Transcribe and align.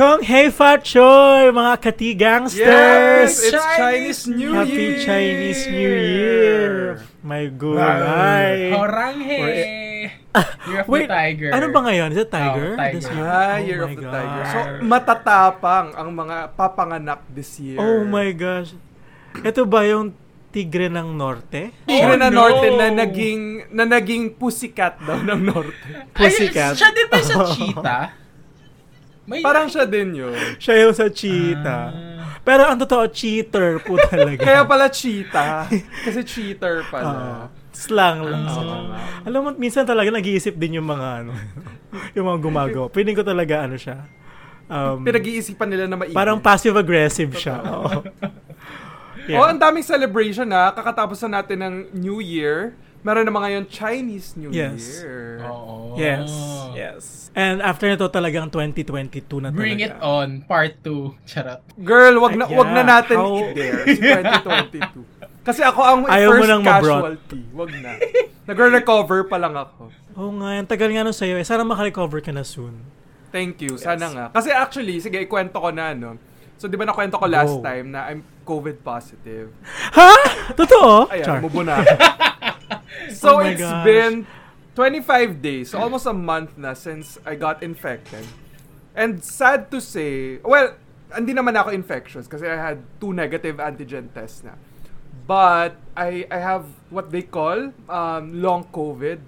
Kong 0.00 0.24
Hei 0.24 0.48
Fat 0.48 0.80
Choy, 0.80 1.52
mga 1.52 1.76
kati-gangsters! 1.76 3.36
Yes! 3.36 3.52
It's 3.52 3.60
Chinese 3.76 4.22
New 4.32 4.56
Happy 4.56 4.96
Year! 4.96 5.04
Chinese 5.04 5.62
New 5.68 5.92
Year! 5.92 6.68
My 7.20 7.44
gulay! 7.52 8.72
Horanghe! 8.72 9.36
Or- 9.44 9.52
Year 10.72 10.80
of 10.80 10.88
Wait, 10.88 11.04
the 11.04 11.12
Tiger. 11.12 11.50
ano 11.52 11.68
ba 11.68 11.80
ngayon? 11.84 12.16
Is 12.16 12.24
it 12.24 12.32
Tiger? 12.32 12.72
Oh, 12.72 12.80
tiger. 12.80 12.96
This 12.96 13.06
year? 13.12 13.26
Ah, 13.28 13.52
Oh 13.52 13.58
Year 13.60 13.80
of 13.84 13.92
the 13.92 14.00
God. 14.00 14.14
Tiger. 14.16 14.42
So, 14.48 14.58
matatapang 14.88 15.86
ang 15.92 16.08
mga 16.16 16.36
papanganak 16.56 17.20
this 17.28 17.60
year. 17.60 17.76
Oh 17.76 18.00
my 18.00 18.32
gosh. 18.32 18.72
Ito 19.36 19.68
ba 19.68 19.84
yung 19.84 20.16
Tigre 20.48 20.88
ng 20.88 21.12
Norte? 21.12 21.76
Tigre 21.84 22.16
Oh, 22.16 22.16
na 22.16 22.32
no. 22.32 22.48
Norte 22.48 22.72
na 22.72 22.88
naging, 22.88 23.68
na 23.68 23.84
naging 23.84 24.32
pussycat 24.32 24.96
daw 25.04 25.20
ng 25.20 25.40
Norte. 25.44 26.08
Pussycat. 26.16 26.72
Ay, 26.72 26.80
siya 26.80 26.88
din 26.88 27.06
ba 27.12 27.20
sa 27.20 27.34
cheetah? 27.52 28.19
May, 29.30 29.46
Parang 29.46 29.70
siya 29.70 29.86
din 29.86 30.10
yun. 30.18 30.34
Siya 30.62 30.74
yung 30.82 30.90
sa 30.90 31.06
cheetah. 31.06 31.94
Pero 32.42 32.66
ang 32.66 32.82
totoo, 32.82 33.06
cheater 33.06 33.78
po 33.78 33.94
talaga. 34.10 34.42
Kaya 34.42 34.66
pala 34.66 34.90
cheetah. 34.90 35.70
Kasi 36.02 36.26
cheater 36.26 36.82
pala. 36.90 37.46
slang 37.70 38.26
lang. 38.26 38.42
Oo. 38.42 38.54
sila. 38.58 38.74
Alam 39.22 39.40
mo, 39.40 39.48
minsan 39.54 39.86
talaga 39.86 40.10
nag-iisip 40.10 40.58
din 40.58 40.82
yung 40.82 40.88
mga 40.90 41.22
ano, 41.22 41.32
yung 42.18 42.26
mga 42.26 42.38
gumagawa. 42.42 42.86
Piling 42.90 43.14
ko 43.14 43.22
talaga 43.22 43.70
ano 43.70 43.78
siya. 43.78 44.02
Um, 44.66 45.06
Pinag-iisipan 45.06 45.70
nila 45.70 45.86
na 45.86 45.94
maigi. 45.94 46.10
parang 46.10 46.42
passive-aggressive 46.42 47.30
siya. 47.38 47.62
Oo. 47.70 48.02
Oh, 49.30 49.46
ang 49.46 49.62
daming 49.62 49.86
celebration 49.86 50.42
na. 50.42 50.74
Kakatapos 50.74 51.22
na 51.22 51.38
natin 51.38 51.62
ng 51.62 51.74
New 51.94 52.18
Year. 52.18 52.74
Meron 53.00 53.24
naman 53.24 53.40
ngayon 53.40 53.64
Chinese 53.66 54.36
New 54.36 54.52
Yes. 54.52 55.00
Year. 55.00 55.40
Oo. 55.48 55.96
Yes. 55.96 56.28
Yes. 56.72 57.02
And 57.32 57.64
after 57.64 57.88
nito 57.88 58.04
talagang 58.06 58.52
2022 58.52 59.24
na 59.40 59.48
talaga. 59.48 59.56
Bring 59.56 59.80
it 59.80 59.96
on, 59.98 60.44
part 60.44 60.76
2. 60.84 61.16
Charot. 61.24 61.64
Girl, 61.80 62.20
wag 62.20 62.36
na 62.36 62.44
Yeah, 62.44 62.58
wag 62.60 62.70
na 62.70 62.82
natin 62.82 63.16
how- 63.16 63.40
i-dare 63.46 63.82
si 63.88 64.00
2022. 64.02 65.00
Kasi 65.48 65.64
ako 65.64 65.80
ang 65.80 65.98
Ayaw 66.04 66.28
mo 66.28 66.36
first 66.36 66.50
nang 66.52 66.62
casualty. 66.62 67.40
Wag 67.56 67.70
na. 67.80 67.90
Nagre-recover 68.44 69.24
pa 69.24 69.40
lang 69.40 69.56
ako. 69.56 69.88
Oo 70.14 70.32
nga, 70.36 70.52
ang 70.52 70.68
tagal 70.68 70.92
nga 70.92 71.00
nun 71.00 71.16
sa'yo. 71.16 71.40
Eh, 71.40 71.46
sana 71.46 71.64
makarecover 71.64 72.20
ka 72.20 72.28
na 72.28 72.44
soon. 72.44 72.84
Thank 73.32 73.64
you. 73.64 73.80
Sana 73.80 74.10
nga. 74.10 74.24
Kasi 74.30 74.52
actually, 74.52 75.00
sige, 75.00 75.16
ikwento 75.16 75.56
ko 75.56 75.72
na, 75.72 75.96
no? 75.96 76.20
So, 76.60 76.68
di 76.68 76.76
ba 76.76 76.84
nakwento 76.84 77.16
ko 77.16 77.24
last 77.24 77.56
Go. 77.56 77.64
time 77.64 77.88
na 77.88 78.12
I'm 78.12 78.20
COVID 78.44 78.84
positive? 78.84 79.48
Ha? 79.96 80.12
Totoo? 80.52 81.08
Ayan, 81.08 81.24
Char. 81.24 81.40
mubo 81.40 81.64
na. 81.64 81.80
so, 83.12 83.38
Oh 83.38 83.44
it's 83.44 83.60
gosh. 83.60 83.84
been 83.84 84.26
25 84.74 85.42
days, 85.42 85.70
so 85.70 85.78
almost 85.78 86.06
a 86.06 86.14
month 86.14 86.56
na 86.56 86.72
since 86.72 87.18
I 87.26 87.34
got 87.34 87.62
infected. 87.62 88.24
And 88.94 89.22
sad 89.22 89.70
to 89.70 89.78
say, 89.80 90.38
well, 90.42 90.74
hindi 91.10 91.34
naman 91.34 91.54
ako 91.54 91.70
infectious 91.70 92.26
kasi 92.26 92.46
I 92.46 92.54
had 92.54 92.78
two 93.02 93.10
negative 93.12 93.58
antigen 93.58 94.10
tests 94.14 94.42
na. 94.42 94.54
But 95.26 95.78
I 95.94 96.26
I 96.26 96.38
have 96.38 96.66
what 96.90 97.10
they 97.10 97.22
call 97.22 97.70
um, 97.86 98.24
long 98.34 98.66
COVID. 98.70 99.18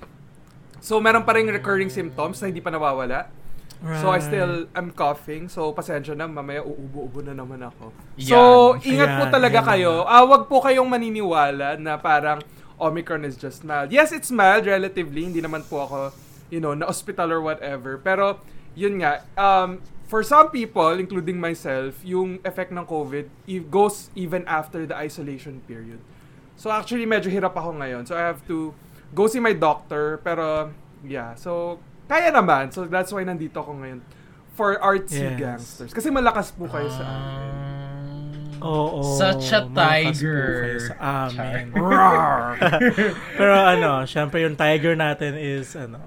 So 0.83 0.99
meron 0.99 1.23
pa 1.23 1.39
rin 1.39 1.47
recurring 1.47 1.91
symptoms 1.91 2.43
na 2.43 2.51
hindi 2.51 2.59
pa 2.59 2.71
nawawala. 2.71 3.31
So 3.99 4.11
I 4.11 4.19
Right. 4.19 4.23
still 4.23 4.53
I'm 4.75 4.95
coughing. 4.95 5.47
So 5.47 5.75
pasensya 5.75 6.15
na 6.15 6.27
mamaya 6.27 6.63
uubo-ubo 6.63 7.23
na 7.23 7.35
naman 7.35 7.63
ako. 7.63 7.91
Yan. 8.15 8.31
So 8.31 8.39
ingat 8.79 9.11
po 9.19 9.25
Ayan, 9.27 9.35
talaga 9.35 9.59
ayan 9.59 9.71
kayo. 9.75 9.93
Ah, 10.07 10.23
wag 10.23 10.47
po 10.47 10.63
kayong 10.63 10.87
maniniwala 10.87 11.79
na 11.79 11.99
parang 11.99 12.39
Omicron 12.81 13.25
is 13.25 13.37
just 13.37 13.65
mild. 13.65 13.93
Yes, 13.93 14.13
it's 14.13 14.31
mild 14.31 14.67
relatively. 14.67 15.25
Hindi 15.25 15.41
naman 15.41 15.65
po 15.67 15.85
ako, 15.85 15.99
you 16.49 16.61
know, 16.61 16.73
na 16.73 16.87
hospital 16.87 17.33
or 17.33 17.41
whatever. 17.41 17.99
Pero 17.99 18.41
yun 18.73 19.01
nga, 19.01 19.23
um, 19.37 19.81
for 20.07 20.21
some 20.21 20.49
people, 20.53 20.93
including 20.97 21.41
myself, 21.41 22.01
yung 22.05 22.41
effect 22.45 22.73
ng 22.73 22.85
COVID 22.85 23.27
it 23.49 23.71
goes 23.71 24.09
even 24.13 24.45
after 24.45 24.85
the 24.85 24.97
isolation 24.97 25.61
period. 25.65 26.01
So 26.57 26.69
actually, 26.69 27.09
medyo 27.09 27.33
hirap 27.33 27.57
ako 27.57 27.77
ngayon. 27.81 28.05
So 28.05 28.15
I 28.15 28.29
have 28.29 28.45
to 28.47 28.77
go 29.15 29.27
see 29.27 29.41
my 29.41 29.53
doctor. 29.53 30.21
Pero, 30.21 30.71
yeah. 31.03 31.35
So, 31.35 31.81
kaya 32.09 32.29
naman. 32.29 32.73
So 32.73 32.85
that's 32.85 33.09
why 33.13 33.25
nandito 33.25 33.61
ako 33.61 33.73
ngayon. 33.83 34.01
For 34.53 34.77
artsy 34.77 35.33
Yes. 35.33 35.41
gangsters. 35.41 35.93
Kasi 35.97 36.13
malakas 36.13 36.53
po 36.53 36.69
kayo 36.69 36.93
sa 36.93 37.03
amin. 37.09 37.62
Oo. 38.63 39.03
Such 39.19 39.51
a 39.53 39.67
tiger. 39.69 40.79
sa 40.79 41.27
amin. 41.27 41.75
Pero 43.39 43.53
ano, 43.59 44.07
syempre 44.07 44.43
yung 44.47 44.55
tiger 44.55 44.95
natin 44.95 45.35
is 45.35 45.75
ano, 45.75 45.99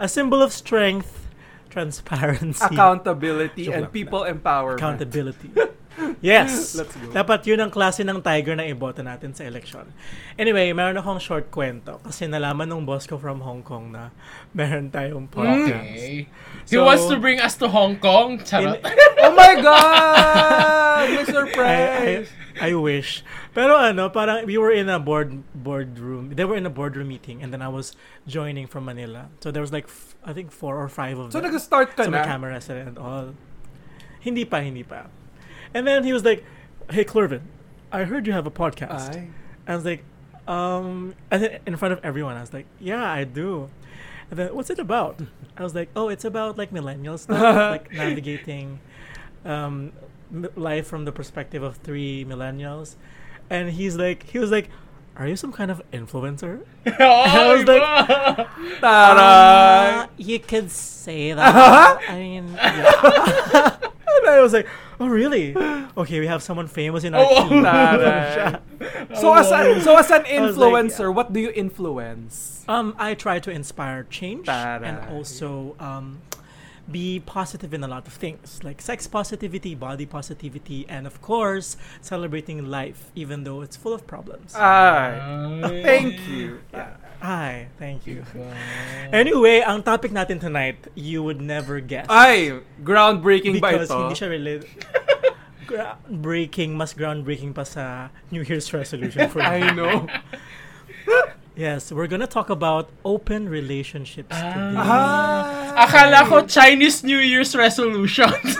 a 0.00 0.08
symbol 0.08 0.40
of 0.42 0.50
strength, 0.52 1.28
transparency, 1.68 2.64
Accountability 2.64 3.68
and 3.70 3.92
people 3.92 4.24
empowerment. 4.24 4.80
accountability. 4.80 5.50
Yes. 6.20 6.74
Let's 6.78 6.94
go. 6.96 7.10
Dapat 7.12 7.46
yun 7.46 7.60
ang 7.62 7.70
klase 7.70 8.02
ng 8.02 8.18
tiger 8.20 8.58
na 8.58 8.66
iboto 8.66 9.02
natin 9.02 9.30
sa 9.32 9.46
election. 9.46 9.86
Anyway, 10.34 10.72
meron 10.74 10.98
akong 10.98 11.20
short 11.22 11.50
kwento 11.50 12.02
kasi 12.02 12.26
nalaman 12.26 12.66
ng 12.66 12.82
boss 12.82 13.06
ko 13.06 13.14
from 13.16 13.40
Hong 13.42 13.62
Kong 13.62 13.94
na 13.94 14.10
meron 14.50 14.90
tayong 14.90 15.30
podcast. 15.30 15.70
Okay. 15.94 16.26
He 16.66 16.74
So- 16.74 16.84
wants 16.84 17.06
to 17.06 17.16
bring 17.20 17.38
us 17.38 17.54
to 17.62 17.68
Hong 17.70 17.96
Kong. 18.02 18.42
Charot. 18.42 18.82
oh 19.24 19.32
my 19.36 19.54
God! 19.62 21.04
May 21.10 21.22
I, 21.22 21.28
surprise! 21.28 22.26
I, 22.58 22.70
I 22.70 22.74
wish. 22.74 23.22
Pero 23.54 23.78
ano, 23.78 24.10
parang 24.10 24.46
we 24.46 24.58
were 24.58 24.70
in 24.74 24.88
a 24.90 24.98
board 24.98 25.42
boardroom. 25.54 26.34
They 26.34 26.42
were 26.46 26.58
in 26.58 26.66
a 26.66 26.74
boardroom 26.74 27.08
meeting 27.10 27.42
and 27.42 27.54
then 27.54 27.62
I 27.62 27.70
was 27.70 27.94
joining 28.26 28.66
from 28.66 28.86
Manila. 28.86 29.30
So 29.38 29.50
there 29.54 29.62
was 29.62 29.70
like, 29.70 29.86
I 30.26 30.32
think 30.34 30.50
four 30.50 30.74
or 30.78 30.88
five 30.90 31.18
of 31.18 31.30
so 31.30 31.38
them. 31.38 31.50
nag-start 31.54 31.94
ka 31.94 32.06
So 32.06 32.10
may 32.10 32.22
na? 32.22 32.26
cameras 32.26 32.66
and 32.70 32.98
all. 32.98 33.34
Hindi 34.22 34.42
pa, 34.48 34.58
hindi 34.58 34.82
pa. 34.82 35.06
And 35.74 35.86
then 35.86 36.04
he 36.04 36.12
was 36.12 36.24
like, 36.24 36.44
hey, 36.90 37.04
Clervin, 37.04 37.40
I 37.92 38.04
heard 38.04 38.26
you 38.26 38.32
have 38.32 38.46
a 38.46 38.50
podcast. 38.50 39.14
Ay. 39.14 39.28
I 39.66 39.74
was 39.74 39.84
like, 39.84 40.04
um, 40.46 41.14
and 41.30 41.42
then 41.42 41.58
in 41.66 41.76
front 41.76 41.92
of 41.92 42.00
everyone, 42.04 42.36
I 42.36 42.40
was 42.40 42.52
like, 42.52 42.66
yeah, 42.80 43.04
I 43.10 43.24
do. 43.24 43.70
And 44.30 44.38
then, 44.38 44.54
what's 44.54 44.70
it 44.70 44.78
about? 44.78 45.20
I 45.56 45.62
was 45.62 45.74
like, 45.74 45.88
oh, 45.96 46.08
it's 46.08 46.24
about 46.24 46.56
like 46.58 46.72
millennial 46.72 47.18
stuff, 47.18 47.40
like 47.70 47.92
navigating 47.92 48.80
um, 49.44 49.92
life 50.56 50.86
from 50.86 51.04
the 51.04 51.12
perspective 51.12 51.62
of 51.62 51.76
three 51.78 52.24
millennials. 52.24 52.96
And 53.50 53.70
he's 53.70 53.96
like, 53.96 54.24
he 54.24 54.38
was 54.38 54.50
like, 54.50 54.70
are 55.16 55.28
you 55.28 55.36
some 55.36 55.52
kind 55.52 55.70
of 55.70 55.80
influencer? 55.92 56.64
oh, 57.00 57.56
was 57.56 57.64
like- 57.66 58.48
Uh, 58.82 60.06
you 60.16 60.38
could 60.40 60.70
say 60.70 61.32
that. 61.32 62.00
I 62.08 62.16
mean, 62.18 62.48
yeah. 62.54 63.76
and 64.26 64.34
I 64.34 64.40
was 64.42 64.52
like, 64.52 64.66
oh, 65.00 65.08
really? 65.08 65.56
Okay, 65.96 66.20
we 66.20 66.26
have 66.26 66.42
someone 66.42 66.66
famous 66.66 67.04
in 67.04 67.14
our 67.14 67.24
Oh, 67.28 67.48
team. 67.48 67.62
Taray. 67.64 68.60
So 69.16 69.34
as 69.34 69.50
an, 69.50 69.80
so 69.82 69.96
as 69.96 70.10
an 70.10 70.24
I 70.26 70.40
was 70.40 70.56
like, 70.56 70.72
influencer, 70.72 71.14
what 71.14 71.32
do 71.32 71.40
you 71.40 71.50
influence? 71.54 72.64
Um, 72.68 72.94
I 72.98 73.14
try 73.14 73.38
to 73.40 73.50
inspire 73.50 74.04
change 74.04 74.48
and 74.48 74.98
also 75.10 75.76
um, 75.78 76.20
be 76.90 77.20
positive 77.24 77.72
in 77.72 77.82
a 77.84 77.88
lot 77.88 78.06
of 78.06 78.12
things, 78.12 78.60
like 78.62 78.80
sex 78.80 79.06
positivity, 79.06 79.74
body 79.74 80.06
positivity, 80.06 80.84
and 80.88 81.06
of 81.06 81.20
course, 81.22 81.76
celebrating 82.00 82.66
life, 82.70 83.10
even 83.14 83.44
though 83.44 83.62
it's 83.62 83.76
full 83.76 83.92
of 83.94 84.06
problems. 84.06 84.54
Ay. 84.54 85.60
Ay. 85.62 85.82
Thank 85.82 86.28
you. 86.28 86.60
Hi, 87.24 87.72
thank 87.80 88.04
you. 88.04 88.20
Anyway, 89.08 89.64
ang 89.64 89.80
topic 89.80 90.12
natin 90.12 90.36
tonight, 90.36 90.76
you 90.92 91.24
would 91.24 91.40
never 91.40 91.80
guess. 91.80 92.04
Ay, 92.12 92.60
groundbreaking 92.84 93.64
ba 93.64 93.72
because 93.72 93.88
ito? 93.88 93.96
hindi 93.96 94.12
siya 94.12 94.28
related. 94.28 94.68
groundbreaking, 95.72 96.76
mas 96.76 96.92
groundbreaking 96.92 97.56
pa 97.56 97.64
sa 97.64 98.12
New 98.28 98.44
Year's 98.44 98.68
resolution 98.76 99.32
for 99.32 99.40
I 99.48 99.64
you. 99.64 99.72
know. 99.72 100.04
Yes, 101.54 101.94
we're 101.94 102.10
gonna 102.10 102.26
talk 102.26 102.50
about 102.50 102.90
open 103.06 103.46
relationships 103.46 104.34
today. 104.34 104.74
Ah. 104.74 105.86
Akala 105.86 106.26
ko 106.26 106.42
Chinese 106.42 107.06
New 107.06 107.22
Year's 107.22 107.54
resolutions. 107.54 108.58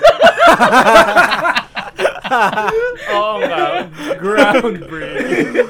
Oo 3.11 3.35
nga. 3.43 3.91
Groundbreaking. 4.15 5.67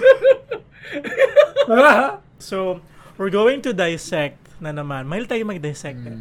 So, 2.45 2.85
we're 3.17 3.33
going 3.33 3.65
to 3.65 3.73
dissect 3.73 4.61
na 4.61 4.71
naman. 4.71 5.09
Mahil 5.09 5.25
tayo 5.25 5.49
mag-dissect 5.49 6.05
eh. 6.05 6.19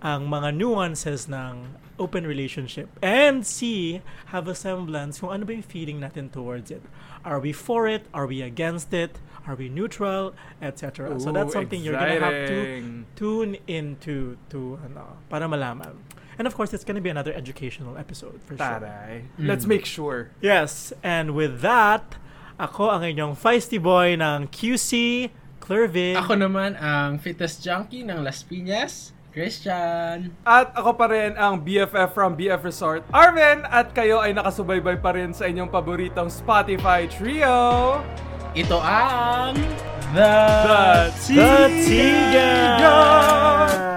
Ang 0.00 0.32
mga 0.32 0.56
nuances 0.56 1.28
ng 1.28 1.76
open 2.00 2.24
relationship 2.24 2.88
and 3.04 3.44
see, 3.44 4.00
have 4.32 4.48
a 4.48 4.56
semblance 4.56 5.20
kung 5.20 5.28
ano 5.28 5.44
ba 5.44 5.52
yung 5.52 5.66
feeling 5.66 6.00
natin 6.00 6.32
towards 6.32 6.72
it. 6.72 6.80
Are 7.28 7.36
we 7.36 7.52
for 7.52 7.84
it? 7.84 8.08
Are 8.16 8.24
we 8.24 8.40
against 8.40 8.96
it? 8.96 9.20
Are 9.44 9.52
we 9.54 9.68
neutral? 9.68 10.32
Etc. 10.64 11.20
so 11.20 11.28
that's 11.28 11.52
something 11.52 11.84
you're 11.84 11.92
gonna 11.92 12.16
have 12.16 12.48
to 12.48 12.56
exciting. 12.56 13.06
tune 13.16 13.60
into 13.68 14.40
to 14.48 14.80
ano, 14.80 15.20
para 15.28 15.44
malaman. 15.44 15.92
And 16.40 16.48
of 16.48 16.56
course, 16.56 16.72
it's 16.72 16.84
gonna 16.84 17.04
be 17.04 17.12
another 17.12 17.36
educational 17.36 18.00
episode 18.00 18.40
for 18.48 18.56
sure. 18.56 18.64
Taray. 18.64 19.28
Let's 19.36 19.68
make 19.68 19.84
sure. 19.84 20.32
Yes, 20.40 20.96
and 21.04 21.36
with 21.36 21.60
that, 21.60 22.16
ako 22.56 22.88
ang 22.88 23.04
inyong 23.04 23.36
feisty 23.36 23.76
boy 23.76 24.16
ng 24.16 24.48
QC, 24.48 25.28
Clervin. 25.60 26.18
Ako 26.18 26.34
naman 26.34 26.74
ang 26.80 27.20
fitness 27.20 27.60
junkie 27.60 28.02
ng 28.02 28.24
Las 28.24 28.42
Piñas, 28.42 29.14
Christian. 29.30 30.34
At 30.42 30.74
ako 30.74 30.98
pa 30.98 31.06
rin 31.06 31.38
ang 31.38 31.62
BFF 31.62 32.10
from 32.10 32.34
BF 32.34 32.66
Resort, 32.66 33.06
Arvin, 33.14 33.62
at 33.68 33.94
kayo 33.94 34.18
ay 34.18 34.34
nakasubaybay 34.34 34.98
pa 34.98 35.14
rin 35.14 35.30
sa 35.30 35.46
inyong 35.46 35.70
paboritong 35.70 36.32
Spotify 36.32 37.06
trio. 37.06 38.00
Ito 38.56 38.78
ang 38.82 39.54
The, 40.10 40.34
The 41.22 41.38
The 41.38 41.54
Tiga! 41.86 43.89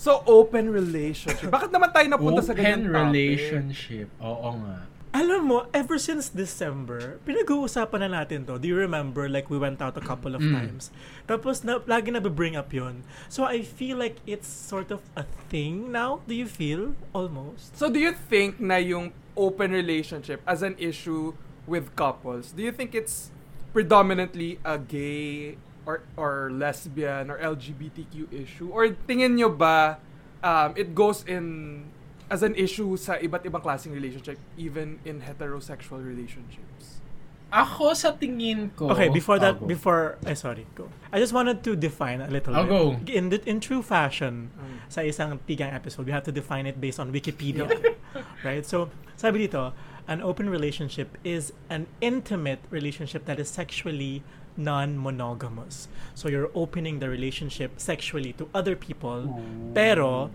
So, 0.00 0.24
open 0.24 0.72
relationship. 0.72 1.52
Bakit 1.56 1.68
naman 1.68 1.92
tayo 1.92 2.08
napunta 2.08 2.40
sa 2.40 2.56
Open 2.56 2.64
ganyan 2.64 2.88
topic? 2.88 2.96
relationship. 2.96 4.08
Oo 4.24 4.56
nga. 4.64 4.88
Alam 5.12 5.42
mo, 5.44 5.58
ever 5.76 6.00
since 6.00 6.32
December, 6.32 7.20
pinag-uusapan 7.28 8.08
na 8.08 8.24
natin 8.24 8.48
to. 8.48 8.56
Do 8.56 8.64
you 8.64 8.78
remember, 8.80 9.28
like, 9.28 9.52
we 9.52 9.60
went 9.60 9.82
out 9.84 9.98
a 9.98 10.04
couple 10.04 10.32
of 10.32 10.40
Mm. 10.40 10.56
times. 10.56 10.88
Tapos, 11.28 11.60
na, 11.66 11.84
lagi 11.84 12.08
na 12.08 12.22
bring 12.22 12.56
up 12.56 12.72
yun. 12.72 13.04
So, 13.28 13.44
I 13.44 13.60
feel 13.60 14.00
like 14.00 14.22
it's 14.24 14.48
sort 14.48 14.88
of 14.88 15.04
a 15.18 15.28
thing 15.52 15.92
now. 15.92 16.24
Do 16.24 16.32
you 16.32 16.48
feel? 16.48 16.96
Almost. 17.12 17.76
So, 17.76 17.92
do 17.92 18.00
you 18.00 18.16
think 18.16 18.56
na 18.56 18.80
yung 18.80 19.12
open 19.36 19.68
relationship 19.74 20.40
as 20.48 20.64
an 20.64 20.80
issue 20.80 21.36
with 21.68 21.92
couples, 21.92 22.56
do 22.56 22.64
you 22.64 22.72
think 22.72 22.96
it's 22.96 23.28
predominantly 23.76 24.58
a 24.64 24.78
gay 24.80 25.54
or 25.90 26.06
or 26.14 26.54
lesbian 26.54 27.26
or 27.30 27.38
LGBTQ 27.42 28.30
issue? 28.30 28.70
Or 28.70 28.86
tingin 29.10 29.34
nyo 29.34 29.50
ba 29.50 29.98
um, 30.46 30.70
it 30.78 30.94
goes 30.94 31.26
in 31.26 31.84
as 32.30 32.46
an 32.46 32.54
issue 32.54 32.94
sa 32.94 33.18
iba't 33.18 33.42
ibang 33.42 33.58
klaseng 33.58 33.90
relationship, 33.90 34.38
even 34.54 35.02
in 35.02 35.26
heterosexual 35.26 35.98
relationships? 35.98 37.02
Ako 37.50 37.98
sa 37.98 38.14
tingin 38.14 38.70
ko... 38.78 38.94
Okay, 38.94 39.10
before 39.10 39.42
that, 39.42 39.58
before, 39.66 40.14
I 40.22 40.38
sorry, 40.38 40.70
go. 40.78 40.86
I 41.10 41.18
just 41.18 41.34
wanted 41.34 41.66
to 41.66 41.74
define 41.74 42.22
a 42.22 42.30
little 42.30 42.54
I'll 42.54 42.62
bit. 42.62 42.70
go. 42.70 43.10
In, 43.10 43.34
the, 43.34 43.42
in 43.42 43.58
true 43.58 43.82
fashion, 43.82 44.54
Mm. 44.54 44.78
sa 44.86 45.02
isang 45.02 45.42
tigang 45.50 45.74
episode, 45.74 46.06
we 46.06 46.14
have 46.14 46.22
to 46.22 46.30
define 46.30 46.70
it 46.70 46.78
based 46.78 47.02
on 47.02 47.10
Wikipedia. 47.10 47.66
right? 48.46 48.62
So, 48.62 48.94
sabi 49.18 49.50
dito, 49.50 49.74
an 50.06 50.22
open 50.22 50.46
relationship 50.46 51.18
is 51.26 51.50
an 51.66 51.90
intimate 51.98 52.62
relationship 52.70 53.26
that 53.26 53.42
is 53.42 53.50
sexually 53.50 54.22
non-monogamous. 54.60 55.88
So, 56.14 56.28
you're 56.28 56.52
opening 56.54 57.00
the 57.00 57.08
relationship 57.08 57.80
sexually 57.80 58.32
to 58.36 58.48
other 58.52 58.76
people, 58.76 59.32
pero 59.74 60.30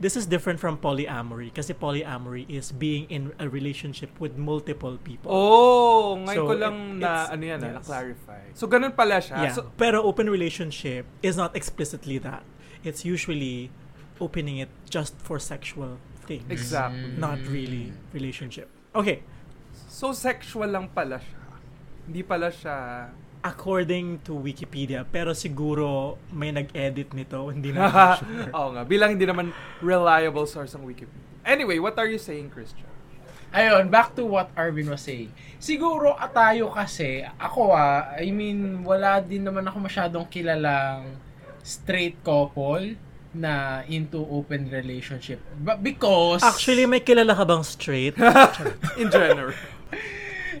this 0.00 0.16
is 0.16 0.26
different 0.28 0.60
from 0.60 0.76
polyamory 0.76 1.48
kasi 1.56 1.72
polyamory 1.72 2.44
is 2.52 2.68
being 2.68 3.08
in 3.08 3.32
a 3.40 3.48
relationship 3.48 4.12
with 4.20 4.36
multiple 4.36 5.00
people. 5.00 5.32
Oh, 5.32 6.20
ngayon 6.20 6.36
So, 6.36 6.46
ko 6.48 6.54
lang 6.56 6.76
it- 6.76 7.00
na 7.00 7.12
ano 7.32 7.44
yan, 7.44 7.60
yes. 7.64 7.72
na-clarify. 7.80 8.42
So, 8.52 8.68
ganun 8.68 8.92
pala 8.92 9.20
siya. 9.24 9.48
Yeah. 9.48 9.54
So, 9.56 9.72
pero 9.80 10.04
open 10.04 10.28
relationship 10.28 11.08
is 11.24 11.36
not 11.36 11.56
explicitly 11.56 12.18
that. 12.20 12.44
It's 12.84 13.04
usually 13.04 13.72
opening 14.20 14.60
it 14.60 14.68
just 14.88 15.16
for 15.20 15.40
sexual 15.40 15.96
things. 16.28 16.44
exactly. 16.52 17.16
Not 17.16 17.40
really 17.48 17.92
relationship. 18.12 18.68
Okay. 18.92 19.22
So, 19.88 20.12
sexual 20.12 20.68
lang 20.68 20.92
pala 20.92 21.20
siya. 21.20 21.40
Hindi 22.04 22.20
pala 22.22 22.52
siya... 22.52 23.08
According 23.44 24.24
to 24.26 24.36
Wikipedia, 24.36 25.04
pero 25.04 25.36
siguro 25.36 26.16
may 26.32 26.50
nag-edit 26.50 27.12
nito, 27.12 27.48
hindi 27.48 27.70
na 27.72 27.88
sure. 28.20 28.50
Oo 28.52 28.68
nga, 28.76 28.82
bilang 28.82 29.16
hindi 29.16 29.26
naman 29.26 29.52
reliable 29.80 30.46
source 30.48 30.74
ang 30.74 30.84
Wikipedia. 30.84 31.24
Anyway, 31.46 31.78
what 31.78 31.94
are 31.96 32.10
you 32.10 32.18
saying, 32.18 32.50
Christian? 32.50 32.90
Ayun, 33.54 33.88
back 33.88 34.12
to 34.18 34.26
what 34.26 34.50
Arvin 34.58 34.90
was 34.90 35.00
saying. 35.06 35.30
Siguro 35.62 36.18
at 36.18 36.34
tayo 36.34 36.68
kasi, 36.74 37.22
ako 37.38 37.70
ah, 37.72 38.18
I 38.18 38.34
mean, 38.34 38.82
wala 38.82 39.22
din 39.22 39.46
naman 39.46 39.64
ako 39.64 39.78
masyadong 39.86 40.26
kilalang 40.26 41.16
straight 41.62 42.18
couple 42.26 42.98
na 43.36 43.84
into 43.86 44.24
open 44.26 44.68
relationship. 44.72 45.38
But 45.60 45.84
because... 45.84 46.42
Actually, 46.42 46.88
may 46.88 47.00
kilala 47.04 47.36
ka 47.36 47.44
bang 47.44 47.62
straight? 47.62 48.16
In 49.00 49.12
general. 49.12 49.54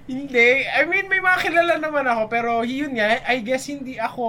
Hindi. 0.04 0.68
I 0.68 0.84
mean, 0.84 1.08
may 1.08 1.24
mga 1.24 1.38
kilala 1.48 1.74
naman 1.80 2.04
ako, 2.04 2.22
pero 2.28 2.60
yun 2.60 3.00
nga, 3.00 3.24
I 3.24 3.40
guess 3.40 3.72
hindi 3.72 3.96
ako, 3.96 4.24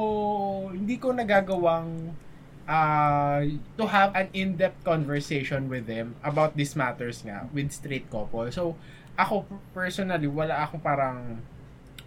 hindi 0.72 0.96
ko 0.96 1.12
nagagawang 1.12 2.16
uh, 2.64 3.40
to 3.76 3.84
have 3.92 4.16
an 4.16 4.32
in-depth 4.32 4.88
conversation 4.88 5.68
with 5.68 5.84
them 5.84 6.16
about 6.24 6.56
these 6.56 6.76
matters 6.80 7.20
nga, 7.28 7.52
with 7.52 7.76
straight 7.76 8.08
couple. 8.08 8.48
So, 8.52 8.80
ako 9.20 9.44
personally, 9.76 10.32
wala 10.32 10.64
akong 10.64 10.80
parang 10.80 11.42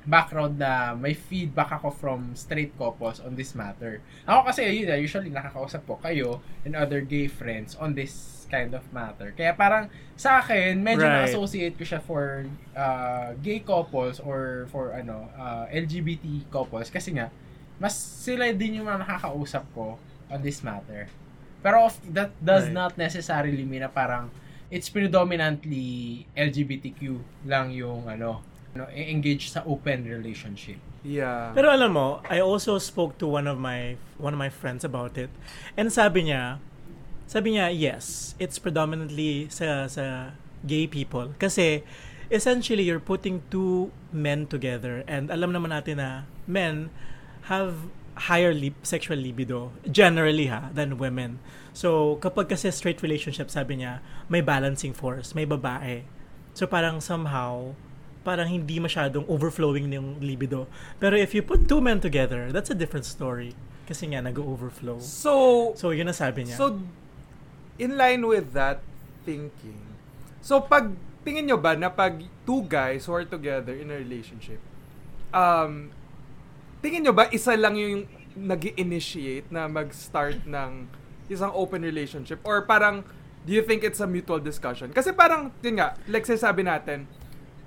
background 0.09 0.57
na 0.57 0.97
may 0.97 1.13
feedback 1.13 1.77
ako 1.77 1.93
from 1.93 2.33
straight 2.33 2.73
couples 2.81 3.21
on 3.21 3.37
this 3.37 3.53
matter. 3.53 4.01
Ako 4.25 4.49
kasi, 4.49 4.65
yun, 4.65 4.89
usually 4.97 5.29
nakakausap 5.29 5.85
ko 5.85 6.01
kayo 6.01 6.41
and 6.65 6.73
other 6.73 7.05
gay 7.05 7.29
friends 7.29 7.77
on 7.77 7.93
this 7.93 8.40
kind 8.51 8.75
of 8.75 8.83
matter. 8.91 9.31
Kaya 9.33 9.55
parang 9.55 9.87
sa 10.19 10.43
akin, 10.43 10.77
medyo 10.77 11.07
Right. 11.07 11.25
na-associate 11.31 11.79
ko 11.79 11.85
siya 11.87 12.03
for 12.03 12.45
uh, 12.75 13.33
gay 13.39 13.63
couples 13.63 14.19
or 14.19 14.67
for 14.69 14.93
ano 14.93 15.31
uh, 15.39 15.65
LGBT 15.71 16.51
couples 16.51 16.91
kasi 16.91 17.15
nga, 17.15 17.31
mas 17.79 17.95
sila 17.97 18.51
din 18.53 18.83
yung 18.83 18.91
mga 18.91 19.07
nakakausap 19.07 19.65
ko 19.73 19.97
on 20.29 20.43
this 20.43 20.61
matter. 20.61 21.09
Pero 21.63 21.89
of, 21.89 21.95
that 22.11 22.35
does 22.43 22.67
Right. 22.69 22.77
not 22.77 22.93
necessarily 22.99 23.63
mean 23.65 23.81
na 23.81 23.89
parang 23.89 24.29
it's 24.69 24.91
predominantly 24.91 26.27
LGBTQ 26.35 27.01
lang 27.47 27.71
yung 27.73 28.07
ano, 28.07 28.43
ano 28.75 28.85
engage 28.93 29.51
sa 29.51 29.63
open 29.65 30.05
relationship. 30.05 30.77
Yeah. 31.01 31.57
Pero 31.57 31.73
alam 31.73 31.97
mo, 31.97 32.21
I 32.29 32.45
also 32.45 32.77
spoke 32.77 33.17
to 33.19 33.27
one 33.27 33.49
of 33.49 33.57
my 33.57 33.97
one 34.21 34.37
of 34.37 34.41
my 34.41 34.53
friends 34.53 34.85
about 34.85 35.17
it. 35.17 35.33
And 35.73 35.89
sabi 35.89 36.29
niya, 36.29 36.61
sabi 37.31 37.55
niya, 37.55 37.71
yes, 37.71 38.35
it's 38.43 38.59
predominantly 38.59 39.47
sa 39.55 39.87
sa 39.87 40.35
gay 40.67 40.91
people 40.91 41.31
kasi 41.39 41.87
essentially 42.27 42.83
you're 42.83 42.99
putting 43.03 43.39
two 43.55 43.95
men 44.11 44.51
together 44.51 45.07
and 45.07 45.31
alam 45.31 45.55
naman 45.55 45.71
natin 45.71 46.03
na 46.03 46.27
men 46.51 46.91
have 47.47 47.87
higher 48.27 48.51
lib- 48.53 48.83
sexual 48.83 49.17
libido 49.17 49.71
generally 49.87 50.51
ha 50.51 50.75
than 50.75 50.99
women. 50.99 51.39
So 51.71 52.19
kapag 52.19 52.51
kasi 52.51 52.75
straight 52.75 52.99
relationship 53.01 53.47
sabi 53.49 53.81
niya, 53.81 54.03
may 54.27 54.43
balancing 54.43 54.91
force, 54.93 55.33
may 55.33 55.47
babae. 55.47 56.03
So 56.53 56.67
parang 56.67 56.99
somehow 56.99 57.79
parang 58.21 58.51
hindi 58.53 58.77
masyadong 58.83 59.25
overflowing 59.31 59.89
yung 59.95 60.19
libido. 60.21 60.69
Pero 61.01 61.17
if 61.17 61.33
you 61.33 61.41
put 61.41 61.65
two 61.71 61.81
men 61.81 62.03
together, 62.03 62.53
that's 62.53 62.69
a 62.69 62.77
different 62.77 63.07
story. 63.09 63.57
Kasi 63.89 64.13
nga, 64.13 64.23
nag-overflow. 64.23 65.03
So, 65.03 65.73
So, 65.75 65.91
yun 65.91 66.07
ang 66.07 66.15
sabi 66.15 66.47
niya. 66.47 66.55
so, 66.55 66.79
in 67.81 67.97
line 67.97 68.21
with 68.29 68.53
that 68.53 68.85
thinking, 69.25 69.81
so 70.45 70.61
pag, 70.61 70.93
tingin 71.25 71.49
nyo 71.49 71.57
ba 71.57 71.73
na 71.73 71.89
pag 71.89 72.21
two 72.45 72.61
guys 72.69 73.09
who 73.09 73.17
are 73.17 73.25
together 73.25 73.73
in 73.73 73.89
a 73.89 73.97
relationship, 73.97 74.61
um, 75.33 75.89
tingin 76.85 77.09
nyo 77.09 77.17
ba 77.17 77.33
isa 77.33 77.57
lang 77.57 77.81
yung 77.81 78.05
nag 78.37 78.63
initiate 78.79 79.49
na 79.49 79.67
mag-start 79.67 80.45
ng 80.45 80.87
isang 81.33 81.51
open 81.57 81.81
relationship? 81.83 82.39
Or 82.45 82.63
parang, 82.69 83.03
do 83.49 83.51
you 83.57 83.65
think 83.65 83.83
it's 83.83 83.99
a 83.99 84.07
mutual 84.07 84.39
discussion? 84.39 84.93
Kasi 84.93 85.17
parang, 85.17 85.51
yun 85.65 85.81
nga, 85.81 85.97
like 86.07 86.29
sabi 86.29 86.63
natin, 86.63 87.09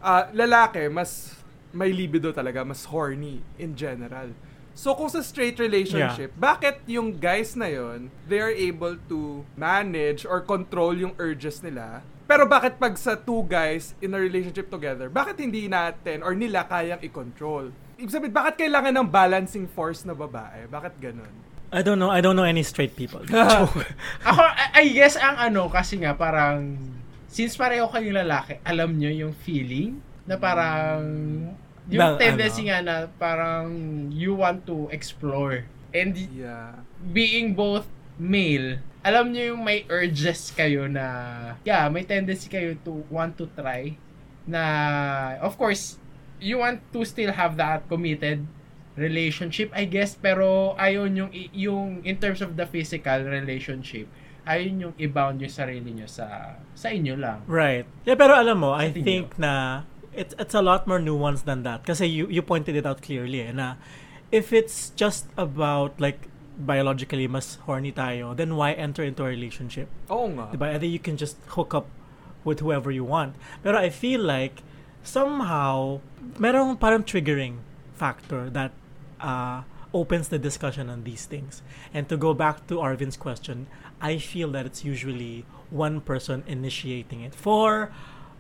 ah, 0.04 0.30
lalaki, 0.32 0.88
mas 0.94 1.34
may 1.74 1.90
libido 1.90 2.30
talaga, 2.30 2.62
mas 2.62 2.86
horny 2.86 3.42
in 3.58 3.74
general. 3.74 4.30
So 4.74 4.98
kung 4.98 5.10
sa 5.10 5.22
straight 5.22 5.62
relationship, 5.62 6.34
bakit 6.34 6.82
yung 6.90 7.14
guys 7.14 7.54
na 7.54 7.70
yon 7.70 8.10
they 8.26 8.42
are 8.42 8.54
able 8.54 8.98
to 9.06 9.46
manage 9.54 10.26
or 10.26 10.42
control 10.42 10.98
yung 10.98 11.14
urges 11.22 11.62
nila? 11.62 12.02
Pero 12.26 12.50
bakit 12.50 12.82
pag 12.82 12.98
sa 12.98 13.14
two 13.14 13.46
guys 13.46 13.94
in 14.02 14.16
a 14.16 14.20
relationship 14.20 14.72
together, 14.74 15.12
bakit 15.14 15.38
hindi 15.38 15.70
natin 15.70 16.26
or 16.26 16.34
nila 16.34 16.66
kayang 16.66 16.98
i-control? 17.06 17.70
Ibig 18.02 18.10
sabihin, 18.10 18.34
bakit 18.34 18.66
kailangan 18.66 18.94
ng 18.98 19.08
balancing 19.08 19.70
force 19.70 20.02
na 20.02 20.18
babae? 20.18 20.66
Bakit 20.66 20.98
ganun? 20.98 21.34
I 21.74 21.82
don't 21.82 21.98
know. 21.98 22.14
I 22.14 22.22
don't 22.22 22.38
know 22.38 22.46
any 22.46 22.62
straight 22.62 22.94
people. 22.94 23.22
Ako, 24.30 24.42
I, 24.42 24.66
I 24.82 24.86
guess 24.94 25.18
ang 25.18 25.38
ano, 25.38 25.70
kasi 25.70 26.02
nga 26.02 26.14
parang, 26.14 26.78
since 27.30 27.58
pareho 27.58 27.90
kayong 27.90 28.14
lalaki, 28.14 28.62
alam 28.62 28.94
nyo 28.94 29.10
yung 29.10 29.34
feeling 29.46 29.98
na 30.30 30.38
parang, 30.38 31.02
yung 31.92 32.16
Ng 32.16 32.16
tendency 32.20 32.64
ano? 32.64 32.70
nga 32.70 32.80
na 32.80 32.96
parang 33.20 33.68
you 34.12 34.36
want 34.36 34.64
to 34.64 34.88
explore. 34.92 35.68
And 35.94 36.16
Yeah. 36.16 36.82
being 37.00 37.54
both 37.54 37.86
male, 38.16 38.82
alam 39.04 39.36
nyo 39.36 39.54
yung 39.54 39.62
may 39.62 39.84
urges 39.92 40.50
kayo 40.50 40.88
na, 40.88 41.06
yeah, 41.68 41.86
may 41.92 42.08
tendency 42.08 42.48
kayo 42.48 42.74
to 42.82 43.04
want 43.12 43.36
to 43.36 43.46
try 43.54 43.94
na, 44.48 44.62
of 45.44 45.56
course, 45.56 46.00
you 46.40 46.60
want 46.60 46.80
to 46.92 47.04
still 47.04 47.32
have 47.32 47.56
that 47.56 47.86
committed 47.88 48.44
relationship, 48.96 49.70
I 49.74 49.86
guess, 49.86 50.14
pero 50.16 50.78
ayun 50.78 51.18
yung, 51.18 51.32
yung 51.52 51.86
in 52.06 52.16
terms 52.18 52.42
of 52.42 52.56
the 52.56 52.66
physical 52.66 53.26
relationship, 53.26 54.06
ayun 54.44 54.76
yung 54.90 54.94
i-bound 55.00 55.40
yung 55.42 55.50
sarili 55.52 55.96
nyo 55.96 56.06
sa 56.06 56.60
sa 56.76 56.92
inyo 56.92 57.16
lang. 57.16 57.42
Right. 57.48 57.88
Yeah, 58.04 58.20
pero 58.20 58.36
alam 58.36 58.60
mo, 58.60 58.76
I 58.76 58.92
Sa 58.92 59.00
tingin 59.00 59.04
think 59.04 59.28
na 59.40 59.84
it's 60.16 60.36
it's 60.40 60.54
a 60.54 60.62
lot 60.62 60.88
more 60.88 61.00
nuanced 61.00 61.46
than 61.46 61.64
that. 61.64 61.82
Because 61.84 62.02
you 62.02 62.28
you 62.28 62.42
pointed 62.42 62.76
it 62.76 62.86
out 62.86 63.02
clearly 63.02 63.42
eh, 63.42 63.52
na 63.52 63.76
if 64.32 64.54
it's 64.54 64.90
just 64.96 65.28
about 65.38 66.00
like 66.00 66.28
biologically 66.58 67.28
mas 67.28 67.58
horny 67.66 67.92
tayo, 67.92 68.36
then 68.36 68.56
why 68.56 68.74
enter 68.74 69.04
into 69.04 69.24
a 69.24 69.30
relationship? 69.30 69.90
Oo 70.10 70.30
nga. 70.38 70.54
Diba? 70.54 70.74
And 70.74 70.82
then 70.82 70.92
you 70.92 71.00
can 71.02 71.18
just 71.18 71.38
hook 71.58 71.74
up 71.74 71.90
with 72.44 72.60
whoever 72.60 72.92
you 72.92 73.04
want. 73.04 73.36
Pero 73.64 73.78
I 73.78 73.90
feel 73.90 74.22
like 74.22 74.62
somehow 75.04 76.00
merong 76.38 76.80
parang 76.80 77.04
triggering 77.04 77.60
factor 77.94 78.50
that 78.50 78.72
uh, 79.20 79.64
opens 79.94 80.30
the 80.30 80.40
discussion 80.40 80.90
on 80.90 81.04
these 81.04 81.26
things. 81.26 81.62
And 81.94 82.10
to 82.10 82.18
go 82.18 82.34
back 82.34 82.68
to 82.68 82.82
Arvin's 82.82 83.18
question, 83.18 83.68
I 84.02 84.18
feel 84.18 84.52
that 84.52 84.66
it's 84.66 84.84
usually 84.84 85.46
one 85.70 86.02
person 86.02 86.44
initiating 86.48 87.22
it 87.22 87.34
for 87.34 87.92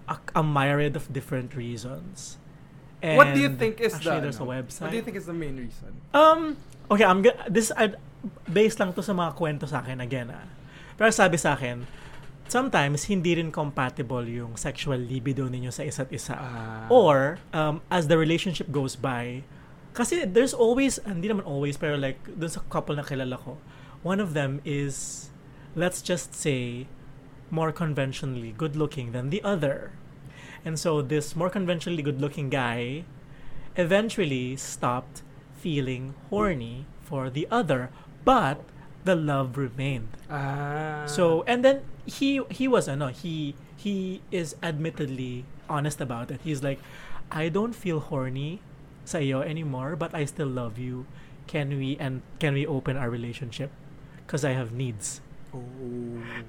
a, 0.07 0.17
a 0.35 0.43
myriad 0.43 0.95
of 0.95 1.11
different 1.11 1.55
reasons. 1.55 2.37
What 3.03 3.35
do 3.35 3.39
you 3.43 3.51
think 3.51 3.83
is 3.83 3.99
actually, 3.99 4.23
the 4.23 4.31
there's 4.31 4.39
a 4.39 4.47
website. 4.47 4.87
What 4.87 4.91
do 4.91 4.97
you 4.97 5.03
think 5.03 5.19
is 5.19 5.27
the 5.27 5.35
main 5.35 5.59
reason? 5.59 5.91
Um, 6.15 6.55
okay, 6.87 7.03
I'm 7.03 7.19
g- 7.19 7.35
this 7.51 7.67
I 7.75 7.99
based 8.47 8.79
lang 8.79 8.95
to 8.95 9.03
sa 9.03 9.11
mga 9.11 9.35
kwento 9.35 9.67
sa 9.67 9.83
akin 9.83 9.99
again 9.99 10.31
ah. 10.31 10.47
Pero 10.95 11.11
sabi 11.11 11.35
sa 11.35 11.59
akin, 11.59 11.83
sometimes 12.47 13.11
hindi 13.11 13.35
rin 13.35 13.51
compatible 13.51 14.23
yung 14.23 14.55
sexual 14.55 15.03
libido 15.03 15.51
ninyo 15.51 15.67
sa 15.67 15.83
isa't 15.83 16.15
isa. 16.15 16.39
Ah. 16.39 16.87
Or 16.87 17.43
um, 17.51 17.83
as 17.91 18.07
the 18.07 18.15
relationship 18.15 18.71
goes 18.71 18.95
by, 18.95 19.43
kasi 19.91 20.23
there's 20.23 20.55
always, 20.55 20.97
hindi 21.03 21.27
naman 21.27 21.43
always, 21.43 21.75
pero 21.75 21.99
like 21.99 22.23
dun 22.39 22.47
sa 22.47 22.63
couple 22.71 22.95
na 22.95 23.03
kilala 23.03 23.35
ko, 23.35 23.59
one 23.99 24.23
of 24.23 24.31
them 24.31 24.63
is, 24.63 25.27
let's 25.75 25.99
just 25.99 26.31
say, 26.31 26.87
more 27.53 27.71
conventionally 27.71 28.51
good 28.57 28.75
looking 28.75 29.13
than 29.13 29.29
the 29.29 29.41
other. 29.45 29.93
And 30.65 30.79
so 30.79 31.01
this 31.05 31.35
more 31.35 31.49
conventionally 31.53 32.01
good 32.01 32.19
looking 32.19 32.49
guy 32.49 33.05
eventually 33.77 34.57
stopped 34.57 35.21
feeling 35.53 36.17
horny 36.29 36.85
for 37.05 37.29
the 37.29 37.47
other, 37.51 37.93
but 38.25 38.65
the 39.05 39.15
love 39.15 39.55
remained. 39.55 40.09
Ah. 40.29 41.05
So 41.05 41.43
and 41.45 41.63
then 41.63 41.85
he 42.09 42.41
he 42.49 42.67
was 42.67 42.89
ano 42.89 43.13
he 43.13 43.53
he 43.77 44.25
is 44.31 44.55
admittedly 44.63 45.45
honest 45.69 46.01
about 46.01 46.31
it. 46.31 46.41
He's 46.43 46.63
like, 46.63 46.79
I 47.29 47.49
don't 47.53 47.77
feel 47.77 47.99
horny 47.99 48.59
sa 49.05 49.19
iyo 49.19 49.43
anymore, 49.45 49.95
but 49.95 50.15
I 50.15 50.25
still 50.25 50.49
love 50.49 50.79
you. 50.79 51.05
Can 51.45 51.75
we 51.77 51.99
and 51.99 52.23
can 52.39 52.55
we 52.55 52.65
open 52.65 52.95
our 52.97 53.11
relationship? 53.11 53.69
Because 54.25 54.47
I 54.47 54.55
have 54.55 54.71
needs. 54.71 55.19
Oh. 55.53 55.61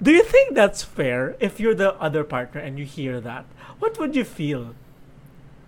Do 0.01 0.09
you 0.11 0.25
think 0.25 0.57
that's 0.57 0.81
fair 0.81 1.37
if 1.39 1.61
you're 1.61 1.77
the 1.77 1.93
other 2.01 2.25
partner 2.25 2.59
and 2.59 2.81
you 2.81 2.85
hear 2.85 3.21
that? 3.21 3.45
What 3.77 3.97
would 4.01 4.17
you 4.17 4.25
feel? 4.25 4.73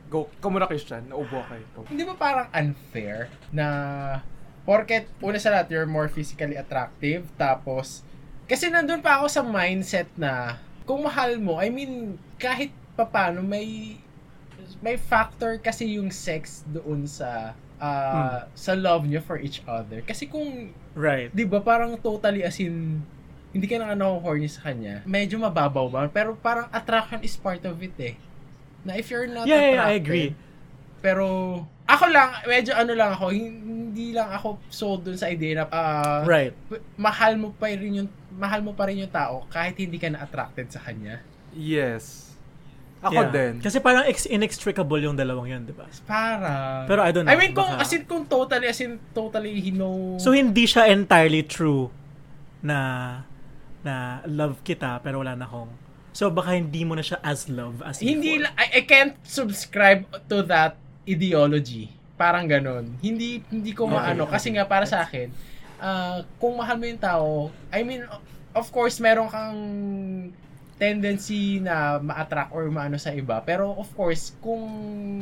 Go, 0.10 0.32
ikaw 0.42 0.50
muna 0.50 0.66
Christian. 0.66 1.14
Naubo 1.14 1.46
ka 1.46 1.56
ikaw. 1.60 1.86
Hindi 1.86 2.04
ba 2.08 2.16
parang 2.18 2.48
unfair 2.50 3.30
na 3.54 3.68
porket 4.68 5.08
una 5.24 5.40
sa 5.40 5.54
lahat 5.54 5.72
you're 5.72 5.88
more 5.88 6.12
physically 6.12 6.60
attractive 6.60 7.24
tapos 7.40 8.04
kasi 8.48 8.68
nandun 8.68 9.00
pa 9.04 9.20
ako 9.20 9.28
sa 9.32 9.44
mindset 9.44 10.08
na 10.16 10.60
kung 10.88 11.04
mahal 11.04 11.36
mo, 11.40 11.60
I 11.60 11.68
mean 11.68 12.16
kahit 12.40 12.72
papano 12.96 13.44
may 13.44 14.00
may 14.80 14.96
factor 14.96 15.60
kasi 15.60 16.00
yung 16.00 16.12
sex 16.12 16.64
doon 16.68 17.04
sa 17.08 17.54
ah, 17.78 18.48
sa 18.56 18.74
love 18.74 19.04
nyo 19.06 19.20
for 19.20 19.38
each 19.38 19.62
other. 19.68 20.02
Kasi 20.02 20.32
kung 20.32 20.72
Right. 20.98 21.30
'di 21.30 21.46
ba 21.46 21.60
parang 21.62 21.94
totally 22.00 22.42
as 22.42 22.58
in 22.58 23.04
hindi 23.58 23.68
ka 23.68 23.78
na 23.78 23.92
ano 23.92 24.22
horny 24.22 24.46
sa 24.46 24.62
kanya. 24.64 25.02
Medyo 25.04 25.42
mababaw 25.42 25.90
ba? 25.90 26.06
Pero 26.08 26.38
parang 26.38 26.70
attraction 26.70 27.20
is 27.20 27.34
part 27.34 27.66
of 27.66 27.76
it 27.76 27.98
eh. 27.98 28.16
Na 28.82 28.94
if 28.94 29.10
you're 29.10 29.26
not 29.26 29.44
Yeah, 29.44 29.58
yeah, 29.58 29.68
attracted, 29.76 29.90
I 29.90 29.94
agree. 29.98 30.30
Pero 31.00 31.26
ako 31.84 32.06
lang, 32.08 32.30
medyo 32.46 32.72
ano 32.72 32.92
lang 32.92 33.12
ako, 33.12 33.26
hindi 33.32 34.12
lang 34.12 34.30
ako 34.30 34.60
sold 34.68 35.02
dun 35.04 35.16
sa 35.16 35.28
idea 35.28 35.58
na 35.58 35.64
ah, 35.68 36.22
Right. 36.22 36.54
mahal 36.96 37.34
mo 37.36 37.50
pa 37.52 37.68
rin 37.68 37.98
yung 37.98 38.10
mahal 38.30 38.62
mo 38.62 38.72
pa 38.72 38.86
rin 38.86 39.02
yung 39.02 39.10
tao 39.10 39.48
kahit 39.48 39.74
hindi 39.76 39.98
ka 39.98 40.08
na 40.08 40.22
attracted 40.22 40.70
sa 40.70 40.78
kanya. 40.80 41.24
Yes. 41.52 42.28
Ako 43.00 43.14
Yeah. 43.14 43.30
din. 43.30 43.54
Kasi 43.62 43.78
parang 43.78 44.04
ex- 44.04 44.26
inextricable 44.26 44.98
yung 45.00 45.14
dalawang 45.14 45.48
yun, 45.48 45.62
di 45.64 45.72
ba? 45.72 45.86
Para 46.04 46.84
Pero 46.86 47.02
I 47.02 47.10
don't 47.10 47.24
know. 47.24 47.32
I 47.32 47.38
mean 47.38 47.54
kung 47.54 47.66
baka- 47.68 47.82
as 47.82 47.94
in 47.94 48.04
kung 48.04 48.26
totally 48.26 48.68
as 48.68 48.80
in 48.80 48.98
totally 49.12 49.54
he 49.56 49.70
know 49.70 50.18
So 50.18 50.34
hindi 50.34 50.66
siya 50.66 50.90
entirely 50.90 51.42
true 51.42 51.94
na 52.60 53.22
na 53.88 54.20
love 54.28 54.60
kita 54.68 55.00
pero 55.00 55.24
wala 55.24 55.40
na 55.40 55.48
akong. 55.48 55.72
So 56.12 56.28
baka 56.28 56.60
hindi 56.60 56.84
mo 56.84 57.00
na 57.00 57.06
siya 57.06 57.24
as 57.24 57.48
love 57.48 57.80
as 57.88 58.04
hindi 58.04 58.44
before. 58.44 58.52
I, 58.60 58.66
I 58.78 58.82
can't 58.84 59.16
subscribe 59.24 60.04
to 60.28 60.44
that 60.52 60.76
ideology. 61.08 61.88
Parang 62.20 62.52
ganun. 62.52 63.00
Hindi 63.00 63.40
hindi 63.48 63.72
ko 63.72 63.88
maano 63.88 64.28
kasi 64.28 64.52
nga 64.52 64.68
para 64.68 64.84
sa 64.84 65.08
akin 65.08 65.32
ah, 65.82 66.26
kung 66.42 66.58
mahal 66.58 66.78
mo 66.78 66.86
yung 66.90 67.02
tao, 67.02 67.54
I 67.70 67.86
mean 67.86 68.04
of 68.54 68.68
course 68.74 68.98
meron 68.98 69.30
kang 69.30 69.58
tendency 70.78 71.58
na 71.58 71.98
ma-attract 71.98 72.54
or 72.54 72.70
maano 72.70 73.02
sa 73.02 73.10
iba. 73.10 73.42
Pero 73.42 73.74
of 73.74 73.90
course, 73.98 74.38
kung 74.46 74.62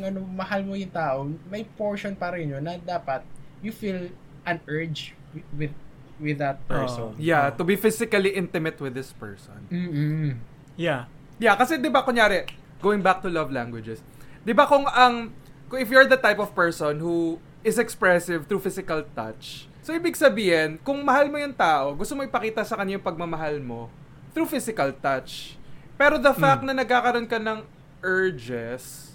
ano 0.03 0.19
mahal 0.36 0.67
mo 0.67 0.75
yung 0.75 0.91
tao, 0.91 1.31
may 1.48 1.63
portion 1.63 2.12
pa 2.12 2.36
rin 2.36 2.51
yun 2.51 2.63
na 2.63 2.75
dapat 2.75 3.24
you 3.63 3.72
feel 3.72 4.12
an 4.43 4.60
urge 4.67 5.15
with 5.55 5.72
with, 6.19 6.39
that 6.39 6.63
person. 6.67 7.15
Yeah, 7.19 7.51
to 7.51 7.63
be 7.63 7.75
physically 7.75 8.36
intimate 8.36 8.79
with 8.79 8.93
this 8.93 9.12
person. 9.12 9.67
Mm-mm. 9.72 10.39
Yeah. 10.75 11.07
Yeah, 11.39 11.60
kasi 11.60 11.75
'di 11.75 11.91
ba 11.91 12.03
kunyari, 12.03 12.48
going 12.79 13.03
back 13.03 13.19
to 13.24 13.29
love 13.31 13.51
languages. 13.51 14.00
'Di 14.48 14.55
ba 14.55 14.63
kung 14.67 14.88
ang 14.88 15.36
kung 15.67 15.79
if 15.84 15.91
you're 15.91 16.07
the 16.07 16.19
type 16.19 16.39
of 16.39 16.55
person 16.55 17.03
who 17.03 17.39
is 17.65 17.81
expressive 17.81 18.45
through 18.45 18.62
physical 18.62 19.01
touch. 19.17 19.65
So 19.86 19.93
ibig 19.93 20.17
sabihin, 20.17 20.81
kung 20.81 21.01
mahal 21.01 21.29
mo 21.29 21.38
yung 21.38 21.53
tao, 21.53 21.93
gusto 21.93 22.13
mo 22.17 22.25
ipakita 22.25 22.65
sa 22.65 22.77
kanya 22.77 22.98
yung 22.98 23.05
pagmamahal 23.05 23.57
mo 23.62 23.89
through 24.34 24.50
physical 24.50 24.89
touch. 24.93 25.57
Pero 25.98 26.17
the 26.22 26.34
fact 26.34 26.62
na 26.65 26.74
nagkakaroon 26.74 27.29
ka 27.29 27.38
ng 27.38 27.65
urges 28.01 29.13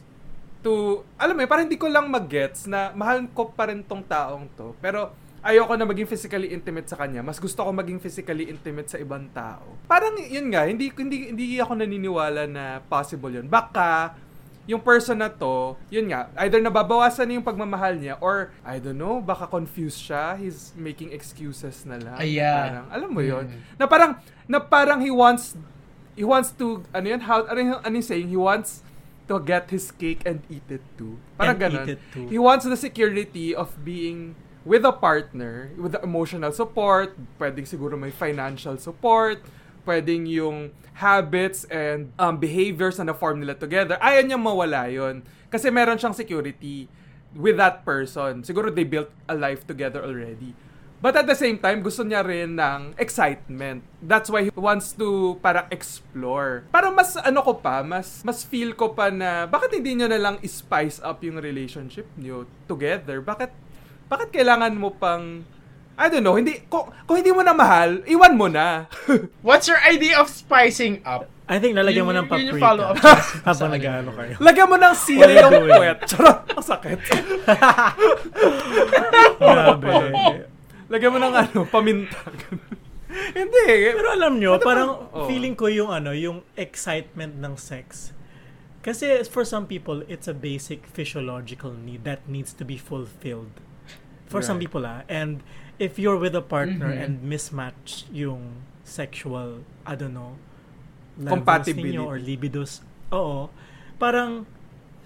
to, 0.61 1.03
alam 1.17 1.37
mo, 1.37 1.41
yun, 1.45 1.51
parang 1.51 1.65
hindi 1.69 1.81
ko 1.81 1.89
lang 1.89 2.09
mag-gets 2.09 2.69
na 2.69 2.93
mahal 2.93 3.25
ko 3.33 3.49
pa 3.49 3.69
rin 3.69 3.81
tong 3.81 4.05
taong 4.05 4.49
to. 4.57 4.77
Pero 4.79 5.13
ayoko 5.41 5.73
na 5.77 5.89
maging 5.89 6.09
physically 6.09 6.53
intimate 6.53 6.89
sa 6.89 6.97
kanya. 7.01 7.25
Mas 7.25 7.41
gusto 7.41 7.65
ko 7.65 7.71
maging 7.73 8.01
physically 8.01 8.49
intimate 8.49 8.93
sa 8.93 9.01
ibang 9.01 9.29
tao. 9.33 9.77
Parang 9.89 10.17
yun 10.21 10.53
nga, 10.53 10.69
hindi 10.69 10.93
hindi 10.93 11.33
hindi 11.33 11.45
ako 11.57 11.81
naniniwala 11.81 12.45
na 12.45 12.65
possible 12.85 13.33
yun. 13.33 13.49
Baka 13.49 14.17
yung 14.69 14.85
person 14.85 15.19
na 15.19 15.27
to, 15.27 15.75
yun 15.91 16.07
nga, 16.13 16.31
either 16.47 16.63
nababawasan 16.63 17.27
na 17.27 17.33
yung 17.41 17.47
pagmamahal 17.47 17.99
niya 17.99 18.21
or 18.23 18.55
I 18.63 18.79
don't 18.79 19.01
know, 19.01 19.19
baka 19.19 19.49
confused 19.51 19.99
siya, 19.99 20.39
he's 20.39 20.71
making 20.79 21.11
excuses 21.11 21.83
na 21.89 21.99
lang. 21.99 22.23
Yeah. 22.23 22.87
Parang, 22.87 22.87
alam 22.93 23.11
mo 23.11 23.23
yun. 23.25 23.51
Mm. 23.51 23.61
Na 23.81 23.85
parang 23.91 24.11
na 24.47 24.63
parang 24.63 25.03
he 25.03 25.11
wants 25.11 25.57
he 26.15 26.23
wants 26.23 26.53
to 26.55 26.85
ano 26.93 27.07
yun, 27.17 27.21
how 27.25 27.49
ano 27.49 27.59
yung, 27.59 27.81
ano 27.83 27.95
yung 27.99 28.07
saying, 28.07 28.29
he 28.31 28.39
wants 28.39 28.85
to 29.27 29.39
get 29.43 29.71
his 29.73 29.91
cake 29.95 30.23
and 30.29 30.43
eat 30.47 30.67
it 30.69 30.85
too. 30.95 31.17
Parang 31.35 31.57
And 31.57 31.63
ganun. 31.63 31.87
eat 31.89 31.99
it 31.99 32.03
too. 32.13 32.27
He 32.29 32.39
wants 32.39 32.69
the 32.69 32.79
security 32.79 33.57
of 33.57 33.73
being 33.83 34.37
with 34.65 34.85
a 34.85 34.93
partner, 34.93 35.73
with 35.77 35.97
emotional 36.05 36.53
support, 36.53 37.17
pwedeng 37.41 37.65
siguro 37.65 37.97
may 37.97 38.13
financial 38.13 38.77
support, 38.77 39.41
pwedeng 39.89 40.29
yung 40.29 40.71
habits 41.01 41.65
and 41.73 42.13
um, 42.21 42.37
behaviors 42.37 43.01
na 43.01 43.13
na-form 43.13 43.41
nila 43.41 43.57
together. 43.57 43.97
Ayaw 44.01 44.23
niya 44.25 44.39
mawala 44.39 44.87
yon 44.93 45.25
Kasi 45.49 45.73
meron 45.73 45.97
siyang 45.97 46.15
security 46.15 46.87
with 47.33 47.57
that 47.57 47.83
person. 47.83 48.45
Siguro 48.45 48.69
they 48.69 48.85
built 48.85 49.09
a 49.27 49.35
life 49.35 49.65
together 49.65 50.05
already. 50.05 50.53
But 51.01 51.17
at 51.17 51.25
the 51.25 51.33
same 51.33 51.57
time, 51.57 51.81
gusto 51.81 52.05
niya 52.05 52.21
rin 52.21 52.61
ng 52.61 53.01
excitement. 53.01 53.81
That's 54.05 54.29
why 54.29 54.45
he 54.45 54.53
wants 54.53 54.93
to 55.01 55.41
parang 55.41 55.65
explore. 55.73 56.69
Parang 56.69 56.93
mas 56.93 57.17
ano 57.17 57.41
ko 57.41 57.57
pa, 57.57 57.81
mas 57.81 58.21
mas 58.21 58.45
feel 58.45 58.77
ko 58.77 58.93
pa 58.93 59.09
na 59.09 59.49
bakit 59.49 59.81
hindi 59.81 59.97
niyo 59.97 60.13
na 60.13 60.21
lang 60.21 60.37
spice 60.45 61.01
up 61.01 61.25
yung 61.25 61.41
relationship 61.41 62.05
niyo 62.21 62.45
together? 62.69 63.25
Bakit 63.25 63.49
bakit 64.11 64.35
kailangan 64.35 64.75
mo 64.75 64.91
pang 64.91 65.47
I 65.95 66.09
don't 66.09 66.25
know, 66.25 66.33
hindi 66.33 66.65
kung, 66.67 66.89
kung 67.05 67.21
hindi 67.21 67.29
mo 67.29 67.45
na 67.45 67.53
mahal, 67.53 68.01
iwan 68.05 68.33
mo 68.33 68.49
na. 68.49 68.89
What's 69.47 69.69
your 69.69 69.77
idea 69.81 70.17
of 70.17 70.27
spicing 70.27 71.05
up? 71.05 71.29
I 71.45 71.59
think 71.59 71.77
lalagyan 71.77 72.07
mo 72.07 72.15
ng 72.15 72.25
yun 72.25 72.47
yung 72.47 72.57
paprika. 72.57 72.63
follow-up 72.63 72.97
Habang 73.49 73.71
nag-ano 73.75 74.11
kayo. 74.15 74.33
Lagyan 74.41 74.69
mo 74.71 74.77
ng 74.79 74.95
sili 74.97 75.29
yung 75.35 75.53
puwet. 75.61 75.99
Charot, 76.07 76.41
ang 76.47 76.65
sakit. 76.65 76.99
Grabe. 79.37 79.93
Lagyan 80.89 81.11
mo 81.11 81.19
ng 81.21 81.35
ano, 81.35 81.59
paminta. 81.67 82.17
hindi. 83.35 83.67
Pero 83.93 84.09
alam 84.11 84.39
nyo, 84.39 84.57
Ano 84.57 84.65
parang 84.65 84.91
Oh. 85.13 85.27
feeling 85.27 85.53
ko 85.53 85.67
yung 85.67 85.91
ano, 85.91 86.11
yung 86.11 86.43
excitement 86.55 87.37
ng 87.37 87.55
sex. 87.55 88.15
Kasi 88.81 89.21
for 89.27 89.45
some 89.45 89.67
people, 89.67 90.01
it's 90.09 90.25
a 90.25 90.35
basic 90.35 90.89
physiological 90.89 91.71
need 91.71 92.03
that 92.03 92.25
needs 92.25 92.57
to 92.57 92.65
be 92.65 92.81
fulfilled. 92.81 93.53
For 94.31 94.39
some 94.47 94.63
people 94.63 94.87
ah. 94.87 95.03
And 95.11 95.43
if 95.83 95.99
you're 95.99 96.17
with 96.17 96.39
a 96.39 96.41
partner 96.45 96.95
Mhm. 96.95 97.03
and 97.03 97.13
mismatch 97.27 98.07
yung 98.15 98.63
sexual, 98.87 99.67
I 99.85 99.99
don't 99.99 100.15
know, 100.15 100.39
Compatibility. 101.19 101.99
or 101.99 102.19
libidos, 102.19 102.81
oo, 103.13 103.51
parang, 103.99 104.47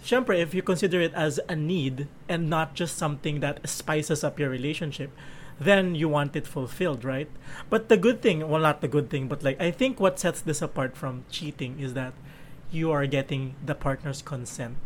syempre, 0.04 0.36
if 0.38 0.52
you 0.52 0.60
consider 0.62 1.00
it 1.00 1.12
as 1.16 1.40
a 1.48 1.56
need 1.56 2.06
and 2.28 2.48
not 2.52 2.74
just 2.76 2.96
something 3.00 3.40
that 3.40 3.64
spices 3.68 4.22
up 4.22 4.38
your 4.38 4.50
relationship, 4.52 5.10
then 5.58 5.94
you 5.94 6.08
want 6.08 6.36
it 6.36 6.46
fulfilled, 6.46 7.04
right? 7.04 7.30
But 7.70 7.88
the 7.88 7.96
good 7.96 8.20
thing, 8.20 8.46
well, 8.48 8.60
not 8.60 8.80
the 8.82 8.88
good 8.88 9.08
thing, 9.08 9.26
but 9.28 9.42
like, 9.42 9.56
I 9.60 9.70
think 9.70 9.98
what 9.98 10.18
sets 10.20 10.40
this 10.42 10.60
apart 10.60 10.96
from 10.96 11.24
cheating 11.30 11.78
is 11.80 11.94
that 11.94 12.12
you 12.70 12.90
are 12.90 13.06
getting 13.06 13.54
the 13.64 13.74
partner's 13.74 14.20
consent. 14.20 14.76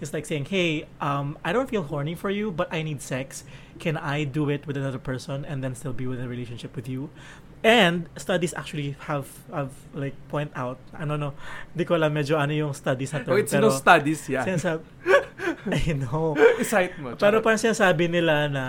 It's 0.00 0.12
like 0.16 0.24
saying, 0.24 0.48
"Hey, 0.48 0.88
um, 1.00 1.36
I 1.44 1.52
don't 1.52 1.68
feel 1.68 1.84
horny 1.84 2.16
for 2.16 2.32
you, 2.32 2.50
but 2.50 2.72
I 2.72 2.80
need 2.82 3.00
sex. 3.00 3.44
Can 3.78 3.96
I 3.96 4.24
do 4.24 4.48
it 4.48 4.64
with 4.66 4.76
another 4.76 4.98
person 4.98 5.44
and 5.44 5.60
then 5.62 5.76
still 5.76 5.92
be 5.92 6.08
with 6.08 6.20
a 6.20 6.28
relationship 6.28 6.72
with 6.74 6.88
you?" 6.88 7.12
And 7.60 8.08
studies 8.16 8.56
actually 8.56 8.96
have 9.12 9.28
have 9.52 9.76
like 9.92 10.16
point 10.32 10.48
out. 10.56 10.80
I 10.96 11.04
don't 11.04 11.20
know. 11.20 11.36
Di 11.76 11.84
ko 11.84 12.00
alam 12.00 12.16
medyo 12.16 12.40
ano 12.40 12.56
yung 12.56 12.72
studies 12.72 13.12
na 13.12 13.20
Oh, 13.20 13.36
term, 13.36 13.44
it's 13.44 13.52
no 13.52 13.68
studies 13.68 14.24
yan. 14.32 14.48
sinasab- 14.48 14.88
I 15.68 15.92
know. 15.92 16.32
Cite 16.64 16.96
mo. 16.96 17.12
Pero 17.20 17.44
parang 17.44 17.60
sinasabi 17.60 18.08
nila 18.08 18.48
na 18.48 18.64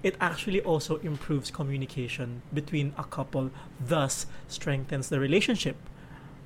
it 0.00 0.16
actually 0.16 0.64
also 0.64 0.96
improves 1.04 1.52
communication 1.52 2.40
between 2.56 2.96
a 2.96 3.04
couple, 3.04 3.52
thus 3.76 4.24
strengthens 4.48 5.12
the 5.12 5.20
relationship. 5.20 5.76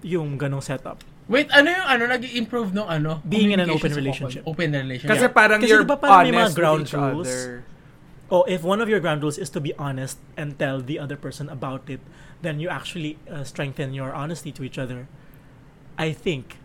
Yung 0.03 0.35
ganong 0.35 0.67
setup. 0.67 1.07
Wait, 1.25 1.49
ano 1.57 1.73
yung 1.73 1.87
ano 1.89 2.03
nag-improve 2.05 2.77
nung 2.77 2.89
ano? 2.89 3.25
Being 3.25 3.53
in 3.57 3.61
an 3.61 3.71
open 3.73 3.93
relationship. 3.97 4.45
Open 4.45 4.73
relationship. 4.77 5.09
Kasi 5.09 5.25
Yeah. 5.25 5.33
parang 5.33 5.59
Kasi 5.65 5.73
you're 5.73 5.85
diba 5.85 5.97
parang 5.97 6.21
may 6.29 6.33
mga 6.33 6.53
honest 6.53 6.57
ground 6.57 6.81
with 6.85 6.89
each 6.93 6.97
rules? 7.01 7.29
other. 7.33 7.65
Oh, 8.29 8.45
if 8.45 8.61
one 8.61 8.81
of 8.85 8.89
your 8.89 9.01
ground 9.01 9.25
rules 9.25 9.37
is 9.41 9.49
to 9.53 9.61
be 9.61 9.73
honest 9.81 10.21
and 10.37 10.59
tell 10.59 10.81
the 10.85 10.99
other 11.01 11.17
person 11.17 11.49
about 11.49 11.89
it, 11.89 12.01
then 12.45 12.61
you 12.61 12.69
actually 12.69 13.17
uh, 13.25 13.41
strengthen 13.45 13.93
your 13.97 14.13
honesty 14.13 14.53
to 14.53 14.65
each 14.65 14.77
other. 14.77 15.09
I 15.97 16.13
think. 16.13 16.61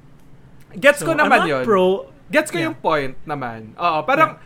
Gets 0.76 1.04
ko 1.08 1.16
So, 1.16 1.20
naman 1.24 1.40
I'm 1.40 1.44
not 1.46 1.48
yun. 1.48 1.64
pro. 1.64 2.12
Gets 2.28 2.52
ko 2.52 2.58
Yeah. 2.60 2.68
yung 2.72 2.78
point 2.84 3.16
naman. 3.24 3.74
Oo, 3.80 4.04
parang 4.04 4.38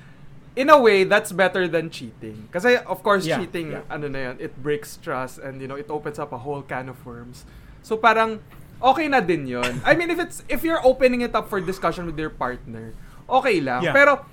in 0.53 0.70
a 0.70 0.77
way 0.77 1.03
that's 1.03 1.34
better 1.34 1.65
than 1.65 1.89
cheating. 1.89 2.48
Kasi 2.53 2.77
of 2.86 3.01
course 3.01 3.25
Yeah, 3.25 3.41
cheating 3.41 3.74
yeah. 3.74 3.88
ano 3.89 4.05
na 4.13 4.29
yun, 4.29 4.36
it 4.38 4.53
breaks 4.62 5.01
trust 5.01 5.41
and 5.41 5.58
you 5.58 5.65
know, 5.65 5.75
it 5.75 5.89
opens 5.89 6.22
up 6.22 6.29
a 6.29 6.41
whole 6.46 6.62
can 6.62 6.86
of 6.86 7.01
worms. 7.01 7.50
So 7.82 7.98
parang 7.98 8.39
okay 8.84 9.08
na 9.08 9.24
din 9.24 9.48
'yon. 9.48 9.80
I 9.88 9.96
mean 9.96 10.12
if 10.12 10.20
it's 10.20 10.44
if 10.52 10.62
you're 10.62 10.84
opening 10.84 11.24
it 11.24 11.32
up 11.32 11.48
for 11.48 11.63
discussion 11.63 12.04
with 12.04 12.20
your 12.20 12.30
partner, 12.30 12.92
okay 13.25 13.63
lang. 13.63 13.88
Yeah. 13.88 13.96
Pero 13.96 14.28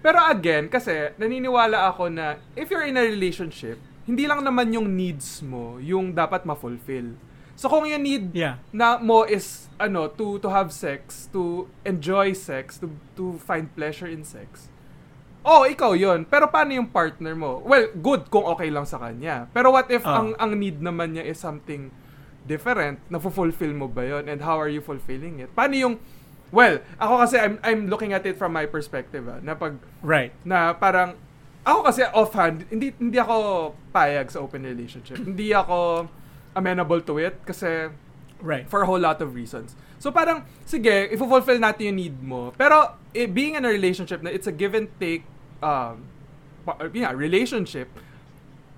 pero 0.00 0.22
again, 0.22 0.70
kasi 0.70 1.10
naniniwala 1.18 1.90
ako 1.90 2.06
na 2.08 2.38
if 2.54 2.70
you're 2.70 2.86
in 2.86 2.94
a 2.94 3.02
relationship, 3.02 3.82
hindi 4.06 4.30
lang 4.30 4.46
naman 4.46 4.70
yung 4.70 4.86
needs 4.94 5.42
mo 5.42 5.82
yung 5.82 6.14
dapat 6.14 6.46
ma-fulfill. 6.46 7.18
So 7.56 7.66
kung 7.66 7.88
yung 7.88 8.04
need 8.04 8.30
Yeah. 8.30 8.62
na 8.70 9.00
mo 9.00 9.26
is 9.26 9.66
ano 9.76 10.06
to 10.06 10.38
to 10.38 10.48
have 10.48 10.70
sex, 10.70 11.26
to 11.34 11.66
enjoy 11.82 12.30
sex, 12.32 12.78
to 12.78 12.86
to 13.18 13.40
find 13.42 13.72
pleasure 13.74 14.06
in 14.06 14.22
sex. 14.22 14.70
Oh, 15.46 15.62
ikaw 15.62 15.94
'yon. 15.94 16.26
Pero 16.26 16.50
paano 16.50 16.74
yung 16.74 16.90
partner 16.90 17.34
mo? 17.34 17.62
Well, 17.62 17.90
good 17.96 18.30
kung 18.30 18.44
okay 18.46 18.66
lang 18.70 18.82
sa 18.84 18.98
kanya. 18.98 19.46
Pero 19.54 19.70
what 19.70 19.86
if 19.90 20.02
Ah. 20.02 20.20
ang 20.22 20.34
ang 20.38 20.52
need 20.54 20.78
naman 20.78 21.14
niya 21.14 21.22
is 21.24 21.38
something 21.38 21.90
different? 22.46 23.02
Na-fulfill 23.10 23.74
mo 23.74 23.90
ba 23.90 24.06
'yon? 24.06 24.30
And 24.30 24.40
how 24.40 24.56
are 24.56 24.70
you 24.70 24.80
fulfilling 24.80 25.42
it? 25.42 25.50
Paano 25.52 25.74
yung 25.76 25.96
Well, 26.54 26.78
ako 27.02 27.26
kasi 27.26 27.36
I'm 27.42 27.58
I'm 27.66 27.90
looking 27.90 28.14
at 28.14 28.22
it 28.22 28.38
from 28.38 28.54
my 28.54 28.70
perspective 28.70 29.26
ah, 29.26 29.42
na 29.42 29.58
pag 29.58 29.82
Right. 29.98 30.30
na 30.46 30.78
parang 30.78 31.18
ako 31.66 31.90
kasi 31.90 32.06
offhand 32.14 32.62
hindi 32.70 32.94
hindi 33.02 33.18
ako 33.18 33.74
payag 33.90 34.30
sa 34.30 34.38
open 34.46 34.62
relationship. 34.62 35.18
hindi 35.18 35.50
ako 35.50 36.06
amenable 36.54 37.02
to 37.02 37.18
it 37.18 37.42
kasi 37.42 37.90
Right. 38.38 38.62
for 38.70 38.84
a 38.84 38.86
whole 38.86 39.00
lot 39.02 39.18
of 39.18 39.34
reasons. 39.34 39.74
So 39.98 40.14
parang 40.14 40.46
sige, 40.62 41.10
ifo-fulfill 41.10 41.58
natin 41.58 41.90
yung 41.90 41.98
need 41.98 42.16
mo. 42.22 42.54
Pero 42.54 42.94
eh, 43.10 43.26
being 43.26 43.58
in 43.58 43.66
a 43.66 43.72
relationship 43.72 44.22
na 44.22 44.30
it's 44.30 44.46
a 44.46 44.54
give 44.54 44.76
and 44.78 44.86
take 45.02 45.26
um 45.64 46.06
yeah, 46.94 47.10
relationship. 47.10 47.90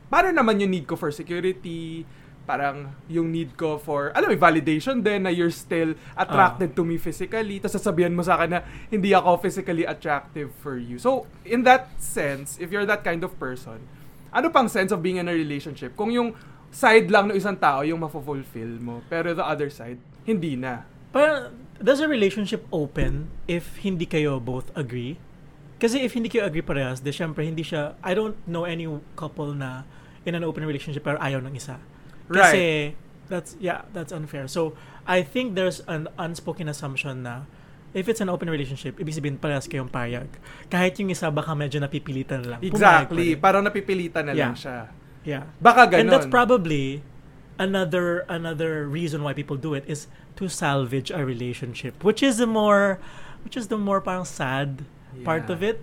Paano 0.09 0.33
naman 0.33 0.57
yung 0.57 0.73
need 0.73 0.88
ko 0.88 0.97
for 0.97 1.12
security? 1.12 2.09
Parang 2.49 2.97
yung 3.13 3.29
need 3.29 3.53
ko 3.61 3.77
for, 3.77 4.09
alam 4.17 4.33
mo, 4.33 4.37
validation 4.41 5.05
din 5.05 5.29
na 5.29 5.31
you're 5.31 5.53
still 5.53 5.93
attracted 6.17 6.73
to 6.73 6.81
me 6.81 6.97
physically. 6.97 7.61
Tapos 7.61 7.77
sasabihan 7.77 8.17
mo 8.17 8.25
sa 8.25 8.41
akin 8.41 8.57
na 8.57 8.61
hindi 8.89 9.13
ako 9.13 9.45
physically 9.45 9.85
attractive 9.85 10.49
for 10.65 10.81
you. 10.81 10.97
So, 10.97 11.29
in 11.45 11.69
that 11.69 11.93
sense, 12.01 12.57
if 12.57 12.73
you're 12.73 12.89
that 12.89 13.05
kind 13.05 13.21
of 13.21 13.37
person, 13.37 13.85
ano 14.33 14.49
pang 14.49 14.65
sense 14.65 14.89
of 14.97 15.05
being 15.05 15.21
in 15.21 15.29
a 15.29 15.37
relationship? 15.37 15.93
Kung 15.93 16.09
yung 16.09 16.33
side 16.73 17.13
lang 17.13 17.29
ng 17.29 17.37
isang 17.37 17.61
tao 17.61 17.85
yung 17.85 18.01
mafulfill 18.01 18.81
mo, 18.81 19.05
pero 19.13 19.37
the 19.37 19.45
other 19.45 19.69
side, 19.69 20.01
hindi 20.25 20.57
na. 20.57 20.89
But 21.13 21.53
does 21.77 22.01
a 22.01 22.09
relationship 22.09 22.65
open 22.73 23.29
if 23.45 23.85
hindi 23.85 24.09
kayo 24.09 24.41
both 24.41 24.73
agree? 24.73 25.21
Kasi 25.79 26.01
if 26.01 26.17
hindi 26.17 26.33
kayo 26.33 26.49
agree 26.49 26.65
parehas, 26.65 27.05
de 27.05 27.13
syempre 27.13 27.45
hindi 27.45 27.61
siya, 27.61 27.95
I 28.01 28.17
don't 28.17 28.41
know 28.49 28.65
any 28.65 28.89
couple 29.21 29.53
na 29.53 29.85
in 30.27 30.33
an 30.33 30.45
open 30.45 30.65
relationship 30.65 31.05
pero 31.05 31.21
ayaw 31.21 31.45
ng 31.45 31.55
isa. 31.55 31.77
Kasi 32.29 32.95
that's, 33.29 33.57
yeah, 33.59 33.83
that's 33.93 34.12
unfair. 34.12 34.49
So, 34.49 34.73
I 35.09 35.25
think 35.25 35.57
there's 35.57 35.81
an 35.88 36.09
unspoken 36.21 36.69
assumption 36.69 37.25
na 37.25 37.49
if 37.97 38.09
it's 38.09 38.21
an 38.21 38.29
open 38.29 38.49
relationship, 38.53 39.01
ibig 39.01 39.17
sabihin 39.17 39.41
parehas 39.41 39.64
kayong 39.64 39.88
payag. 39.88 40.29
Kahit 40.69 41.01
yung 41.01 41.09
isa 41.09 41.33
baka 41.33 41.57
medyo 41.57 41.81
napipilitan 41.81 42.45
lang. 42.45 42.61
Exactly. 42.61 43.33
pa. 43.37 43.49
Parang 43.49 43.64
napipilitan 43.64 44.29
na 44.29 44.33
lang 44.37 44.53
Yeah. 44.53 44.61
siya. 44.61 44.79
Yeah. 45.25 45.45
Baka 45.61 45.88
And 45.88 46.09
ganun. 46.09 46.11
that's 46.12 46.29
probably 46.29 47.01
another 47.59 48.23
another 48.31 48.87
reason 48.87 49.25
why 49.25 49.33
people 49.33 49.57
do 49.57 49.73
it 49.75 49.83
is 49.88 50.07
to 50.38 50.47
salvage 50.47 51.11
a 51.11 51.25
relationship, 51.25 52.05
which 52.05 52.23
is 52.23 52.38
the 52.38 52.47
more 52.47 53.01
which 53.43 53.57
is 53.57 53.73
the 53.73 53.81
more 53.81 53.99
parang 54.05 54.29
sad 54.29 54.85
part 55.25 55.49
Yeah. 55.49 55.55
of 55.57 55.61
it. 55.64 55.79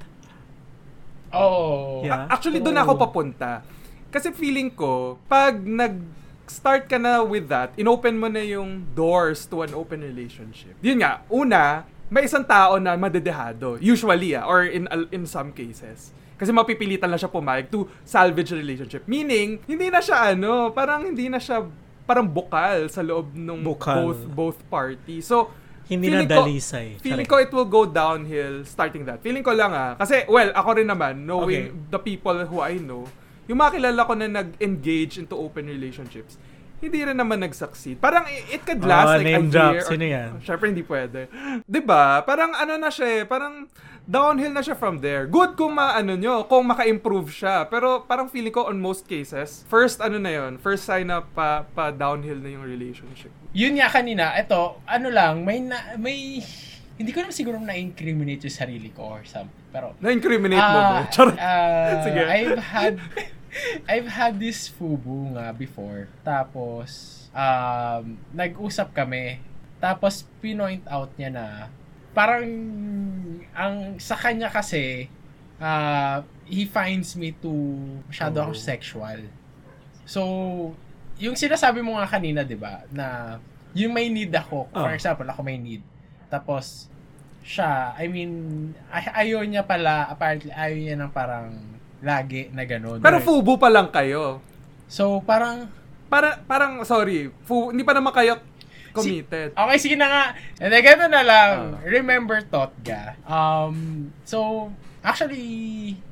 Oh. 1.36 2.06
Yeah. 2.06 2.30
Actually, 2.32 2.62
doon 2.64 2.78
ako 2.80 2.96
papunta. 2.96 3.66
Kasi 4.14 4.32
feeling 4.32 4.72
ko, 4.72 5.20
pag 5.28 5.60
nag-start 6.46 6.86
ka 6.86 7.02
na 7.02 7.26
with 7.26 7.50
that, 7.50 7.74
inopen 7.74 8.22
mo 8.22 8.30
na 8.30 8.40
yung 8.40 8.86
doors 8.94 9.50
to 9.50 9.66
an 9.66 9.74
open 9.74 10.06
relationship. 10.06 10.78
Yun 10.78 11.02
nga, 11.02 11.26
una, 11.28 11.90
may 12.06 12.30
isang 12.30 12.46
tao 12.46 12.78
na 12.78 12.94
madedehado. 12.94 13.82
Usually, 13.82 14.38
ah, 14.38 14.46
or 14.46 14.62
in 14.62 14.86
in 15.10 15.26
some 15.26 15.50
cases. 15.50 16.14
Kasi 16.38 16.54
mapipilitan 16.54 17.10
lang 17.10 17.18
siya 17.18 17.34
pumayag 17.34 17.74
to 17.74 17.90
salvage 18.06 18.54
relationship. 18.54 19.10
Meaning, 19.10 19.58
hindi 19.66 19.90
na 19.90 19.98
siya 19.98 20.38
ano, 20.38 20.70
parang 20.70 21.10
hindi 21.10 21.26
na 21.26 21.42
siya 21.42 21.66
parang 22.06 22.30
bukal 22.30 22.86
sa 22.94 23.02
loob 23.02 23.34
ng 23.34 23.66
both 23.66 24.22
both 24.30 24.60
parties. 24.70 25.26
So, 25.26 25.50
Hindi 25.86 26.10
na 26.10 26.22
feeling 26.22 26.30
ko- 26.30 26.46
dalisay. 26.46 26.88
Feeling 26.98 27.30
Sorry. 27.30 27.42
ko 27.42 27.46
it 27.46 27.52
will 27.54 27.70
go 27.70 27.86
downhill 27.86 28.66
starting 28.66 29.06
that. 29.06 29.22
Feeling 29.22 29.42
ko 29.42 29.54
lang 29.54 29.70
ah. 29.70 29.94
Kasi, 29.94 30.26
well, 30.26 30.50
ako 30.50 30.82
rin 30.82 30.90
naman, 30.90 31.26
knowing 31.26 31.66
Okay. 31.74 31.90
the 31.90 32.02
people 32.04 32.38
who 32.46 32.58
I 32.58 32.78
know, 32.78 33.06
yung 33.46 33.58
mga 33.58 33.72
kilala 33.74 34.02
ko 34.02 34.14
na 34.14 34.28
nag-engage 34.28 35.18
into 35.18 35.34
open 35.34 35.66
relationships, 35.66 36.38
hindi 36.76 37.02
rin 37.02 37.16
naman 37.16 37.40
nag-succeed. 37.40 37.98
Parang 37.98 38.28
it, 38.28 38.62
could 38.62 38.84
last 38.84 39.08
Oh, 39.08 39.18
like 39.18 39.26
name 39.26 39.48
a 39.48 39.50
drop. 39.50 39.74
year. 39.74 39.82
or- 39.82 39.90
Sino 39.90 40.06
yan? 40.06 40.30
Syempre 40.46 40.66
hindi 40.68 40.84
pwede. 40.84 41.32
'Di 41.64 41.82
ba? 41.82 42.22
Parang 42.22 42.52
ano 42.52 42.76
na 42.76 42.90
siya 42.90 43.08
eh, 43.10 43.24
parang 43.24 43.66
downhill 44.06 44.52
na 44.52 44.62
siya 44.62 44.76
from 44.76 45.00
there. 45.00 45.26
Good 45.26 45.56
kung 45.56 45.74
maano 45.74 46.14
nyo, 46.14 46.46
kung 46.46 46.68
maka-improve 46.68 47.32
siya. 47.32 47.66
Pero 47.66 48.04
parang 48.04 48.28
feeling 48.28 48.54
ko 48.54 48.68
on 48.68 48.78
most 48.78 49.06
cases, 49.06 49.66
first 49.66 49.98
ano 49.98 50.20
na 50.20 50.30
yon 50.32 50.60
first 50.60 50.86
sign 50.86 51.10
na 51.10 51.24
pa, 51.24 51.66
pa 51.66 51.90
downhill 51.90 52.38
na 52.38 52.54
yung 52.54 52.62
relationship. 52.62 53.34
Yun 53.50 53.80
nga 53.80 53.90
kanina, 53.90 54.36
ito, 54.36 54.78
ano 54.86 55.08
lang, 55.10 55.42
may 55.42 55.58
na, 55.58 55.98
may 55.98 56.38
hindi 56.96 57.12
ko 57.12 57.20
naman 57.20 57.34
siguro 57.34 57.58
na-incriminate 57.58 58.46
yung 58.46 58.54
sarili 58.56 58.88
ko 58.88 59.16
or 59.16 59.24
something. 59.24 59.52
Pero 59.68 59.98
Na-incriminate 59.98 60.62
mo 60.62 60.80
ba? 60.80 60.96
Ah, 60.96 61.04
Charot. 61.12 61.36
ah, 61.36 62.00
Sige. 62.00 62.22
I've 62.22 62.62
had 62.62 62.94
I've 63.92 64.08
had 64.08 64.38
this 64.38 64.68
fubu 64.68 65.32
nga 65.34 65.52
before. 65.52 66.08
Tapos 66.22 66.90
um 67.32 68.16
nag-usap 68.32 68.92
kami. 68.92 69.40
Tapos 69.80 70.24
pinoint 70.40 70.84
out 70.88 71.12
niya 71.16 71.30
na 71.30 71.46
parang 72.12 72.48
ang 73.52 73.76
sa 73.98 74.16
kanya 74.16 74.48
kasi 74.48 75.08
ah, 75.56 76.20
he 76.44 76.64
finds 76.66 77.16
me 77.16 77.32
too 77.32 78.00
masyado 78.08 78.40
akong 78.42 78.56
Oh. 78.56 78.68
sexual. 78.68 79.20
So 80.04 80.22
yung 81.16 81.36
sinasabi 81.36 81.80
mo 81.80 81.96
nga 81.96 82.08
kanina, 82.10 82.44
'di 82.44 82.56
ba, 82.56 82.84
na 82.92 83.40
yung 83.72 83.92
may 83.92 84.08
need 84.08 84.32
ako, 84.32 84.68
for 84.70 84.88
Oh. 84.88 84.96
example, 84.96 85.28
ako 85.28 85.42
may 85.44 85.56
need. 85.56 85.84
Tapos 86.28 86.88
siya, 87.44 87.92
I 87.94 88.08
mean, 88.08 88.32
ay- 88.90 89.28
ayaw 89.28 89.44
niya 89.44 89.64
pala, 89.64 90.08
apparently, 90.08 90.50
ayaw 90.50 90.76
niya 90.76 90.96
ng 90.98 91.12
parang 91.12 91.52
lagi 92.00 92.50
na 92.50 92.64
ganun. 92.64 93.00
Pero 93.00 93.18
Right. 93.18 93.26
fubu 93.26 93.56
pa 93.56 93.68
lang 93.68 93.88
kayo. 93.90 94.42
So, 94.86 95.20
parang, 95.20 95.68
Para, 96.06 96.38
parang, 96.40 96.80
sorry, 96.82 97.34
fu, 97.42 97.70
hindi 97.70 97.82
pa 97.82 97.92
naman 97.92 98.14
kayo 98.14 98.38
committed. 98.94 99.52
okay, 99.52 99.78
sige 99.78 99.96
na 99.96 100.06
nga. 100.06 100.24
And 100.62 100.70
then, 100.70 100.80
ganito 100.80 101.10
na 101.10 101.22
lang. 101.22 101.54
Ah. 101.74 101.82
Remember 101.84 102.40
Totga. 102.40 103.18
Um, 103.26 103.76
so, 104.22 104.70
actually, 105.02 105.44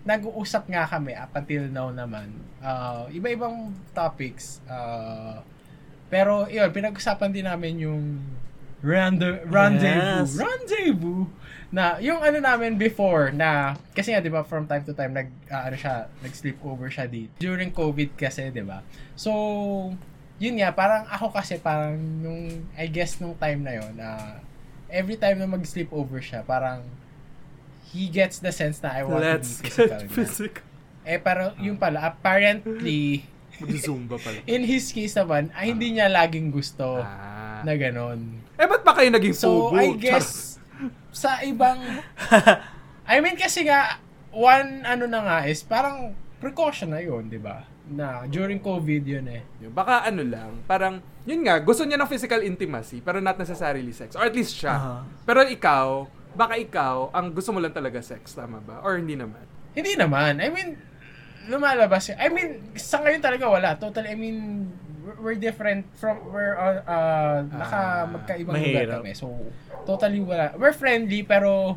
nag-uusap 0.04 0.67
nga 0.67 0.84
kami 0.84 1.13
up 1.13 1.32
until 1.32 1.69
now 1.69 1.88
naman. 1.88 2.34
Uh, 2.58 3.06
iba-ibang 3.10 3.72
topics. 3.91 4.60
Uh, 4.65 5.39
pero, 6.10 6.46
yun, 6.46 6.67
pinag-usapan 6.69 7.30
din 7.30 7.46
namin 7.46 7.74
yung 7.80 8.04
rande- 8.82 9.46
rendezvous. 9.46 10.36
Yes. 10.36 10.41
Rendezvous! 10.41 11.30
Na, 11.73 11.97
yung 11.97 12.21
ano 12.21 12.38
namin 12.38 12.77
before, 12.77 13.33
na, 13.33 13.73
kasi 13.91 14.13
nga, 14.13 14.21
di 14.21 14.29
ba, 14.29 14.45
from 14.45 14.63
time 14.63 14.86
to 14.86 14.93
time, 14.93 15.09
nag, 15.09 15.25
ah, 15.49 15.65
ano 15.65 15.73
siya, 15.73 16.05
nag-sleep 16.21 16.62
over 16.62 16.86
siya 16.86 17.09
dito. 17.09 17.33
During 17.36 17.73
COVID 17.73 18.13
kasi, 18.13 18.53
di 18.53 18.62
ba? 18.62 18.86
So, 19.17 19.33
yun 20.38 20.53
nga, 20.55 20.69
parang 20.69 21.09
ako 21.09 21.33
kasi, 21.33 21.57
parang, 21.57 21.97
nung, 21.97 22.45
I 22.77 22.86
guess, 22.86 23.17
nung 23.17 23.33
time 23.33 23.65
na 23.65 23.73
yun, 23.73 23.89
na, 23.97 24.38
every 24.86 25.17
time 25.17 25.41
na 25.41 25.49
mag-sleep 25.49 25.89
over 25.89 26.21
siya, 26.21 26.45
parang, 26.45 26.86
he 27.89 28.05
gets 28.05 28.38
the 28.38 28.53
sense 28.53 28.77
na 28.77 28.93
I 28.93 29.01
want 29.01 29.25
Let's 29.25 29.57
to 29.57 29.65
be 29.65 29.65
physical. 29.67 29.89
get 29.99 30.12
physical. 30.12 30.63
Eh, 31.03 31.17
pero 31.17 31.57
yung 31.57 31.75
pala, 31.75 32.05
apparently, 32.05 33.25
Mag-zumba 33.62 34.17
pala. 34.17 34.41
in 34.45 34.62
his 34.62 34.89
case 34.89 35.13
naman, 35.13 35.49
ay 35.51 35.73
hindi 35.73 35.97
niya 35.97 36.05
laging 36.05 36.49
gusto 36.49 37.01
Ah. 37.01 37.62
na 37.62 37.73
ganon. 37.73 38.41
Eh, 38.53 38.65
ba't 38.65 38.81
ba 38.81 38.93
kayo 38.93 39.09
naging 39.09 39.33
So, 39.33 39.69
fubu? 39.69 39.77
I 39.79 39.93
guess, 39.93 40.53
sa 41.13 41.43
ibang, 41.46 41.80
I 43.12 43.19
mean, 43.19 43.36
kasi 43.38 43.67
nga, 43.67 44.00
one, 44.34 44.82
ano 44.88 45.06
na 45.06 45.19
nga 45.22 45.38
is, 45.46 45.62
parang 45.62 46.15
precaution 46.41 46.91
na 46.91 47.00
yun, 47.00 47.30
di 47.30 47.38
ba? 47.38 47.63
Na, 47.88 48.24
during 48.28 48.63
COVID 48.63 49.04
yun 49.04 49.28
eh. 49.28 49.43
Baka 49.69 50.08
ano 50.08 50.24
lang, 50.24 50.63
parang, 50.65 51.04
yun 51.28 51.43
nga, 51.43 51.60
gusto 51.60 51.84
niya 51.84 52.00
ng 52.00 52.10
physical 52.10 52.41
intimacy, 52.43 53.04
pero 53.04 53.19
not 53.19 53.36
necessarily 53.36 53.91
sex. 53.91 54.15
Or 54.15 54.28
at 54.28 54.36
least 54.36 54.56
siya. 54.56 54.74
Aha. 54.76 54.96
Pero 55.28 55.43
ikaw, 55.43 56.08
baka 56.34 56.56
ikaw, 56.58 57.13
ang 57.13 57.32
gusto 57.32 57.54
mo 57.54 57.60
lang 57.62 57.76
talaga 57.76 58.02
sex, 58.02 58.34
tama 58.34 58.60
ba? 58.63 58.82
Or 58.82 58.98
hindi 58.98 59.13
naman? 59.19 59.46
Hindi 59.74 59.93
naman. 60.00 60.41
I 60.41 60.50
mean, 60.50 60.78
lumalabas 61.45 62.08
yun. 62.08 62.17
I 62.17 62.27
mean, 62.27 62.49
sa 62.75 62.99
ngayon 62.99 63.19
talaga 63.19 63.45
wala. 63.45 63.75
Totally, 63.75 64.10
I 64.10 64.15
mean, 64.15 64.69
we're- 65.01 65.19
we're 65.19 65.39
different 65.39 65.84
from, 65.95 66.19
we're, 66.29 66.56
uh, 66.56 66.79
uh, 66.82 67.38
naka 67.49 67.77
Ah, 67.77 68.01
magkaibang 68.08 68.56
lugar 68.56 68.63
mahirap. 68.88 68.99
kami. 69.01 69.12
So, 69.13 69.27
totally 69.84 70.19
wala. 70.19 70.56
We're 70.56 70.71
friendly, 70.71 71.21
pero, 71.21 71.75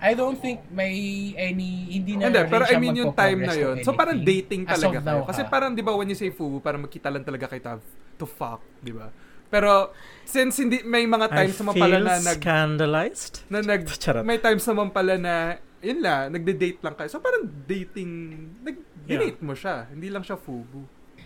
I 0.00 0.16
don't 0.16 0.34
think 0.34 0.64
may 0.72 0.96
any, 1.36 1.92
hindi 1.92 2.16
na 2.16 2.32
Hindi, 2.32 2.40
rin 2.40 2.48
pero 2.48 2.64
I 2.64 2.74
mean 2.80 2.96
yung 2.96 3.12
time 3.12 3.44
na 3.44 3.52
to 3.52 3.84
So 3.84 3.92
parang 3.92 4.24
dating 4.24 4.64
As 4.64 4.80
talaga 4.80 4.96
kayo. 4.96 5.04
now, 5.04 5.28
Kasi 5.28 5.44
parang 5.44 5.76
di 5.76 5.84
ba 5.84 5.92
when 5.92 6.08
you 6.08 6.16
say 6.16 6.32
fubu, 6.32 6.56
parang 6.58 6.80
magkita 6.80 7.12
lang 7.12 7.20
talaga 7.20 7.52
kayo 7.52 7.60
to, 7.60 7.72
to 8.16 8.24
fuck, 8.24 8.64
di 8.80 8.96
ba? 8.96 9.12
Pero 9.50 9.92
since 10.24 10.56
hindi 10.56 10.80
may 10.86 11.04
mga 11.04 11.26
times 11.28 11.58
naman 11.58 11.74
pala 11.76 11.96
na 11.98 12.16
nag 12.16 12.38
scandalized. 12.38 13.34
na 13.50 13.60
nag 13.60 13.82
may 14.24 14.38
times 14.38 14.64
naman 14.64 14.88
pala 14.88 15.18
na 15.18 15.34
yun 15.80 16.00
lang, 16.00 16.30
nagde-date 16.30 16.80
lang 16.80 16.94
kayo. 16.94 17.08
So 17.08 17.18
parang 17.18 17.48
dating 17.66 18.12
nag 18.60 18.76
Yeah. 19.06 19.18
date 19.18 19.40
mo 19.40 19.52
siya, 19.52 19.88
hindi 19.88 20.06
lang 20.06 20.22
siya 20.22 20.36
fubu. 20.36 20.84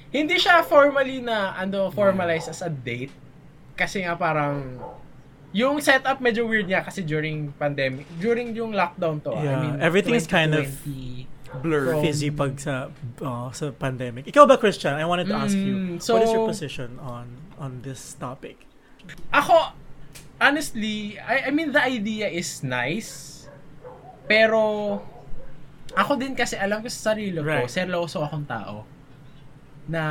Hindi 0.09 0.39
siya 0.39 0.63
formally 0.63 1.19
na, 1.21 1.53
ano, 1.53 1.91
formalized 1.91 2.49
as 2.49 2.63
a 2.63 2.71
date. 2.71 3.11
Kasi 3.75 4.01
nga 4.01 4.15
parang, 4.15 4.79
yung 5.51 5.79
setup 5.79 6.19
medyo 6.19 6.47
weird 6.47 6.65
niya 6.65 6.81
kasi 6.81 7.03
during 7.03 7.51
pandemic, 7.53 8.07
during 8.17 8.55
yung 8.55 8.73
lockdown 8.73 9.19
to. 9.21 9.31
ah. 9.31 9.37
I 9.37 9.45
Yeah, 9.45 9.61
mean, 9.61 9.77
everything 9.83 10.15
is 10.15 10.25
kind 10.25 10.55
of 10.55 10.65
2020. 10.87 11.27
Blur. 11.55 11.95
From- 11.95 12.03
Fizzy 12.03 12.31
pag 12.31 12.59
sa, 12.59 12.91
uh, 13.21 13.47
sa 13.51 13.71
pandemic. 13.71 14.27
Ikaw 14.27 14.43
ba, 14.43 14.59
Christian? 14.59 14.95
I 14.95 15.07
wanted 15.07 15.31
to 15.31 15.37
ask 15.37 15.55
you, 15.55 15.75
Mm, 15.75 16.03
so- 16.03 16.15
what 16.15 16.27
is 16.27 16.33
your 16.33 16.47
position 16.47 16.99
on 16.99 17.27
on 17.55 17.83
this 17.87 18.15
topic? 18.19 18.59
Ako, 19.31 19.71
honestly, 20.41 21.15
I, 21.19 21.47
I 21.47 21.51
mean, 21.51 21.71
the 21.71 21.79
idea 21.79 22.27
is 22.27 22.63
nice. 22.63 23.34
Pero, 24.25 24.61
ako 25.93 26.13
din 26.17 26.33
kasi 26.33 26.57
alam 26.57 26.81
ko 26.81 26.89
sa 26.89 27.13
sarili 27.13 27.37
ko, 27.37 27.45
Right. 27.45 27.69
seryoso 27.69 28.21
akong 28.21 28.45
tao. 28.45 28.83
Na, 29.85 30.03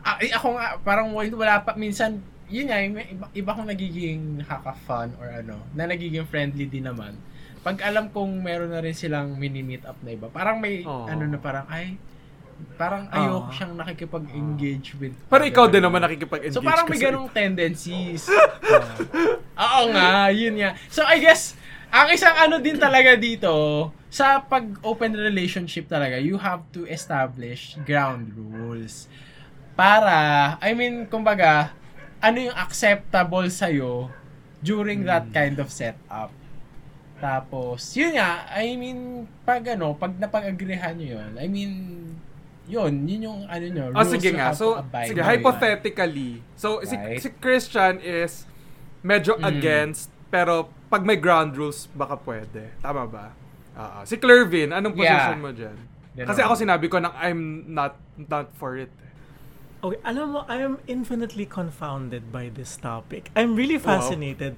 ah, 0.00 0.16
eh, 0.18 0.32
ako 0.32 0.56
nga, 0.56 0.80
parang 0.80 1.12
wal- 1.12 1.36
wala 1.36 1.60
pa, 1.60 1.76
minsan, 1.76 2.18
yun 2.48 2.66
nga, 2.66 2.80
iba, 2.80 3.00
iba 3.30 3.50
kong 3.52 3.68
nagiging 3.68 4.40
haka-fun 4.42 5.12
or 5.20 5.28
ano, 5.28 5.60
na 5.72 5.84
nagiging 5.84 6.24
friendly 6.24 6.64
din 6.64 6.88
naman. 6.88 7.16
Pag 7.60 7.80
alam 7.80 8.08
kong 8.08 8.40
meron 8.40 8.68
na 8.68 8.80
rin 8.80 8.92
silang 8.92 9.36
mini-meet 9.36 9.84
up 9.84 9.96
na 10.00 10.12
iba, 10.12 10.28
parang 10.28 10.56
may, 10.56 10.84
Aw. 10.84 11.08
ano 11.08 11.24
na 11.24 11.36
parang, 11.36 11.64
ay, 11.68 11.96
parang 12.76 13.08
ayoko 13.08 13.48
Aw. 13.48 13.52
siyang 13.52 13.74
nakikipag-engage 13.74 14.88
with. 14.96 15.16
Pero 15.26 15.42
ikaw 15.42 15.66
din 15.68 15.82
naman 15.82 16.00
nakikipag-engage 16.00 16.54
So 16.54 16.64
parang 16.64 16.86
may 16.86 16.96
ganong 16.96 17.28
tendencies. 17.28 18.24
Oo 19.64 19.82
nga, 19.90 20.30
yun 20.30 20.54
nga. 20.56 20.74
So 20.88 21.02
I 21.02 21.18
guess, 21.18 21.54
ang 21.94 22.10
isang 22.10 22.34
ano 22.34 22.58
din 22.58 22.74
talaga 22.74 23.14
dito, 23.14 23.54
sa 24.10 24.42
pag-open 24.42 25.14
relationship 25.14 25.86
talaga, 25.86 26.18
you 26.18 26.34
have 26.34 26.66
to 26.74 26.82
establish 26.90 27.78
ground 27.86 28.34
rules. 28.34 29.06
Para, 29.78 30.54
I 30.58 30.74
mean, 30.74 31.06
kumbaga, 31.06 31.70
ano 32.18 32.50
yung 32.50 32.56
acceptable 32.58 33.46
sa'yo 33.46 34.10
during 34.58 35.06
that 35.06 35.30
kind 35.30 35.54
of 35.62 35.70
setup. 35.70 36.34
Tapos, 37.22 37.94
yun 37.94 38.18
nga, 38.18 38.42
I 38.50 38.74
mean, 38.74 39.30
pag 39.46 39.62
ano, 39.78 39.94
pag 39.94 40.18
napag-agreehan 40.18 40.98
nyo 40.98 41.08
yun, 41.14 41.30
I 41.38 41.46
mean, 41.46 41.72
yun, 42.66 43.06
yun 43.06 43.20
yung 43.22 43.40
ano 43.46 43.66
nyo, 43.70 43.84
Oh, 43.94 44.02
rules 44.02 44.18
sige 44.18 44.34
you 44.34 44.38
nga. 44.38 44.50
So, 44.50 44.82
sige, 45.06 45.22
hypothetically. 45.22 46.42
So, 46.58 46.82
si, 46.82 46.98
Right. 46.98 47.22
si 47.22 47.30
Christian 47.38 48.02
is 48.02 48.50
medyo 48.98 49.38
Mm. 49.38 49.46
against, 49.46 50.10
pero 50.26 50.74
pag 50.86 51.02
may 51.02 51.16
ground 51.16 51.54
rules, 51.54 51.88
baka 51.90 52.16
pwede. 52.22 52.70
Tama 52.80 53.04
ba? 53.04 53.32
Oo. 53.74 54.06
si 54.06 54.14
Clervin, 54.14 54.70
anong 54.70 54.94
position 54.94 55.34
Yeah. 55.34 55.42
mo 55.42 55.50
dyan? 55.50 55.76
Ganun. 56.14 56.28
Kasi 56.30 56.40
ako 56.46 56.54
sinabi 56.54 56.86
ko 56.86 57.02
na 57.02 57.10
I'm 57.18 57.66
not 57.66 57.98
not 58.14 58.54
for 58.54 58.78
it. 58.78 58.86
Okay, 59.82 59.98
alam 60.00 60.32
mo, 60.32 60.40
I 60.46 60.62
am 60.62 60.80
infinitely 60.86 61.44
confounded 61.44 62.30
by 62.30 62.48
this 62.48 62.78
topic. 62.78 63.28
I'm 63.34 63.52
really 63.52 63.76
Wow. 63.76 63.98
fascinated. 63.98 64.56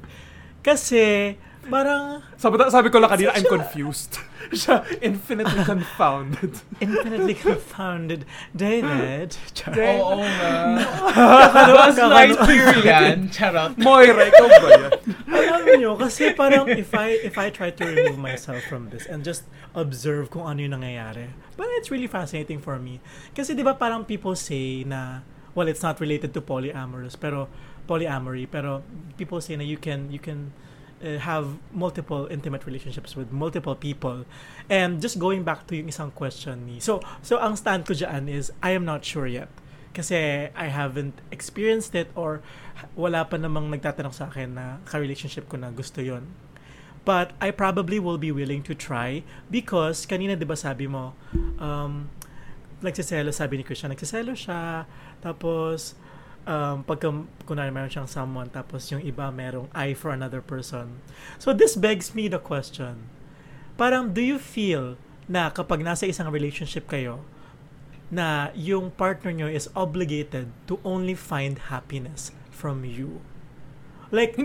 Kasi, 0.63 1.35
parang 1.69 2.23
Sabi, 2.37 2.57
sabi 2.71 2.89
ko 2.91 2.99
lang 2.99 3.11
kanina, 3.11 3.33
I'm 3.35 3.45
confused. 3.45 4.19
Siya, 4.55 4.87
infinitely 5.03 5.59
confounded. 5.67 6.55
infinitely 6.85 7.35
confounded. 7.35 8.23
David, 8.55 9.35
Char- 9.59 9.75
Oo 9.75 10.23
nga. 10.23 10.51
Kakano- 11.19 11.75
Buzz 11.75 11.97
kakano- 11.99 12.15
Lightyear 12.15 12.77
yan. 12.87 13.19
Charot. 13.35 13.75
Moira, 13.75 14.23
ikaw 14.31 14.47
ba 14.47 14.69
yan? 14.71 14.91
Alam 15.27 15.65
nyo, 15.83 15.93
kasi 15.99 16.31
parang 16.31 16.71
if 16.71 16.95
I 16.95 17.19
if 17.27 17.35
I 17.35 17.51
try 17.51 17.75
to 17.75 17.83
remove 17.83 18.23
myself 18.23 18.63
from 18.71 18.95
this 18.95 19.11
and 19.11 19.27
just 19.27 19.51
observe 19.75 20.31
kung 20.31 20.47
ano 20.47 20.63
yung 20.63 20.79
nangyayari, 20.79 21.35
but 21.59 21.67
it's 21.83 21.91
really 21.91 22.07
fascinating 22.07 22.63
for 22.63 22.79
me. 22.79 23.03
Kasi 23.35 23.59
di 23.59 23.67
ba 23.67 23.75
parang 23.75 24.07
people 24.07 24.39
say 24.39 24.87
na, 24.87 25.27
well, 25.59 25.67
it's 25.67 25.83
not 25.83 25.99
related 25.99 26.31
to 26.39 26.41
polyamorous, 26.41 27.19
pero 27.19 27.51
polyamory, 27.91 28.47
pero 28.47 28.87
people 29.19 29.43
say 29.43 29.59
na 29.59 29.67
you 29.67 29.79
can, 29.79 30.07
you 30.15 30.23
can 30.23 30.55
uh, 31.07 31.23
have 31.23 31.55
multiple 31.71 32.27
intimate 32.27 32.67
relationships 32.67 33.15
with 33.15 33.31
multiple 33.31 33.79
people. 33.79 34.27
And 34.67 34.99
just 35.01 35.23
going 35.23 35.47
back 35.47 35.71
to 35.71 35.79
yung 35.79 35.87
isang 35.87 36.11
question 36.11 36.67
ni, 36.67 36.83
so, 36.83 36.99
so 37.23 37.39
ang 37.39 37.55
stand 37.55 37.87
ko 37.87 37.95
dyan 37.95 38.27
is, 38.27 38.51
I 38.59 38.75
am 38.75 38.83
not 38.83 39.07
sure 39.07 39.31
yet. 39.31 39.49
Kasi 39.95 40.51
I 40.51 40.67
haven't 40.67 41.23
experienced 41.31 41.95
it 41.95 42.11
or 42.19 42.43
wala 42.99 43.25
pa 43.25 43.39
namang 43.39 43.73
nagtatanong 43.73 44.13
sa 44.13 44.29
akin 44.29 44.53
na 44.59 44.83
ka-relationship 44.85 45.49
ko 45.49 45.57
na 45.57 45.73
gusto 45.73 46.03
yon. 46.03 46.27
But 47.07 47.39
I 47.39 47.55
probably 47.55 48.03
will 48.03 48.19
be 48.19 48.35
willing 48.35 48.67
to 48.67 48.75
try 48.75 49.23
because 49.47 50.05
kanina 50.11 50.35
'di 50.35 50.43
ba 50.43 50.59
sabi 50.59 50.91
mo 50.91 51.15
um 51.63 52.11
nagsiselo 52.83 53.31
sabi 53.31 53.63
ni 53.63 53.65
Christian 53.65 53.95
nagsiselo 53.95 54.35
siya 54.35 54.85
tapos 55.23 55.95
um 56.47 56.87
pagka 56.87 57.11
kunwari 57.45 57.75
meron 57.75 57.91
siyang 57.91 58.09
someone 58.09 58.47
tapos 58.49 58.89
yung 58.95 59.03
iba 59.03 59.29
merong 59.35 59.67
eye 59.75 59.93
for 59.93 60.15
another 60.15 60.41
person. 60.41 61.03
So 61.43 61.51
this 61.53 61.75
begs 61.75 62.15
me 62.15 62.31
the 62.31 62.39
question. 62.39 63.11
Parang 63.77 64.15
do 64.15 64.23
you 64.23 64.39
feel 64.41 64.97
na 65.27 65.51
kapag 65.51 65.83
nasa 65.83 66.07
isang 66.07 66.31
relationship 66.31 66.87
kayo 66.87 67.27
na 68.11 68.55
yung 68.55 68.95
partner 68.95 69.35
nyo 69.35 69.49
is 69.51 69.67
obligated 69.75 70.47
to 70.71 70.79
only 70.87 71.15
find 71.15 71.71
happiness 71.75 72.31
from 72.55 72.87
you. 72.87 73.19
Like, 74.15 74.39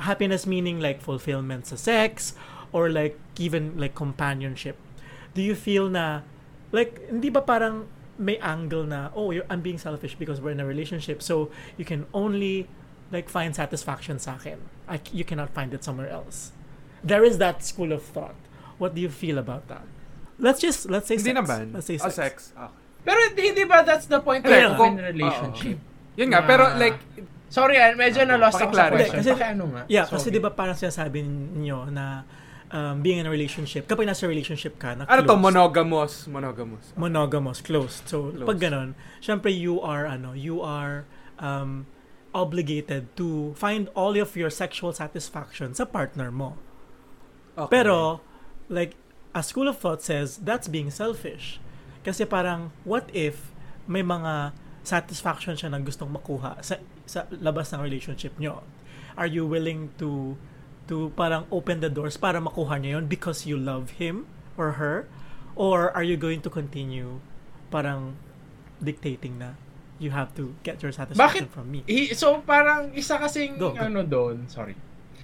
happiness 0.00 0.48
meaning 0.48 0.80
like 0.80 1.04
fulfillment 1.04 1.68
sa 1.68 1.76
sex 1.76 2.32
or 2.72 2.88
like 2.88 3.20
even 3.36 3.76
like 3.76 3.92
companionship. 3.92 4.80
Do 5.36 5.44
you 5.44 5.52
feel 5.54 5.92
na, 5.92 6.24
like, 6.72 7.04
hindi 7.12 7.28
ba 7.28 7.44
parang 7.44 7.84
may 8.18 8.38
angle 8.38 8.84
na, 8.84 9.10
oh, 9.14 9.30
you're, 9.30 9.44
I'm 9.50 9.60
being 9.60 9.78
selfish 9.78 10.14
because 10.14 10.40
we're 10.40 10.50
in 10.52 10.60
a 10.60 10.66
relationship 10.66 11.22
so 11.22 11.50
you 11.76 11.84
can 11.84 12.06
only 12.14 12.68
like 13.10 13.28
find 13.28 13.54
satisfaction 13.54 14.18
sa 14.18 14.34
akin. 14.36 14.58
I, 14.88 15.00
you 15.12 15.24
cannot 15.24 15.50
find 15.50 15.72
it 15.74 15.82
somewhere 15.84 16.08
else. 16.08 16.52
There 17.02 17.24
is 17.24 17.38
that 17.38 17.62
school 17.64 17.92
of 17.92 18.02
thought. 18.02 18.34
What 18.78 18.94
do 18.94 19.00
you 19.00 19.08
feel 19.08 19.38
about 19.38 19.68
that? 19.68 19.84
Let's 20.38 20.60
just, 20.60 20.90
let's 20.90 21.06
say 21.06 21.16
Hindi 21.16 21.30
sex. 21.34 21.40
naman. 21.46 21.74
Let's 21.74 21.86
say 21.86 21.94
Oh, 22.02 22.08
sex. 22.10 22.14
sex. 22.16 22.34
Okay. 22.56 22.72
Pero 23.04 23.18
hindi 23.30 23.52
di 23.52 23.64
ba 23.68 23.84
that's 23.84 24.06
the 24.08 24.18
point 24.18 24.42
Hindi, 24.42 24.64
of 24.64 24.80
open 24.80 24.96
relationship? 24.96 25.78
Yun 26.16 26.28
nga, 26.32 26.40
Na- 26.40 26.46
pero 26.48 26.64
like, 26.78 26.98
Sorry, 27.54 27.78
ah, 27.78 27.94
medyo 27.94 28.26
na-lost 28.26 28.58
ako 28.58 28.74
sa 28.74 28.90
question. 28.90 29.20
Kasi- 29.22 29.30
Baka 29.30 29.46
ano 29.54 29.64
nga? 29.70 29.82
Yeah, 29.86 30.10
Sorry. 30.10 30.18
kasi 30.18 30.26
'di 30.34 30.42
ba 30.42 30.50
parang 30.50 30.74
sinasabi 30.74 31.22
niyo 31.54 31.86
na 31.86 32.26
um, 32.74 33.06
being 33.06 33.22
in 33.22 33.26
a 33.26 33.30
relationship, 33.30 33.86
kapag 33.86 34.10
nasa 34.10 34.26
relationship 34.26 34.74
ka, 34.82 34.98
na 34.98 35.06
Ano 35.06 35.22
to, 35.22 35.30
close, 35.30 35.42
monogamous, 35.46 36.12
monogamous. 36.26 36.84
monogamous, 36.98 37.58
closed. 37.62 38.02
So, 38.10 38.34
Closed. 38.34 38.50
pag 38.50 38.58
ganun, 38.58 38.98
syempre 39.22 39.54
you 39.54 39.78
are, 39.78 40.04
ano, 40.10 40.34
you 40.34 40.58
are 40.58 41.06
um, 41.38 41.86
obligated 42.34 43.06
to 43.14 43.54
find 43.54 43.86
all 43.94 44.18
of 44.18 44.34
your 44.34 44.50
sexual 44.50 44.90
satisfaction 44.90 45.70
sa 45.72 45.86
partner 45.86 46.34
mo. 46.34 46.58
Okay. 47.54 47.78
Pero, 47.78 48.18
like, 48.66 48.98
a 49.30 49.42
school 49.46 49.70
of 49.70 49.78
thought 49.78 50.02
says, 50.02 50.42
that's 50.42 50.66
being 50.66 50.90
selfish. 50.90 51.62
Kasi 52.02 52.26
parang, 52.26 52.74
what 52.82 53.06
if 53.14 53.54
may 53.86 54.02
mga 54.02 54.50
satisfaction 54.82 55.54
siya 55.54 55.70
na 55.70 55.78
gustong 55.78 56.10
makuha 56.10 56.58
sa, 56.60 56.82
sa 57.06 57.30
labas 57.30 57.70
ng 57.70 57.78
relationship 57.78 58.34
nyo? 58.42 58.66
Are 59.14 59.30
you 59.30 59.46
willing 59.46 59.94
to 60.02 60.34
to 60.86 61.08
parang 61.14 61.48
open 61.48 61.80
the 61.80 61.88
doors 61.88 62.14
para 62.14 62.36
makuha 62.38 62.76
niya 62.76 62.98
yun 62.98 63.06
because 63.06 63.44
you 63.44 63.56
love 63.56 63.96
him 63.96 64.26
or 64.54 64.76
her? 64.76 65.08
Or 65.54 65.90
are 65.90 66.02
you 66.02 66.16
going 66.16 66.42
to 66.42 66.50
continue 66.50 67.22
parang 67.68 68.18
dictating 68.78 69.38
na 69.38 69.54
you 69.96 70.10
have 70.10 70.34
to 70.34 70.52
get 70.60 70.82
your 70.82 70.90
satisfaction 70.90 71.46
Bakit? 71.46 71.54
from 71.54 71.66
me? 71.70 71.80
Hi- 71.86 72.10
so 72.12 72.42
parang 72.42 72.90
isa 72.92 73.14
kasing 73.16 73.56
Go, 73.56 73.70
go. 73.70 73.78
ano 73.78 74.02
doon, 74.02 74.44
sorry. 74.46 74.74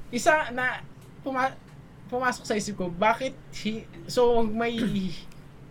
Isa 0.09 0.49
na 0.51 0.81
puma- 1.21 1.59
pumasok 2.07 2.43
sa 2.43 2.55
isip 2.55 2.75
ko, 2.75 2.87
bakit 2.89 3.35
hi- 3.53 3.87
so 4.07 4.43
may 4.43 4.79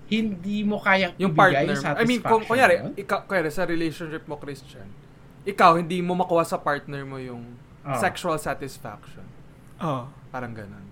hindi 0.09 0.65
mo 0.65 0.81
kayang 0.81 1.13
yung 1.15 1.31
partner. 1.31 1.69
yung 1.69 1.95
I 1.95 2.03
mean, 2.03 2.19
kung 2.19 2.41
kunyari, 2.41 2.81
ikaw, 2.97 3.23
kunyari 3.23 3.47
sa 3.47 3.63
relationship 3.63 4.25
mo, 4.25 4.35
Christian, 4.35 4.89
ikaw, 5.45 5.77
hindi 5.77 6.01
mo 6.01 6.17
makuha 6.17 6.41
sa 6.41 6.57
partner 6.57 7.05
mo 7.05 7.15
yung 7.15 7.45
Ah. 7.79 7.95
sexual 7.95 8.35
satisfaction. 8.35 9.23
Oh. 9.79 10.03
Parang 10.29 10.53
ganun. 10.53 10.85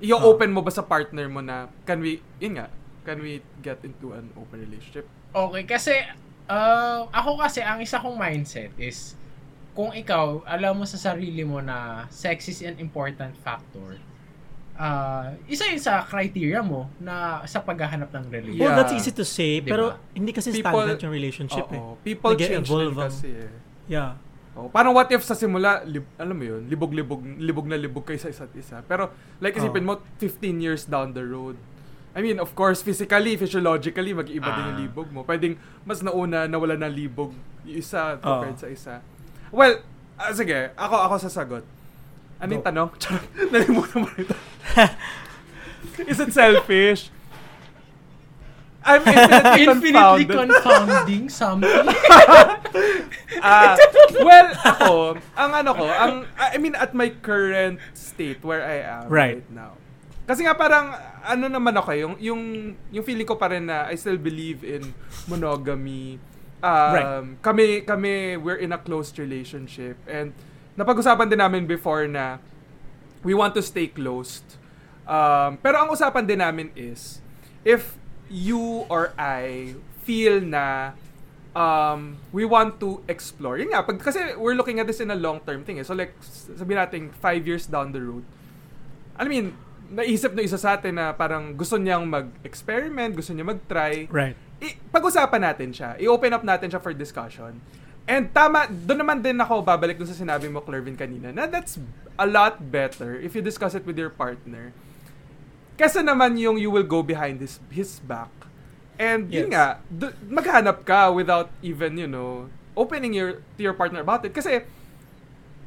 Yung 0.00 0.20
Ah. 0.20 0.28
open 0.28 0.50
mo 0.50 0.60
ba 0.60 0.70
sa 0.70 0.80
partner 0.80 1.26
mo 1.26 1.40
na, 1.40 1.66
can 1.82 1.98
we, 1.98 2.20
yun 2.38 2.56
nga, 2.56 2.68
can 3.02 3.18
we 3.18 3.40
get 3.60 3.80
into 3.82 4.12
an 4.12 4.28
open 4.34 4.60
relationship? 4.60 5.04
Okay, 5.30 5.64
kasi 5.64 5.92
uh, 6.46 7.08
ako 7.10 7.36
kasi 7.36 7.60
ang 7.60 7.80
isa 7.80 7.98
kong 7.98 8.14
mindset 8.14 8.70
is 8.76 9.16
kung 9.74 9.90
ikaw 9.90 10.44
alam 10.44 10.78
mo 10.78 10.84
sa 10.84 10.94
sarili 10.94 11.42
mo 11.42 11.58
na 11.58 12.06
sex 12.06 12.46
is 12.46 12.62
an 12.62 12.78
important 12.78 13.34
factor, 13.42 13.98
uh, 14.76 15.34
isa 15.46 15.66
yun 15.66 15.80
sa 15.80 16.02
criteria 16.02 16.62
mo 16.62 16.86
na 16.96 17.42
sa 17.44 17.58
paghahanap 17.58 18.10
ng 18.12 18.24
relationship. 18.30 18.60
Well, 18.60 18.70
Yeah. 18.70 18.78
that's 18.78 18.94
easy 18.94 19.10
to 19.10 19.26
say, 19.26 19.58
Diba? 19.58 19.68
pero 19.68 19.84
hindi 20.14 20.30
kasi 20.30 20.54
People- 20.54 20.70
stagnant 20.86 21.00
yung 21.02 21.14
relationship 21.14 21.66
eh. 21.70 21.80
Oo. 21.80 21.98
People 22.00 22.32
change 22.36 22.68
din 22.68 22.94
kasi 22.94 23.28
eh. 23.34 23.50
Yeah. 23.90 24.14
Oh, 24.54 24.70
parang 24.70 24.94
what 24.94 25.10
if 25.10 25.26
sa 25.26 25.34
simula, 25.34 25.82
lib, 25.82 26.06
alam 26.14 26.38
mo 26.38 26.46
yun, 26.46 26.62
libog-libog, 26.70 27.18
libog 27.42 27.66
na 27.66 27.74
libog 27.74 28.06
kayo 28.06 28.22
sa 28.22 28.30
isa't 28.30 28.54
isa. 28.54 28.86
Pero, 28.86 29.10
like, 29.42 29.58
isipin 29.58 29.82
Oh. 29.82 29.98
mo, 29.98 30.02
15 30.22 30.62
years 30.62 30.86
down 30.86 31.10
the 31.10 31.26
road. 31.26 31.58
I 32.14 32.22
mean, 32.22 32.38
of 32.38 32.54
course, 32.54 32.78
physically, 32.78 33.34
physiologically, 33.34 34.14
mag-iba 34.14 34.46
din 34.54 34.64
yung 34.70 34.78
Ah. 34.78 34.84
libog 34.86 35.08
mo. 35.10 35.26
Pwedeng 35.26 35.58
mas 35.82 35.98
nauna 36.00 36.46
nawala 36.46 36.78
ng 36.78 36.92
libog 36.94 37.34
yung 37.66 37.82
isa 37.82 38.14
compared 38.22 38.54
Oh. 38.54 38.62
sa 38.62 38.68
isa. 38.70 38.94
Well, 39.50 39.82
ah, 40.14 40.30
sige, 40.30 40.70
ako 40.78 40.94
ako 41.02 41.14
sasagot. 41.18 41.64
Ano 42.38 42.50
yung 42.54 42.62
tanong? 42.62 42.94
Charot, 43.02 43.26
nalimutan 43.50 43.98
mo 44.02 44.08
ito. 44.14 44.34
Is 46.10 46.18
it 46.18 46.30
selfish? 46.30 47.10
I'm 48.84 49.00
infinitely, 49.00 49.64
Infinitely 49.64 50.24
confounding 50.28 51.24
something. 51.32 51.88
Ah, 53.44 53.76
well, 54.24 54.48
ako, 54.64 54.92
ang 55.36 55.50
ano 55.52 55.70
ko, 55.74 55.84
ang 55.86 56.24
I 56.34 56.56
mean 56.56 56.74
at 56.74 56.90
my 56.92 57.12
current 57.22 57.78
state 57.92 58.40
where 58.42 58.62
I 58.62 58.82
am 58.82 59.06
Right. 59.06 59.40
right, 59.40 59.46
now. 59.50 59.76
Kasi 60.24 60.42
nga 60.42 60.56
parang 60.56 60.90
ano 61.20 61.46
naman 61.46 61.76
ako, 61.76 61.90
yung 61.92 62.14
yung 62.18 62.40
yung 62.90 63.04
feeling 63.04 63.28
ko 63.28 63.36
pa 63.36 63.52
rin 63.52 63.68
na 63.68 63.84
I 63.86 63.94
still 63.94 64.16
believe 64.16 64.64
in 64.64 64.90
monogamy. 65.28 66.16
Um, 66.64 66.92
Right. 66.94 67.06
kami 67.44 67.64
kami 67.84 68.12
we're 68.40 68.58
in 68.58 68.72
a 68.72 68.80
close 68.80 69.12
relationship 69.20 70.00
and 70.08 70.32
napag-usapan 70.74 71.28
din 71.28 71.38
namin 71.38 71.68
before 71.68 72.08
na 72.08 72.40
we 73.20 73.36
want 73.36 73.52
to 73.54 73.62
stay 73.62 73.86
closed. 73.86 74.44
Um, 75.04 75.60
pero 75.60 75.84
ang 75.84 75.92
usapan 75.92 76.24
din 76.24 76.40
namin 76.40 76.72
is 76.72 77.20
if 77.62 78.00
you 78.28 78.88
or 78.88 79.12
I 79.14 79.74
feel 80.02 80.40
na 80.40 80.92
um, 81.54 82.18
we 82.32 82.44
want 82.44 82.80
to 82.80 83.00
explore. 83.06 83.56
Yun 83.56 83.70
nga, 83.72 83.82
pag, 83.82 83.98
kasi 83.98 84.34
we're 84.36 84.54
looking 84.58 84.80
at 84.80 84.86
this 84.86 85.00
in 85.00 85.10
a 85.10 85.16
long-term 85.18 85.64
thing. 85.64 85.78
Eh. 85.78 85.86
So 85.86 85.94
like, 85.94 86.12
s- 86.20 86.50
sabihin 86.52 86.78
natin, 86.82 87.00
five 87.14 87.46
years 87.46 87.64
down 87.66 87.94
the 87.94 88.02
road, 88.02 88.24
I 89.14 89.24
mean, 89.24 89.54
naisip 89.88 90.34
na 90.34 90.42
isa 90.42 90.58
sa 90.58 90.74
atin 90.74 90.98
na 90.98 91.14
parang 91.14 91.54
gusto 91.54 91.78
niyang 91.78 92.08
mag-experiment, 92.08 93.14
gusto 93.14 93.30
niya 93.32 93.46
mag-try. 93.46 94.10
Right. 94.10 94.34
I- 94.58 94.76
pag-usapan 94.90 95.40
natin 95.40 95.70
siya. 95.70 95.94
I-open 96.00 96.32
up 96.34 96.42
natin 96.42 96.68
siya 96.68 96.82
for 96.82 96.90
discussion. 96.90 97.62
And 98.04 98.28
tama, 98.34 98.68
doon 98.68 99.00
naman 99.00 99.18
din 99.24 99.40
ako 99.40 99.64
babalik 99.64 99.96
dun 99.96 100.04
sa 100.04 100.16
sinabi 100.18 100.50
mo, 100.52 100.60
Clervin, 100.60 100.92
kanina, 100.92 101.32
na 101.32 101.48
that's 101.48 101.80
a 102.20 102.26
lot 102.28 102.60
better 102.60 103.16
if 103.16 103.32
you 103.32 103.40
discuss 103.40 103.72
it 103.72 103.86
with 103.88 103.96
your 103.96 104.12
partner. 104.12 104.76
Kasi 105.74 106.00
naman 106.00 106.38
yung 106.38 106.54
you 106.56 106.70
will 106.70 106.86
go 106.86 107.02
behind 107.02 107.42
his 107.42 107.58
his 107.68 107.98
back. 107.98 108.30
And 108.94 109.26
yun 109.26 109.50
Yes. 109.50 109.52
nga, 109.52 109.66
d- 109.90 110.14
maghanap 110.30 110.86
ka 110.86 111.10
without 111.10 111.50
even, 111.66 111.98
you 111.98 112.06
know, 112.06 112.46
opening 112.78 113.10
your 113.10 113.42
to 113.58 113.60
your 113.60 113.74
partner 113.74 114.06
about 114.06 114.22
it. 114.22 114.30
Kasi, 114.30 114.62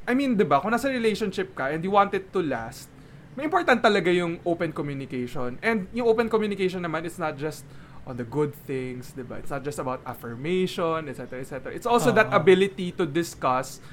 I 0.08 0.14
mean, 0.16 0.40
di 0.40 0.48
ba, 0.48 0.64
kung 0.64 0.72
nasa 0.72 0.88
relationship 0.88 1.52
ka 1.52 1.68
and 1.68 1.84
you 1.84 1.92
want 1.92 2.16
it 2.16 2.32
to 2.32 2.40
last, 2.40 2.88
may 3.36 3.44
important 3.44 3.84
talaga 3.84 4.08
yung 4.08 4.40
open 4.48 4.72
communication. 4.72 5.60
And 5.60 5.92
yung 5.92 6.08
open 6.08 6.32
communication 6.32 6.80
naman 6.82 7.04
is 7.04 7.20
not 7.20 7.36
just 7.36 7.68
on 8.08 8.16
the 8.16 8.24
good 8.24 8.56
things, 8.64 9.12
di 9.12 9.28
ba? 9.28 9.44
It's 9.44 9.52
not 9.52 9.68
just 9.68 9.78
about 9.78 10.00
affirmation, 10.08 11.12
etc., 11.12 11.44
etc. 11.44 11.76
It's 11.76 11.86
also 11.86 12.16
that 12.16 12.32
Oo. 12.32 12.40
ability 12.40 12.96
to 12.96 13.04
discuss 13.04 13.84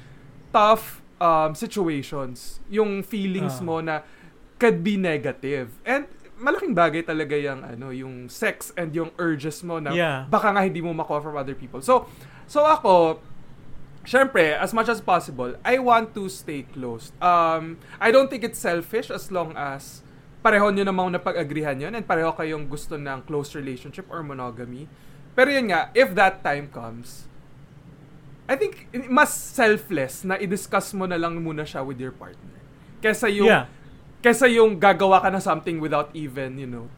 tough 0.55 1.03
um, 1.19 1.51
situations. 1.51 2.63
Yung 2.71 3.03
feelings 3.03 3.59
Oo. 3.59 3.67
mo 3.67 3.75
na 3.83 4.07
could 4.57 4.83
be 4.83 4.95
negative. 4.95 5.75
And 5.83 6.07
malaking 6.35 6.75
bagay 6.75 7.03
talaga 7.03 7.35
yung 7.35 7.63
ano, 7.63 7.91
yung 7.91 8.27
sex 8.27 8.71
and 8.75 8.91
yung 8.91 9.11
urges 9.15 9.63
mo 9.63 9.79
na 9.79 9.95
Yeah. 9.95 10.27
baka 10.27 10.51
nga 10.51 10.61
hindi 10.63 10.83
mo 10.83 10.91
makuha 10.91 11.23
from 11.23 11.35
other 11.39 11.55
people. 11.55 11.79
So, 11.79 12.07
so 12.45 12.67
ako, 12.67 13.19
syempre, 14.03 14.51
as 14.55 14.75
much 14.75 14.91
as 14.91 14.99
possible, 14.99 15.55
I 15.63 15.79
want 15.79 16.11
to 16.15 16.27
stay 16.27 16.67
close. 16.67 17.15
Um, 17.23 17.79
I 17.99 18.11
don't 18.11 18.27
think 18.27 18.43
it's 18.43 18.59
selfish 18.59 19.07
as 19.11 19.31
long 19.31 19.55
as 19.55 20.03
pareho 20.45 20.69
nyo 20.69 20.85
namang 20.85 21.09
napag-agrihan 21.15 21.81
yun 21.81 21.95
and 21.95 22.05
pareho 22.05 22.29
kayong 22.35 22.69
gusto 22.69 22.99
ng 22.99 23.25
close 23.25 23.55
relationship 23.55 24.05
or 24.11 24.21
monogamy. 24.21 24.85
Pero 25.33 25.49
yun 25.51 25.71
nga, 25.73 25.89
if 25.97 26.13
that 26.15 26.43
time 26.45 26.69
comes, 26.69 27.25
I 28.45 28.53
think 28.53 28.87
mas 29.09 29.33
selfless 29.33 30.21
na 30.21 30.37
i-discuss 30.37 30.93
mo 30.93 31.09
na 31.09 31.17
lang 31.17 31.33
muna 31.41 31.65
siya 31.65 31.81
with 31.81 31.97
your 31.97 32.13
partner. 32.13 32.61
Kesa 33.01 33.25
yung 33.25 33.49
Yeah. 33.49 33.65
Kesa 34.25 34.49
yung 34.49 34.81
gagawa 34.81 35.21
ka 35.21 35.29
na 35.29 35.37
something 35.37 35.77
without 35.77 36.09
even, 36.17 36.57
you 36.57 36.65
know, 36.65 36.89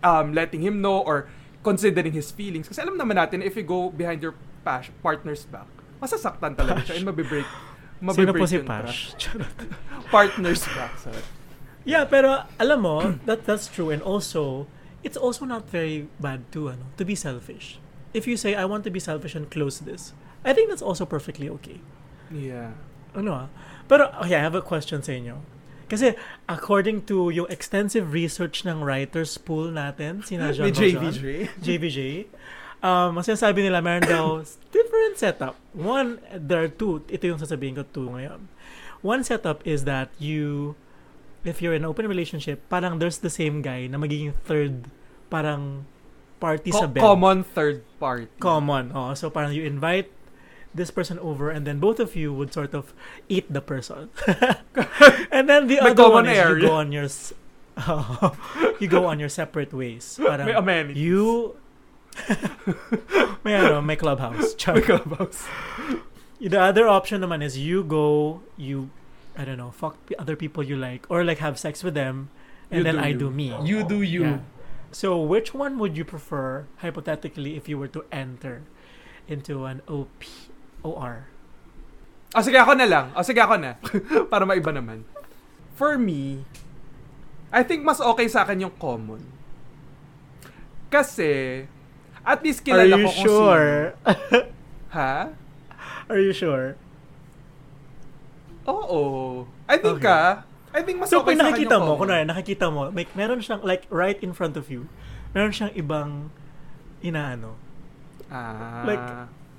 um, 0.00 0.32
letting 0.32 0.64
him 0.64 0.80
know 0.80 1.04
or 1.04 1.28
considering 1.60 2.16
his 2.16 2.32
feelings. 2.32 2.64
Kasi 2.64 2.80
alam 2.80 2.96
naman 2.96 3.20
natin, 3.20 3.44
if 3.44 3.52
you 3.52 3.62
go 3.62 3.92
behind 3.92 4.24
your 4.24 4.32
pas- 4.64 4.88
partner's 5.04 5.44
back, 5.44 5.68
masasaktan 6.00 6.56
talaga 6.56 6.80
siya 6.88 6.96
and 6.96 7.04
mabibreak. 7.04 7.44
Sino 7.44 8.08
mabibreak 8.08 8.40
po 8.40 8.48
si 8.48 8.58
Pash? 8.64 9.12
trust. 9.20 9.60
Partner's 10.14 10.64
back. 10.72 10.96
Sorry. 10.96 11.22
Yeah, 11.84 12.08
pero 12.08 12.48
alam 12.56 12.80
mo, 12.82 13.20
that 13.28 13.44
that's 13.44 13.68
true 13.68 13.92
and 13.92 14.02
also 14.02 14.66
it's 15.02 15.18
also 15.18 15.44
not 15.44 15.68
very 15.70 16.10
bad 16.18 16.46
to 16.54 16.72
ano, 16.72 16.90
to 16.96 17.04
be 17.04 17.14
selfish. 17.14 17.78
If 18.10 18.26
you 18.26 18.34
say 18.34 18.54
I 18.54 18.66
want 18.66 18.82
to 18.88 18.92
be 18.92 18.98
selfish 18.98 19.34
and 19.34 19.50
close 19.50 19.82
this, 19.82 20.14
I 20.42 20.52
think 20.52 20.70
that's 20.70 20.82
also 20.82 21.06
perfectly 21.06 21.50
okay. 21.62 21.78
Yeah. 22.30 22.74
Ano 23.14 23.46
ah? 23.46 23.48
Pero 23.86 24.10
okay, 24.22 24.34
I 24.38 24.42
have 24.42 24.58
a 24.58 24.62
question 24.64 25.02
sa 25.02 25.14
inyo. 25.14 25.42
Kasi 25.92 26.16
according 26.48 27.04
to 27.04 27.28
yung 27.28 27.44
extensive 27.52 28.16
research 28.16 28.64
ng 28.64 28.80
writers 28.80 29.36
pool 29.36 29.68
natin, 29.68 30.24
sina 30.24 30.48
Jean 30.56 30.72
Valjean, 30.72 31.12
JVJ. 31.12 31.24
JVJ, 31.60 31.98
um, 32.80 33.20
ang 33.20 33.24
sinasabi 33.24 33.60
nila, 33.60 33.84
meron 33.84 34.08
daw 34.08 34.40
different 34.72 35.20
setup. 35.20 35.60
One, 35.76 36.16
there 36.32 36.64
are 36.64 36.72
two. 36.72 37.04
Ito 37.12 37.36
yung 37.36 37.40
sasabihin 37.44 37.76
ko 37.76 37.84
two 37.84 38.08
ngayon. 38.08 38.48
One 39.04 39.20
setup 39.20 39.60
is 39.68 39.84
that 39.84 40.08
you, 40.16 40.72
if 41.44 41.60
you're 41.60 41.76
in 41.76 41.84
an 41.84 41.90
open 41.92 42.08
relationship, 42.08 42.64
parang 42.72 42.96
there's 42.96 43.20
the 43.20 43.28
same 43.28 43.60
guy 43.60 43.84
na 43.84 44.00
magiging 44.00 44.32
third, 44.48 44.88
parang 45.28 45.84
party 46.40 46.72
sa 46.72 46.88
Co- 46.88 46.94
bed. 46.96 47.02
common 47.04 47.38
third 47.44 47.84
party. 48.00 48.32
Common. 48.40 48.96
Oh, 48.96 49.12
so 49.12 49.28
parang 49.28 49.52
you 49.52 49.68
invite 49.68 50.08
this 50.74 50.90
person 50.90 51.18
over 51.20 51.50
and 51.50 51.66
then 51.66 51.78
both 51.78 52.00
of 52.00 52.16
you 52.16 52.32
would 52.32 52.52
sort 52.52 52.72
of 52.74 52.92
eat 53.28 53.46
the 53.52 53.60
person. 53.60 54.08
and 55.30 55.48
then 55.48 55.66
the 55.68 55.76
May 55.80 55.90
other 55.92 56.08
one 56.08 56.26
is 56.26 56.36
you 56.38 56.60
go 56.66 56.72
on 56.74 56.92
your 56.92 57.04
s- 57.04 57.32
you 58.80 58.88
go 58.88 59.04
on 59.06 59.20
your 59.20 59.28
separate 59.28 59.72
ways. 59.72 60.16
Parang 60.20 60.46
May 60.46 60.52
amenities. 60.56 60.96
you 61.02 61.56
may 63.44 63.54
ano, 63.56 63.80
may 63.80 63.96
clubhouse. 63.96 64.54
Char. 64.54 64.74
May 64.76 64.82
clubhouse. 64.82 65.44
The 66.40 66.58
other 66.60 66.88
option 66.88 67.22
naman 67.22 67.42
is 67.42 67.56
you 67.58 67.84
go, 67.84 68.40
you 68.56 68.90
I 69.38 69.44
don't 69.44 69.56
know, 69.56 69.70
fuck 69.72 69.96
the 70.06 70.18
other 70.20 70.36
people 70.36 70.62
you 70.62 70.76
like 70.76 71.06
or 71.08 71.24
like 71.24 71.38
have 71.38 71.56
sex 71.58 71.80
with 71.82 71.94
them 71.94 72.28
and 72.70 72.78
You 72.80 72.84
then 72.84 72.96
do 72.96 73.00
I 73.00 73.08
you. 73.12 73.18
do 73.18 73.30
me. 73.30 73.54
You 73.64 73.80
do 73.86 74.02
you. 74.02 74.24
Yeah. 74.24 74.38
So 74.92 75.16
which 75.20 75.54
one 75.54 75.78
would 75.80 75.96
you 75.96 76.04
prefer 76.04 76.66
hypothetically 76.84 77.56
if 77.56 77.64
you 77.68 77.78
were 77.78 77.88
to 77.96 78.04
enter 78.12 78.60
into 79.28 79.64
an 79.64 79.80
OP 79.88 80.24
OR? 80.82 81.26
O 82.32 82.40
sige, 82.40 82.56
ako 82.56 82.72
na 82.74 82.86
lang. 82.86 83.06
O 83.12 83.22
sige, 83.22 83.38
ako 83.38 83.56
na. 83.56 83.76
Para 84.32 84.42
maiba 84.42 84.70
naman. 84.70 85.04
For 85.76 85.96
me, 85.96 86.42
I 87.48 87.60
think 87.60 87.82
mas 87.82 87.98
okay 87.98 88.26
sa 88.26 88.42
akin 88.42 88.64
yung 88.64 88.74
common. 88.76 89.20
Kasi, 90.88 91.64
at 92.20 92.40
least 92.40 92.60
Are 92.62 92.66
kilala 92.68 92.94
you 92.94 93.04
ko 93.04 93.10
kung 93.10 93.24
sure? 93.24 93.70
sino. 93.96 94.48
Ha? 94.92 95.32
Are 96.06 96.20
you 96.20 96.32
sure? 96.32 96.76
Oo. 98.64 99.44
I 99.66 99.76
think 99.76 99.98
Okay. 99.98 100.06
ka. 100.06 100.44
I 100.72 100.80
think 100.80 100.96
mas 100.98 101.08
So 101.08 101.20
okay 101.20 101.34
sa 101.34 101.44
akin 101.44 101.52
nakikita 101.52 101.74
yung 101.74 101.82
mo, 101.82 101.90
common. 101.92 102.00
kunwari 102.00 102.24
nakikita 102.24 102.64
mo, 102.68 102.80
may, 102.88 103.04
meron 103.12 103.40
siyang 103.40 103.60
like 103.60 103.84
right 103.88 104.16
in 104.20 104.32
front 104.32 104.56
of 104.56 104.72
you, 104.72 104.88
meron 105.30 105.52
siyang 105.52 105.72
ibang 105.74 106.32
inaano. 107.00 107.56
Ah. 108.28 108.84
Like, 108.86 109.04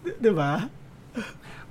Di- 0.02 0.18
Di 0.20 0.32
ba? 0.32 0.66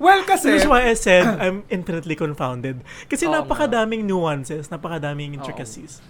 Well, 0.03 0.23
kasi, 0.25 0.57
is 0.57 0.67
why 0.67 0.87
I 0.89 0.95
said 0.95 1.27
I'm 1.27 1.65
infinitely 1.69 2.15
confounded. 2.15 2.83
Kasi 3.07 3.29
nga. 3.29 3.43
napakadaming 3.43 4.05
nuances, 4.07 4.69
napakadaming 4.69 5.35
intricacies. 5.39 6.03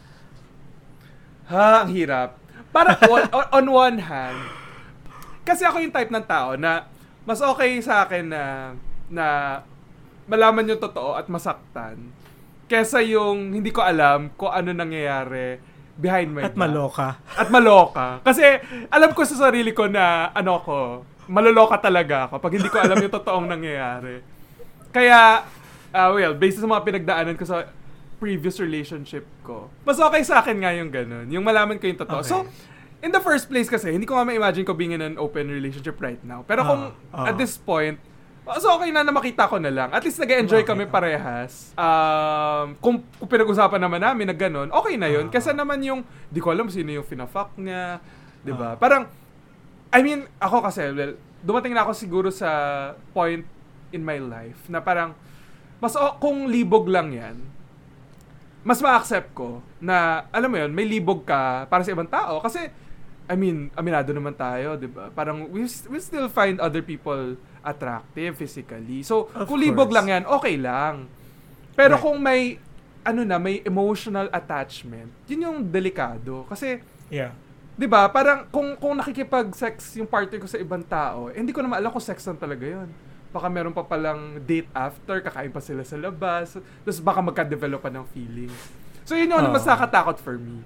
ha, 1.48 1.84
ang 1.84 1.92
hirap. 1.92 2.38
Para 2.72 2.96
on, 3.12 3.22
on, 3.30 3.46
on 3.52 3.66
one 3.68 3.98
hand, 4.00 4.40
kasi 5.44 5.66
ako 5.66 5.82
yung 5.82 5.92
type 5.92 6.08
ng 6.08 6.24
tao 6.24 6.56
na 6.56 6.88
mas 7.22 7.38
okay 7.38 7.78
sa 7.82 8.06
akin 8.06 8.30
na 8.30 8.42
na 9.12 9.26
malaman 10.26 10.72
yung 10.72 10.80
totoo 10.80 11.18
at 11.18 11.26
masaktan 11.28 12.14
kesa 12.72 13.04
yung 13.04 13.52
hindi 13.52 13.68
ko 13.68 13.84
alam 13.84 14.32
kung 14.32 14.48
ano 14.48 14.72
nangyayari 14.72 15.60
behind 16.00 16.32
my 16.32 16.48
At 16.48 16.56
back. 16.56 16.62
maloka. 16.64 17.08
At 17.36 17.48
maloka. 17.52 18.24
Kasi 18.24 18.44
alam 18.88 19.12
ko 19.12 19.28
sa 19.28 19.36
sarili 19.36 19.76
ko 19.76 19.84
na 19.92 20.32
ano 20.32 20.56
ko, 20.64 21.04
maloloka 21.30 21.78
talaga 21.78 22.26
ako 22.30 22.42
pag 22.42 22.52
hindi 22.54 22.68
ko 22.70 22.78
alam 22.78 22.96
yung 22.98 23.14
totoong 23.14 23.46
nangyayari. 23.46 24.22
Kaya, 24.90 25.46
ah, 25.94 26.08
well, 26.12 26.34
based 26.36 26.60
sa 26.60 26.68
mga 26.68 26.82
pinagdaanan 26.82 27.34
ko 27.38 27.44
sa 27.46 27.68
previous 28.22 28.62
relationship 28.62 29.26
ko, 29.42 29.66
mas 29.82 29.98
okay 29.98 30.22
sa 30.22 30.42
akin 30.42 30.56
nga 30.62 30.70
yung 30.74 30.90
ganun. 30.90 31.26
Yung 31.30 31.42
malaman 31.42 31.78
ko 31.78 31.90
yung 31.90 31.98
totoo. 31.98 32.22
Okay. 32.22 32.30
So, 32.30 32.46
in 33.02 33.10
the 33.10 33.22
first 33.22 33.50
place 33.50 33.66
kasi, 33.66 33.90
hindi 33.90 34.06
ko 34.06 34.14
nga 34.14 34.22
ma-imagine 34.22 34.62
ko 34.62 34.74
being 34.76 34.94
in 34.94 35.02
an 35.02 35.18
open 35.18 35.50
relationship 35.50 35.98
right 35.98 36.22
now. 36.22 36.46
Pero 36.46 36.62
kung 36.62 36.82
Ah, 37.10 37.26
ah. 37.26 37.30
at 37.30 37.36
this 37.38 37.58
point, 37.58 37.98
So 38.42 38.74
okay 38.74 38.90
na 38.90 39.06
na 39.06 39.14
makita 39.14 39.46
ko 39.46 39.62
na 39.62 39.70
lang. 39.70 39.94
At 39.94 40.02
least 40.02 40.18
nag-enjoy 40.18 40.66
kami 40.66 40.90
parehas. 40.90 41.70
Um, 41.78 42.74
kung, 42.82 42.98
kung 43.14 43.30
pinag-usapan 43.30 43.78
naman 43.78 44.02
namin 44.02 44.26
na 44.26 44.34
ganun, 44.34 44.66
okay 44.74 44.98
na 44.98 45.06
yun. 45.06 45.30
Kasi 45.30 45.54
naman 45.54 45.78
yung, 45.86 46.02
di 46.26 46.42
ko 46.42 46.50
alam 46.50 46.66
sino 46.66 46.90
yung 46.90 47.06
fina-fuck 47.06 47.54
niya. 47.54 48.02
Di 48.42 48.50
ba? 48.50 48.74
Ah. 48.74 48.76
Parang, 48.82 49.06
I 49.92 50.00
mean, 50.00 50.24
ako 50.38 50.64
kasi, 50.64 50.88
well, 50.90 51.12
dumating 51.38 51.72
na 51.72 51.84
ako 51.84 51.92
siguro 51.92 52.28
sa 52.28 52.48
point 53.12 53.44
in 53.90 54.00
my 54.00 54.16
life 54.16 54.64
na 54.66 54.80
parang, 54.80 55.12
mas 55.78 55.92
o- 55.94 56.16
kung 56.16 56.48
libog 56.48 56.88
lang 56.88 57.12
yan, 57.12 57.36
mas 58.62 58.78
ma-accept 58.78 59.32
ko 59.32 59.60
na, 59.78 60.24
alam 60.30 60.48
mo 60.48 60.56
yun, 60.56 60.70
may 60.70 60.86
libog 60.86 61.22
ka 61.22 61.66
para 61.66 61.82
sa 61.82 61.90
ibang 61.90 62.06
tao. 62.06 62.38
Kasi, 62.38 62.70
I 63.24 63.34
mean, 63.34 63.68
aminado 63.74 64.10
naman 64.10 64.32
tayo, 64.32 64.74
di 64.76 64.86
ba? 64.86 65.10
Parang, 65.10 65.50
we, 65.50 65.62
we 65.66 65.98
still 65.98 66.30
find 66.30 66.56
other 66.56 66.80
people 66.80 67.34
attractive 67.60 68.32
physically. 68.34 69.02
So, 69.02 69.28
Of 69.30 69.44
kung 69.44 69.58
libog 69.58 69.90
course. 69.90 69.96
lang 69.98 70.06
yan, 70.08 70.22
okay 70.24 70.56
lang. 70.56 71.10
Pero 71.74 71.96
Right. 71.96 72.02
kung 72.02 72.16
may, 72.16 72.40
ano 73.02 73.20
na, 73.22 73.36
may 73.36 73.60
emotional 73.60 74.30
attachment, 74.30 75.10
yun 75.26 75.40
yung 75.42 75.58
delikado. 75.66 76.46
Kasi, 76.46 76.78
Yeah. 77.08 77.34
'Di 77.76 77.86
ba? 77.88 78.08
Parang 78.12 78.48
kung 78.52 78.76
kung 78.76 78.94
nakikipag-sex 78.96 79.96
yung 80.00 80.08
partner 80.08 80.38
ko 80.40 80.48
sa 80.48 80.58
ibang 80.60 80.84
tao, 80.84 81.32
eh, 81.32 81.40
hindi 81.40 81.52
ko 81.54 81.64
naman 81.64 81.80
alam 81.80 81.90
kung 81.92 82.04
sex 82.04 82.24
lang 82.28 82.38
talaga 82.38 82.64
'yon. 82.64 82.88
Baka 83.32 83.48
meron 83.48 83.72
pa 83.72 83.80
palang 83.80 84.36
date 84.44 84.68
after, 84.76 85.24
kakain 85.24 85.48
pa 85.48 85.60
sila 85.64 85.80
sa 85.88 85.96
labas, 85.96 86.60
tapos 86.60 87.00
baka 87.00 87.20
magka-develop 87.24 87.80
pa 87.80 87.88
ng 87.88 88.04
feelings. 88.12 88.56
So 89.08 89.16
yun 89.16 89.32
yung 89.32 89.48
Oo. 89.48 89.54
mas 89.56 89.64
nakakatakot 89.64 90.20
for 90.20 90.36
me. 90.36 90.60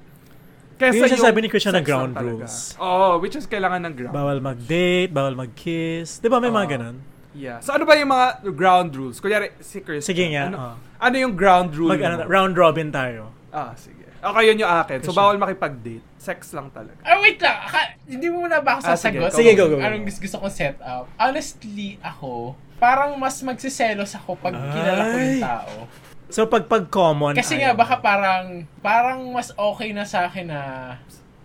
Yun 0.76 1.08
yung 1.08 1.08
sasabi 1.08 1.46
ni 1.46 1.48
Christian 1.48 1.72
na 1.72 1.80
ground 1.80 2.12
rules. 2.18 2.76
Oo, 2.76 3.16
which 3.22 3.38
is 3.38 3.48
kailangan 3.48 3.80
ng 3.86 3.94
ground. 3.96 4.12
Bawal 4.12 4.38
mag-date, 4.44 5.08
bawal 5.08 5.32
mag-kiss. 5.32 6.20
Di 6.20 6.28
ba 6.28 6.36
may 6.36 6.52
mga 6.52 6.66
Oo. 6.68 6.74
ganun? 6.74 6.96
Yeah. 7.36 7.60
So 7.60 7.76
ano 7.76 7.84
ba 7.84 7.96
yung 7.96 8.12
mga 8.12 8.48
ground 8.56 8.90
rules? 8.96 9.20
Kunyari, 9.20 9.56
si 9.60 9.80
Christian. 9.84 10.08
Sige 10.08 10.24
nga. 10.32 10.44
Ano, 10.48 10.56
oo. 10.56 10.74
ano 11.00 11.14
yung 11.16 11.34
ground 11.36 11.70
rule 11.76 11.92
Mag, 11.96 12.02
ano, 12.02 12.16
round 12.28 12.54
robin 12.56 12.88
tayo. 12.88 13.32
Ah, 13.52 13.72
sige. 13.76 14.04
Okay, 14.18 14.42
yun 14.44 14.58
yung 14.58 14.72
akin. 14.72 14.98
So 15.00 15.10
bawal 15.10 15.36
makipag-date. 15.36 16.04
Sex 16.16 16.50
lang 16.50 16.68
talaga. 16.68 16.98
Ah, 17.00 17.18
wait 17.18 17.38
lang. 17.38 17.56
Aka- 17.60 17.94
hindi 18.04 18.26
mo 18.26 18.42
muna 18.42 18.58
ba 18.58 18.76
ako 18.76 18.80
Ah, 18.84 18.94
sige, 18.94 19.18
sasagot? 19.18 19.30
Sige, 19.32 19.50
go, 19.52 19.64
go, 19.66 19.76
go. 19.76 19.82
Anong 19.82 20.04
gusto, 20.04 20.20
gusto 20.20 20.36
kong 20.38 20.50
set 20.50 20.78
up? 20.80 21.06
Honestly, 21.14 22.00
ako, 22.00 22.56
parang 22.76 23.14
mas 23.14 23.38
magsiselos 23.40 24.12
ako 24.12 24.34
pag 24.36 24.52
kilala 24.52 25.02
ko 25.04 25.16
yung 25.16 25.32
Ay. 25.32 25.40
tao. 25.40 25.72
So 26.26 26.42
pag 26.44 26.66
pag 26.66 26.86
common 26.86 27.32
Kasi 27.32 27.54
nga, 27.56 27.70
baka 27.72 28.02
parang, 28.02 28.66
parang 28.80 29.30
mas 29.30 29.54
okay 29.54 29.92
na 29.92 30.02
sa 30.02 30.26
akin 30.26 30.50
na 30.50 30.60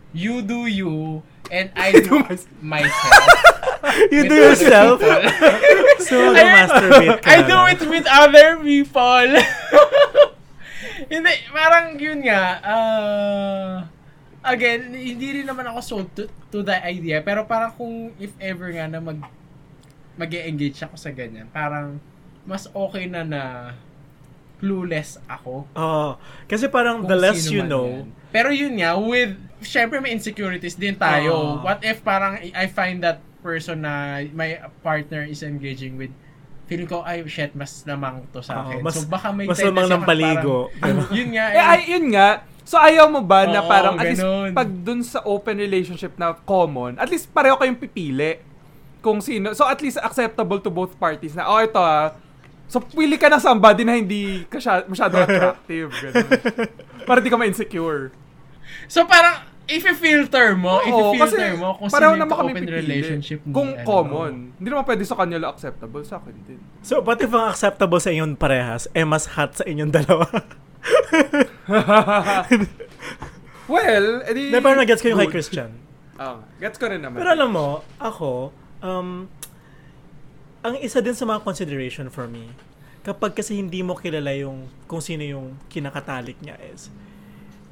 you 0.10 0.42
do 0.42 0.66
you 0.66 1.22
and 1.48 1.70
I 1.74 1.94
do 1.94 2.18
myself. 2.66 3.22
you 4.10 4.26
do 4.26 4.34
yourself. 4.50 4.98
so 6.10 6.34
mag-masturbate 6.34 7.22
ka 7.22 7.30
I 7.30 7.38
na 7.38 7.46
do 7.46 7.58
it 7.70 7.82
with 7.86 8.06
other 8.10 8.58
people. 8.58 9.30
Hindi, 11.12 11.34
parang 11.52 12.00
yun 12.00 12.24
nga. 12.24 12.44
Uh, 12.64 13.74
again, 14.48 14.96
hindi 14.96 15.44
rin 15.44 15.46
naman 15.46 15.68
ako 15.68 15.80
sold 15.84 16.08
to, 16.16 16.32
to 16.48 16.64
the 16.64 16.80
idea. 16.80 17.20
Pero 17.20 17.44
parang 17.44 17.76
kung 17.76 18.16
if 18.16 18.32
ever 18.40 18.72
nga 18.72 18.88
na 18.88 19.04
mag 19.04 19.20
mag 20.16 20.32
engage 20.32 20.80
ako 20.80 20.96
sa 20.96 21.12
ganyan, 21.12 21.52
parang 21.52 22.00
mas 22.48 22.72
okay 22.72 23.12
na 23.12 23.28
na 23.28 23.42
clueless 24.62 25.20
ako. 25.28 25.68
Oh, 25.74 26.16
kasi 26.48 26.70
parang 26.70 27.04
the 27.04 27.18
less 27.18 27.50
you 27.50 27.66
know, 27.66 27.90
yan. 27.90 28.08
Pero 28.30 28.54
yun 28.54 28.78
nga, 28.80 28.96
with, 28.96 29.36
syempre 29.60 30.00
may 30.00 30.14
insecurities 30.16 30.78
din 30.78 30.96
tayo. 30.96 31.60
Ah. 31.60 31.76
What 31.76 31.80
if 31.84 32.00
parang 32.06 32.40
I 32.40 32.70
find 32.70 33.04
that 33.04 33.20
person 33.42 33.84
na 33.84 34.24
my 34.32 34.62
partner 34.86 35.26
is 35.26 35.42
engaging 35.42 35.98
with 35.98 36.14
feeling 36.72 36.88
ko, 36.88 37.04
ay, 37.04 37.28
shit, 37.28 37.52
mas 37.52 37.84
lamang 37.84 38.24
to 38.32 38.40
sa 38.40 38.64
akin. 38.64 38.80
mas- 38.80 38.96
so, 38.96 39.04
baka 39.06 39.28
may 39.30 39.44
mas 39.44 39.60
lamang 39.60 39.92
ng 39.92 40.04
paligo. 40.04 40.72
parang- 40.74 41.12
yun 41.20 41.36
nga, 41.36 41.46
Eh, 41.52 41.60
ay, 41.60 41.80
yun 41.90 42.06
nga. 42.10 42.30
So, 42.64 42.80
ayaw 42.80 43.06
mo 43.06 43.20
ba 43.20 43.44
na 43.44 43.60
Oo, 43.60 43.68
parang, 43.68 43.96
at 43.96 44.08
least, 44.08 44.24
ganun. 44.24 44.56
pag 44.56 44.70
dun 44.72 45.04
sa 45.04 45.20
open 45.26 45.60
relationship 45.60 46.16
na 46.16 46.32
common, 46.38 46.96
at 46.96 47.12
least 47.12 47.28
pareho 47.28 47.60
kayong 47.60 47.76
pipili 47.76 48.40
kung 49.00 49.20
sino. 49.20 49.52
So, 49.52 49.68
at 49.68 49.84
least 49.84 50.00
acceptable 50.00 50.58
to 50.58 50.72
both 50.72 50.96
parties 50.96 51.36
na, 51.36 51.44
oh, 51.46 51.60
ito 51.60 51.76
ah, 51.76 52.16
so, 52.66 52.80
pili 52.80 53.20
ka 53.20 53.28
ng 53.28 53.44
somebody 53.44 53.84
na 53.84 53.94
hindi 53.94 54.48
ka 54.48 54.56
sya- 54.56 54.88
masyado 54.88 55.20
attractive. 55.20 55.92
Ganun. 55.92 56.30
Para 57.04 57.20
di 57.20 57.28
ka 57.28 57.36
ma-insecure. 57.36 58.16
So, 58.88 59.04
parang, 59.04 59.51
if 59.68 59.82
you-filter 59.82 60.56
mo, 60.56 60.82
if 60.82 60.90
Oo, 60.90 61.14
you-filter 61.14 61.54
mo 61.56 61.76
kung 61.76 61.88
sino 61.90 62.02
yung 62.02 62.20
naman 62.20 62.36
kami 62.38 62.52
open 62.52 62.64
pipili. 62.66 62.80
relationship 62.82 63.40
ni, 63.44 63.54
Kung 63.54 63.70
ano. 63.74 63.86
common. 63.86 64.34
Hindi 64.56 64.68
naman 64.68 64.86
pwede 64.86 65.04
sa 65.06 65.16
kanya 65.16 65.38
lang 65.38 65.52
acceptable, 65.54 66.04
sa 66.04 66.18
akin 66.18 66.36
din. 66.46 66.60
So, 66.82 67.02
pati 67.02 67.26
if 67.26 67.34
ang 67.34 67.48
acceptable 67.48 68.00
sa 68.00 68.10
inyong 68.10 68.34
parehas, 68.36 68.90
eh 68.92 69.06
mas 69.06 69.30
hot 69.34 69.58
sa 69.58 69.64
inyong 69.64 69.92
dalawa. 69.92 70.26
Well, 73.72 74.28
edi... 74.28 74.52
Na 74.52 74.60
parang 74.60 74.84
nag-gets 74.84 75.00
ko 75.00 75.16
yung 75.16 75.22
kay. 75.24 75.32
Christian. 75.32 75.72
Oo, 76.20 76.44
gets 76.60 76.76
ko 76.76 76.92
rin 76.92 77.00
naman. 77.00 77.24
Pero 77.24 77.32
alam 77.32 77.50
mo, 77.56 77.80
ako, 77.98 78.52
um, 78.84 79.32
ang 80.60 80.76
isa 80.84 81.00
din 81.00 81.16
sa 81.16 81.24
mga 81.24 81.40
consideration 81.40 82.12
for 82.12 82.28
me, 82.28 82.52
kapag 83.02 83.32
kasi 83.32 83.56
hindi 83.56 83.80
mo 83.82 83.96
kilala 83.96 84.36
yung 84.36 84.68
kung 84.86 85.00
sino 85.00 85.24
yung 85.24 85.56
kinakatalik 85.72 86.36
niya 86.44 86.60
is, 86.68 86.92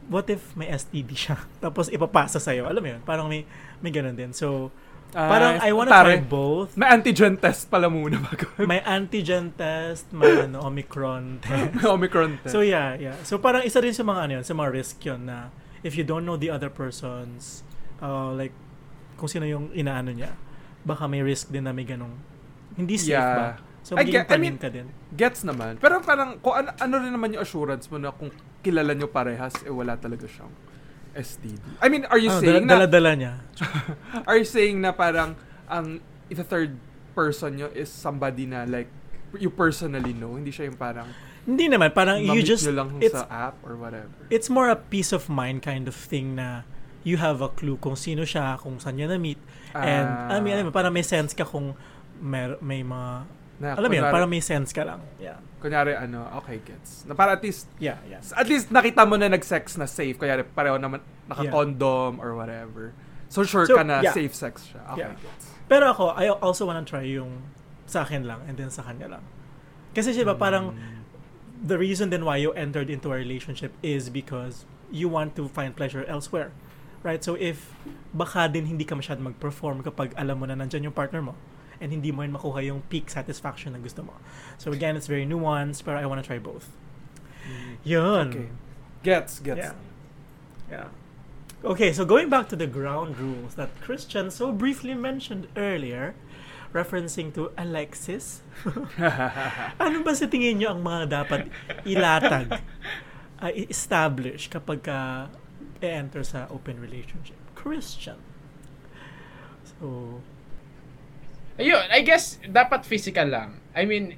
what 0.10 0.26
if 0.28 0.52
may 0.54 0.68
STD 0.68 1.14
siya? 1.14 1.38
Tapos 1.64 1.88
ipapasa 1.88 2.38
sa'yo. 2.38 2.66
Alam 2.66 2.82
mo 2.82 2.90
yun? 2.98 3.02
Parang 3.06 3.30
may, 3.30 3.46
may 3.80 3.90
ganun 3.90 4.14
din. 4.14 4.34
So, 4.34 4.74
Ah, 5.10 5.26
parang 5.26 5.58
I 5.58 5.74
wanna 5.74 5.90
try 5.90 6.22
both. 6.22 6.78
May 6.78 6.86
antigen 6.86 7.34
test 7.34 7.66
pala 7.66 7.90
muna 7.90 8.22
bago. 8.30 8.46
May 8.62 8.78
antigen 8.86 9.50
test, 9.58 10.06
may 10.14 10.46
ano, 10.46 10.62
Omicron 10.62 11.26
test. 11.42 11.74
May 11.74 11.86
Omicron 11.90 12.38
test. 12.46 12.54
So 12.54 12.62
yeah, 12.62 12.94
yeah. 12.94 13.18
So 13.26 13.42
parang 13.42 13.66
isa 13.66 13.82
rin 13.82 13.90
sa 13.90 14.06
mga 14.06 14.30
ano 14.30 14.32
yun, 14.38 14.46
sa 14.46 14.54
mga 14.54 14.70
risk 14.70 15.02
yun 15.02 15.26
na 15.26 15.50
if 15.82 15.98
you 15.98 16.06
don't 16.06 16.30
know 16.30 16.38
the 16.38 16.54
other 16.54 16.70
person's 16.70 17.66
uh, 18.06 18.30
like 18.38 18.54
kung 19.18 19.26
sino 19.26 19.50
yung 19.50 19.74
inaano 19.74 20.14
niya, 20.14 20.38
baka 20.86 21.10
may 21.10 21.26
risk 21.26 21.50
din 21.50 21.66
na 21.66 21.74
may 21.74 21.90
ganong 21.90 22.14
hindi 22.78 22.94
safe 22.94 23.18
Yeah. 23.18 23.34
ba? 23.34 23.48
So 23.90 23.98
I 23.98 24.06
get- 24.06 24.30
I 24.30 24.38
mean, 24.38 24.62
ka 24.62 24.70
din. 24.70 24.86
Gets 25.12 25.42
naman. 25.42 25.82
Pero 25.82 25.98
parang, 26.00 26.38
kung 26.38 26.54
ano, 26.54 26.70
ano 26.78 26.94
rin 27.02 27.10
naman 27.10 27.34
yung 27.34 27.42
assurance 27.42 27.90
mo 27.90 27.98
na 27.98 28.14
kung 28.14 28.30
kilala 28.62 28.94
nyo 28.94 29.10
parehas, 29.10 29.58
eh 29.66 29.74
wala 29.74 29.98
talaga 29.98 30.30
siyang 30.30 30.54
STD. 31.12 31.58
I 31.82 31.90
mean, 31.90 32.06
are 32.06 32.22
you 32.22 32.30
Ah, 32.30 32.38
saying 32.38 32.70
dala, 32.70 32.86
na, 32.86 32.88
dala 32.88 33.12
niya. 33.18 33.34
are 34.30 34.38
you 34.38 34.46
saying 34.46 34.78
na 34.78 34.94
parang, 34.94 35.34
ang 35.66 35.98
the 36.30 36.46
third 36.46 36.78
person 37.18 37.58
nyo 37.58 37.68
is 37.74 37.90
somebody 37.90 38.46
na 38.46 38.64
like, 38.64 38.94
you 39.34 39.50
personally 39.50 40.14
know, 40.14 40.38
hindi 40.38 40.54
siya 40.54 40.70
yung 40.70 40.78
parang, 40.78 41.10
Hindi 41.42 41.66
naman, 41.66 41.90
parang 41.90 42.22
you 42.22 42.46
just, 42.46 42.70
lang 42.70 43.02
it's, 43.02 43.18
sa 43.18 43.26
app 43.26 43.58
or 43.66 43.74
whatever. 43.74 44.14
it's 44.30 44.54
more 44.54 44.70
a 44.70 44.78
peace 44.78 45.10
of 45.10 45.26
mind 45.26 45.66
kind 45.66 45.90
of 45.90 45.98
thing 45.98 46.38
na 46.38 46.62
you 47.02 47.18
have 47.18 47.42
a 47.42 47.50
clue 47.50 47.74
kung 47.76 47.98
sino 47.98 48.22
siya, 48.22 48.54
kung 48.62 48.78
saan 48.78 49.02
niya 49.02 49.10
na-meet. 49.10 49.40
And, 49.74 50.06
Ah. 50.30 50.38
I 50.38 50.44
mean, 50.46 50.54
alam 50.54 50.70
mo, 50.70 50.72
parang 50.72 50.94
may 50.94 51.02
sense 51.02 51.34
ka 51.34 51.42
kung 51.42 51.74
may, 52.22 52.54
may 52.62 52.86
mga, 52.86 53.26
Na, 53.60 53.76
alam 53.76 53.92
mo 53.92 53.96
yun, 54.00 54.08
parang 54.08 54.32
may 54.32 54.40
sense 54.40 54.72
ka 54.72 54.88
lang. 54.88 55.04
Yeah. 55.20 55.36
Kunyari, 55.60 55.92
ano, 55.92 56.24
okay, 56.40 56.64
gets. 56.64 57.04
Na 57.04 57.12
para 57.12 57.36
at 57.36 57.44
least, 57.44 57.68
Yeah, 57.76 58.00
yeah. 58.08 58.24
at 58.24 58.48
least 58.48 58.72
nakita 58.72 59.04
mo 59.04 59.20
na 59.20 59.28
nag-sex 59.28 59.76
na 59.76 59.84
safe. 59.84 60.16
Kunyari, 60.16 60.48
pareho 60.48 60.80
naman 60.80 61.04
naka-condom 61.28 62.24
or 62.24 62.40
whatever. 62.40 62.96
So, 63.28 63.44
sure 63.44 63.68
So, 63.68 63.76
ka 63.76 63.84
na 63.84 64.00
yeah. 64.00 64.16
safe 64.16 64.32
sex 64.32 64.72
siya. 64.72 64.82
Okay, 64.96 65.12
Yeah. 65.12 65.20
gets. 65.20 65.46
Pero 65.68 65.92
ako, 65.92 66.16
I 66.16 66.32
also 66.32 66.66
wanna 66.66 66.88
try 66.88 67.04
yung 67.04 67.44
sa 67.86 68.08
akin 68.08 68.26
lang 68.26 68.42
and 68.48 68.56
then 68.56 68.72
sa 68.72 68.82
kanya 68.82 69.20
lang. 69.20 69.24
Kasi 69.94 70.16
siya 70.16 70.26
ba 70.26 70.38
parang 70.40 70.74
the 71.60 71.76
reason 71.76 72.10
then 72.10 72.24
why 72.24 72.38
you 72.40 72.56
entered 72.56 72.88
into 72.90 73.12
a 73.12 73.18
relationship 73.18 73.76
is 73.84 74.08
because 74.10 74.64
you 74.90 75.10
want 75.12 75.36
to 75.38 75.46
find 75.52 75.76
pleasure 75.76 76.06
elsewhere. 76.08 76.50
Right? 77.06 77.22
So 77.22 77.36
if 77.38 77.74
baka 78.14 78.50
din 78.50 78.66
hindi 78.66 78.86
ka 78.86 78.96
masyad 78.98 79.22
mag-perform 79.22 79.86
kapag 79.86 80.14
alam 80.18 80.42
mo 80.42 80.46
na 80.50 80.58
nandyan 80.58 80.90
yung 80.90 80.96
partner 80.96 81.22
mo 81.22 81.34
and 81.80 81.92
hindi 81.92 82.12
mo 82.12 82.22
rin 82.22 82.32
makuha 82.32 82.64
yung 82.64 82.84
peak 82.92 83.10
satisfaction 83.10 83.74
na 83.74 83.80
gusto 83.80 84.04
mo. 84.04 84.14
So 84.58 84.72
again, 84.72 84.96
it's 84.96 85.08
very 85.08 85.26
nuanced 85.26 85.84
pero 85.84 85.98
I 86.00 86.06
wanna 86.06 86.24
try 86.24 86.40
both. 86.40 86.70
Yun. 87.84 88.30
Okay. 88.30 88.48
Gets, 89.04 89.40
gets. 89.40 89.58
Yeah. 89.58 89.74
Yeah. 90.70 90.88
Okay, 91.64 91.92
so 91.92 92.06
going 92.06 92.30
back 92.30 92.48
to 92.50 92.56
the 92.56 92.68
ground 92.68 93.20
rules 93.20 93.56
that 93.56 93.70
Christian 93.82 94.32
so 94.32 94.52
briefly 94.52 94.94
mentioned 94.94 95.48
earlier, 95.58 96.16
referencing 96.74 97.34
to 97.34 97.52
Alexis. 97.58 98.42
ano 99.84 99.98
ba 100.00 100.14
sa 100.16 100.30
tingin 100.32 100.62
nyo 100.62 100.72
ang 100.72 100.82
mga 100.86 101.04
dapat 101.10 101.42
ilatag, 101.84 102.64
uh, 103.44 103.52
establish 103.52 104.48
kapag 104.48 104.88
ka 104.88 105.28
e-enter 105.84 106.24
sa 106.24 106.48
open 106.48 106.80
relationship? 106.80 107.36
Christian. 107.60 108.24
So, 109.66 110.20
Ayun, 111.60 111.86
I 111.92 112.02
guess 112.08 112.40
dapat 112.48 112.88
physical 112.88 113.28
lang. 113.28 113.60
I 113.76 113.84
mean 113.84 114.16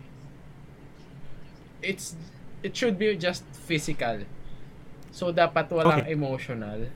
it's 1.81 2.13
it 2.61 2.77
should 2.77 3.01
be 3.01 3.17
just 3.17 3.41
physical. 3.65 4.23
So 5.09 5.33
dapat 5.33 5.67
walang 5.73 6.05
Okay. 6.05 6.13
emotional. 6.13 6.93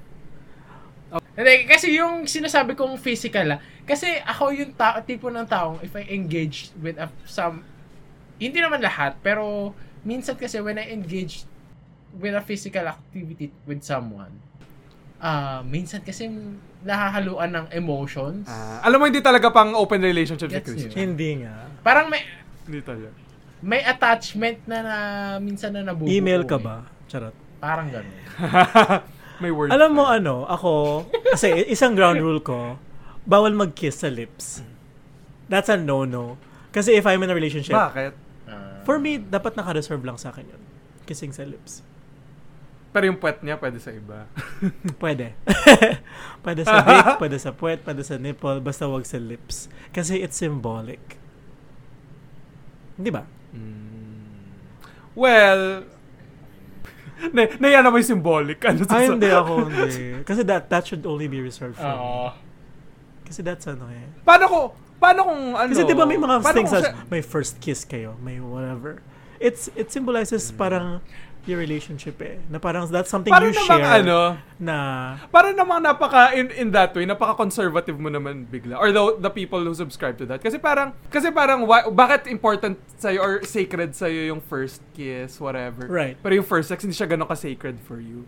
Hindi, 1.36 1.68
kasi 1.68 1.96
yung 1.96 2.24
sinasabi 2.30 2.80
kong 2.80 2.96
physical 2.96 3.58
ah, 3.58 3.60
kasi 3.84 4.08
ako 4.24 4.56
yung 4.56 4.72
ta- 4.72 5.04
tipo 5.04 5.28
ng 5.28 5.44
taong 5.44 5.84
if 5.84 5.92
I 5.92 6.08
engage 6.08 6.72
with 6.80 6.96
a, 6.96 7.12
some, 7.28 7.66
hindi 8.40 8.60
naman 8.64 8.80
lahat, 8.80 9.20
pero 9.20 9.76
minsan 10.08 10.40
kasi 10.40 10.64
when 10.64 10.80
I 10.80 10.92
engage 10.96 11.44
with 12.16 12.32
a 12.32 12.40
physical 12.40 12.88
activity 12.88 13.52
with 13.68 13.84
someone, 13.84 14.32
ah 15.20 15.60
minsan 15.68 16.00
kasi 16.04 16.32
nahahaluan 16.86 17.50
ng 17.50 17.66
emotions. 17.74 18.46
Ah, 18.46 18.86
alam 18.86 19.02
mo, 19.02 19.10
hindi 19.10 19.20
talaga 19.20 19.50
pang 19.50 19.74
open 19.74 20.00
relationship 20.00 20.48
si 20.48 20.56
Gets 20.56 20.66
Christian. 20.70 20.92
nyo? 20.94 20.98
hindi 21.02 21.30
nga. 21.42 21.54
Parang 21.82 22.06
may, 22.08 22.22
Hindi 22.64 22.80
talaga. 22.86 23.10
may 23.60 23.82
attachment 23.82 24.62
na, 24.70 24.78
na 24.80 24.98
minsan 25.42 25.74
na 25.74 25.82
nabubuo. 25.82 26.08
Email 26.08 26.46
ka 26.46 26.62
eh. 26.62 26.64
ba? 26.64 26.76
Charot. 27.10 27.34
Parang 27.58 27.90
ganun. 27.90 28.14
May 29.44 29.52
word. 29.52 29.68
Alam 29.68 30.00
mo 30.00 30.08
ano, 30.08 30.48
ako, 30.48 31.04
kasi 31.28 31.68
isang 31.68 31.92
ground 31.92 32.24
rule 32.24 32.40
ko, 32.40 32.80
bawal 33.28 33.52
mag-kiss 33.52 34.00
sa 34.00 34.08
lips. 34.08 34.64
That's 35.52 35.68
a 35.68 35.76
no-no. 35.76 36.40
Kasi 36.72 36.96
if 36.96 37.04
I'm 37.04 37.20
in 37.20 37.30
a 37.30 37.36
relationship, 37.36 37.76
Bakit? 37.76 38.14
Ah. 38.48 38.80
for 38.88 38.96
me, 38.96 39.20
dapat 39.20 39.60
naka-reserve 39.60 40.06
lang 40.06 40.16
sa 40.16 40.32
akin 40.32 40.46
yun. 40.48 40.62
Kissing 41.04 41.36
sa 41.36 41.44
lips. 41.44 41.84
Pero 42.96 43.12
yung 43.12 43.20
puwet 43.20 43.44
niya 43.44 43.60
pwede 43.60 43.76
sa 43.84 43.92
iba. 43.92 44.24
Pwede. 45.04 45.36
pwede 46.48 46.64
sa 46.64 46.80
dick, 46.80 47.06
pwede 47.22 47.38
sa 47.44 47.52
puwet, 47.52 47.84
pwede 47.84 48.08
sa 48.08 48.16
nipple, 48.16 48.64
basta 48.64 48.88
wag 48.88 49.04
sa 49.04 49.20
lips. 49.20 49.68
Kasi 49.92 50.24
it's 50.24 50.40
symbolic. 50.40 51.20
Di 52.96 53.12
ba? 53.12 53.28
Well, 55.12 55.92
na, 57.36 57.42
na 57.84 57.92
mo 57.92 58.00
yung 58.00 58.12
symbolic. 58.16 58.64
Ano 58.64 58.88
Ay, 58.88 59.12
hindi 59.12 59.28
ako, 59.28 59.68
hindi. 59.68 60.24
Kasi 60.24 60.48
that 60.48 60.72
that 60.72 60.88
should 60.88 61.04
only 61.04 61.28
be 61.28 61.44
reserved 61.44 61.76
for 61.76 61.92
me. 61.92 62.00
Oo. 62.00 62.32
Kasi 63.28 63.44
that's 63.44 63.68
ano 63.68 63.92
eh. 63.92 64.08
Paano 64.24 64.46
ko, 64.48 64.60
paano 65.04 65.20
kung 65.28 65.42
ano? 65.52 65.68
Kasi 65.68 65.84
di 65.84 65.92
ba 65.92 66.08
may 66.08 66.16
mga 66.16 66.40
things 66.56 66.72
as 66.72 66.88
siya- 66.88 66.96
may 67.12 67.20
first 67.20 67.60
kiss 67.60 67.84
kayo, 67.84 68.16
may 68.24 68.40
whatever. 68.40 69.04
It's 69.44 69.68
it 69.76 69.92
symbolizes 69.92 70.48
parang 70.56 71.04
your 71.46 71.62
relationship 71.62 72.18
eh. 72.22 72.42
Na 72.50 72.58
parang 72.58 72.90
that's 72.90 73.10
something 73.10 73.30
Parang 73.30 73.54
you 73.54 73.58
namang 73.58 73.82
share 73.82 74.02
ano, 74.02 74.20
na 74.58 74.78
parang 75.30 75.54
namang 75.54 75.82
napaka, 75.82 76.34
in, 76.34 76.50
in 76.54 76.70
that 76.74 76.94
way, 76.94 77.06
napaka-conservative 77.06 77.98
mo 77.98 78.10
naman 78.10 78.46
bigla. 78.46 78.78
Or 78.78 78.90
the, 78.92 79.22
the 79.22 79.30
people 79.30 79.62
who 79.62 79.74
subscribe 79.74 80.18
to 80.18 80.26
that. 80.26 80.42
Kasi 80.42 80.58
parang, 80.58 80.94
kasi 81.10 81.30
parang, 81.30 81.66
why, 81.70 81.86
bakit 81.90 82.26
important 82.28 82.78
sa'yo 82.98 83.20
or 83.22 83.34
sacred 83.46 83.94
sa'yo 83.94 84.34
yung 84.34 84.42
first 84.42 84.82
kiss, 84.94 85.38
whatever. 85.38 85.86
Right. 85.86 86.18
Pero 86.18 86.42
yung 86.42 86.48
first 86.48 86.70
sex, 86.70 86.82
hindi 86.82 86.98
siya 86.98 87.10
ganun 87.10 87.30
ka-sacred 87.30 87.78
for 87.86 88.02
you. 88.02 88.26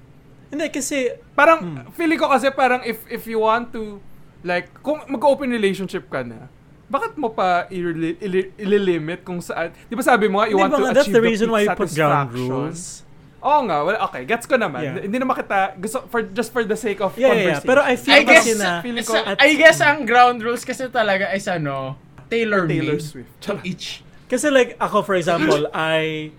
hindi 0.48 0.72
kasi 0.72 1.12
Parang, 1.36 1.60
Hmm. 1.60 1.92
feeling 1.92 2.16
ko 2.16 2.32
kasi 2.32 2.48
parang 2.56 2.80
if 2.88 3.04
if 3.12 3.28
you 3.28 3.44
want 3.44 3.68
to, 3.76 4.00
like, 4.48 4.72
kung 4.80 5.04
mag-open 5.12 5.52
relationship 5.52 6.08
ka 6.08 6.24
na, 6.24 6.48
bakit 6.88 7.20
mo 7.20 7.28
pa 7.28 7.68
ili- 7.68 8.16
ili- 8.24 8.56
ililimit 8.56 9.28
kung 9.28 9.44
saan? 9.44 9.76
Di 9.92 9.92
ba 9.92 10.00
sabi 10.00 10.32
mo 10.32 10.40
nga, 10.40 10.48
you 10.48 10.56
Di 10.56 10.64
want 10.64 10.72
ba 10.72 10.80
to 10.80 10.84
nga, 10.88 10.92
that's 10.96 11.12
achieve 11.12 11.20
the 11.20 11.24
reason 11.24 11.52
why 11.52 11.68
you 11.68 11.72
put 11.76 11.92
ground 11.92 12.32
rules. 12.32 13.04
Oo 13.48 13.62
nga, 13.64 13.78
well, 13.80 14.00
okay, 14.04 14.28
gets 14.28 14.44
ko 14.44 14.60
naman. 14.60 14.84
Yeah. 14.84 15.08
Hindi 15.08 15.18
naman 15.18 15.40
kita, 15.40 15.80
gusto, 15.80 16.04
for, 16.12 16.20
just 16.22 16.52
for 16.52 16.68
the 16.68 16.76
sake 16.76 17.00
of 17.00 17.16
Yeah, 17.16 17.32
yeah, 17.32 17.34
yeah. 17.34 17.40
conversation. 17.64 17.70
Pero 17.72 17.80
I 17.80 17.96
feel 17.96 18.20
I 18.20 18.24
guess, 18.28 18.44
kasi 18.44 18.54
na 18.60 18.70
feeling 18.84 19.06
ko- 19.08 19.16
sa- 19.16 19.40
I 19.40 19.50
guess 19.56 19.80
ang 19.80 20.04
ground 20.04 20.44
rules 20.44 20.68
kasi 20.68 20.92
talaga 20.92 21.32
is 21.32 21.48
ano, 21.48 21.96
tailor-made 22.28 22.84
Taylor 22.84 23.00
Swift. 23.00 23.32
to 23.48 23.56
each. 23.64 24.04
Kasi 24.28 24.52
like 24.52 24.76
ako 24.76 25.08
for 25.08 25.16
example, 25.16 25.72
I 25.72 26.36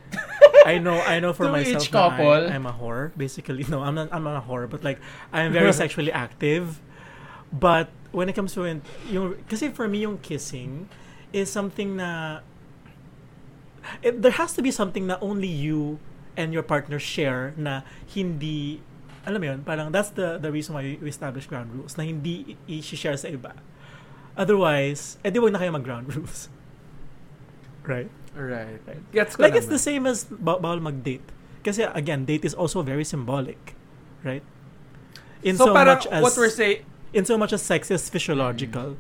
I 0.69 0.77
know 0.77 1.01
I 1.01 1.25
know 1.25 1.33
for 1.33 1.49
To 1.49 1.57
myself 1.57 1.81
each 1.81 1.89
couple. 1.89 2.29
I, 2.45 2.53
I'm 2.53 2.69
a 2.69 2.75
whore. 2.77 3.17
Basically, 3.17 3.65
no, 3.65 3.81
I'm 3.81 3.97
not 3.97 4.13
I'm 4.13 4.21
not 4.21 4.37
a 4.37 4.45
whore, 4.45 4.69
but 4.69 4.85
like 4.85 5.01
I'm 5.33 5.57
very 5.57 5.73
sexually 5.81 6.13
active. 6.13 6.85
But 7.49 7.89
when 8.13 8.29
it 8.29 8.37
comes 8.37 8.53
to 8.61 8.69
it, 8.69 8.85
yung 9.09 9.41
kasi 9.49 9.73
for 9.73 9.89
me 9.89 10.05
yung 10.05 10.21
kissing 10.21 10.93
is 11.33 11.49
something 11.49 11.97
na 11.97 12.45
it, 14.05 14.21
there 14.21 14.37
has 14.37 14.53
to 14.53 14.61
be 14.61 14.69
something 14.69 15.09
na 15.09 15.17
only 15.25 15.49
you 15.49 15.97
and 16.39 16.55
your 16.55 16.63
partner 16.63 17.03
share 17.03 17.53
na 17.59 17.83
hindi 18.07 18.81
alam 19.29 19.45
mo 19.45 19.47
yun, 19.53 19.61
parang 19.67 19.93
that's 19.93 20.15
the 20.17 20.41
the 20.41 20.49
reason 20.49 20.73
why 20.73 20.97
we 20.97 21.11
establish 21.11 21.45
ground 21.45 21.69
rules 21.75 21.99
na 22.01 22.07
hindi 22.07 22.57
i-share 22.65 23.19
sa 23.19 23.29
iba. 23.29 23.53
Otherwise, 24.39 25.19
edi 25.21 25.37
wag 25.37 25.53
na 25.53 25.59
kayo 25.61 25.75
mag-ground 25.75 26.09
rules. 26.17 26.49
Right? 27.85 28.09
Right. 28.33 28.81
Right. 28.87 29.03
Gets 29.13 29.37
ko 29.37 29.45
Like 29.45 29.59
it's 29.59 29.67
naman. 29.67 29.77
the 29.77 29.83
same 29.83 30.05
as 30.07 30.25
ba- 30.31 30.57
bawal 30.57 30.81
mag-date. 30.81 31.27
Kasi 31.67 31.85
again, 31.85 32.25
date 32.25 32.47
is 32.47 32.55
also 32.55 32.81
very 32.81 33.05
symbolic, 33.05 33.75
right? 34.23 34.47
In 35.43 35.59
so, 35.59 35.69
so, 35.69 35.75
parang 35.75 36.01
much 36.01 36.07
as 36.09 36.23
what 36.23 36.33
we're 36.39 36.53
saying, 36.55 36.87
in 37.13 37.27
so 37.27 37.37
much 37.37 37.53
as 37.53 37.61
sex 37.61 37.91
is 37.91 38.09
physiological, 38.09 38.97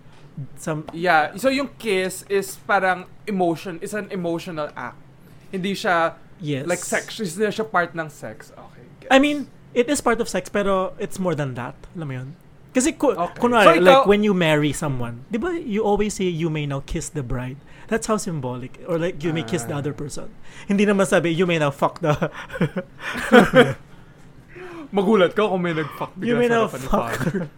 some 0.59 0.85
yeah, 0.93 1.35
so 1.39 1.49
yung 1.49 1.71
kiss 1.79 2.27
is 2.29 2.59
parang 2.67 3.07
emotion, 3.27 3.79
is 3.81 3.95
an 3.95 4.11
emotional 4.11 4.69
act. 4.77 4.99
Hindi 5.55 5.73
siya 5.73 6.19
yes. 6.41 6.67
like 6.67 6.81
sex, 6.81 7.19
hindi 7.19 7.47
siya 7.51 7.65
part 7.65 7.95
ng 7.95 8.09
sex. 8.09 8.51
Okay. 8.55 8.85
gets. 9.07 9.11
I 9.11 9.19
mean, 9.19 9.47
it 9.75 9.89
is 9.89 10.01
part 10.01 10.21
of 10.21 10.29
sex 10.29 10.49
pero 10.49 10.93
it's 10.99 11.19
more 11.19 11.35
than 11.35 11.55
that. 11.55 11.75
Alam 11.95 12.07
mo 12.09 12.15
yun? 12.15 12.29
Kasi 12.73 12.93
ku- 12.95 13.17
Okay. 13.17 13.41
kunwari, 13.41 13.65
So, 13.65 13.81
ikaw- 13.81 13.85
like 13.85 14.07
when 14.07 14.23
you 14.23 14.35
marry 14.35 14.73
someone, 14.73 15.25
di 15.33 15.39
ba 15.41 15.51
you 15.53 15.83
always 15.83 16.15
say 16.15 16.29
you 16.29 16.51
may 16.53 16.67
now 16.67 16.81
kiss 16.85 17.09
the 17.09 17.23
bride. 17.23 17.57
That's 17.89 18.05
how 18.05 18.21
symbolic. 18.21 18.77
Or 18.85 19.01
like 19.01 19.25
you 19.25 19.33
may 19.33 19.41
kiss 19.43 19.65
the 19.65 19.73
Ah. 19.73 19.81
other 19.81 19.97
person. 19.97 20.29
Hindi 20.69 20.85
naman 20.85 21.09
sabi 21.09 21.33
you 21.33 21.49
may 21.49 21.57
now 21.57 21.73
fuck 21.73 22.05
the 22.05 22.13
Magulat 24.89 25.37
ka 25.37 25.45
kung 25.49 25.61
may 25.61 25.77
nag-fuck 25.77 26.17
you 26.17 26.33
bigla 26.33 26.39
may 26.41 26.49
sa 26.49 26.55
now 26.55 26.65
fuck 26.69 27.13
her. 27.29 27.49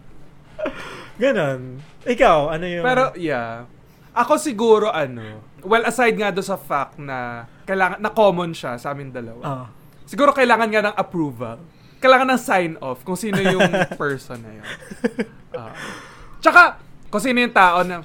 Ganon. 1.21 1.79
Ikaw, 2.03 2.51
ano 2.51 2.65
yung... 2.67 2.83
Pero, 2.83 3.03
yeah. 3.15 3.63
Ako 4.11 4.35
siguro, 4.35 4.91
ano, 4.91 5.39
well, 5.63 5.83
aside 5.83 6.13
nga 6.13 6.29
do 6.29 6.39
sa 6.39 6.55
fact 6.55 6.97
na 6.97 7.45
kailangan, 7.63 7.97
na 7.97 8.09
common 8.09 8.51
siya 8.51 8.75
sa 8.75 8.91
amin 8.91 9.09
dalawa. 9.09 9.41
Ah. 9.41 9.67
Siguro 10.03 10.31
kailangan 10.31 10.67
nga 10.67 10.81
ng 10.83 10.95
approval. 10.95 11.57
Kailangan 11.97 12.27
ng 12.29 12.41
sign-off 12.41 12.99
kung 13.01 13.15
sino 13.15 13.37
yung 13.37 13.61
person 14.01 14.37
na 14.37 14.51
yun. 14.53 14.67
Ah. 15.51 15.71
tsaka, 16.37 16.81
kung 17.07 17.19
sino 17.19 17.37
yung 17.39 17.51
tao 17.51 17.81
na, 17.81 18.01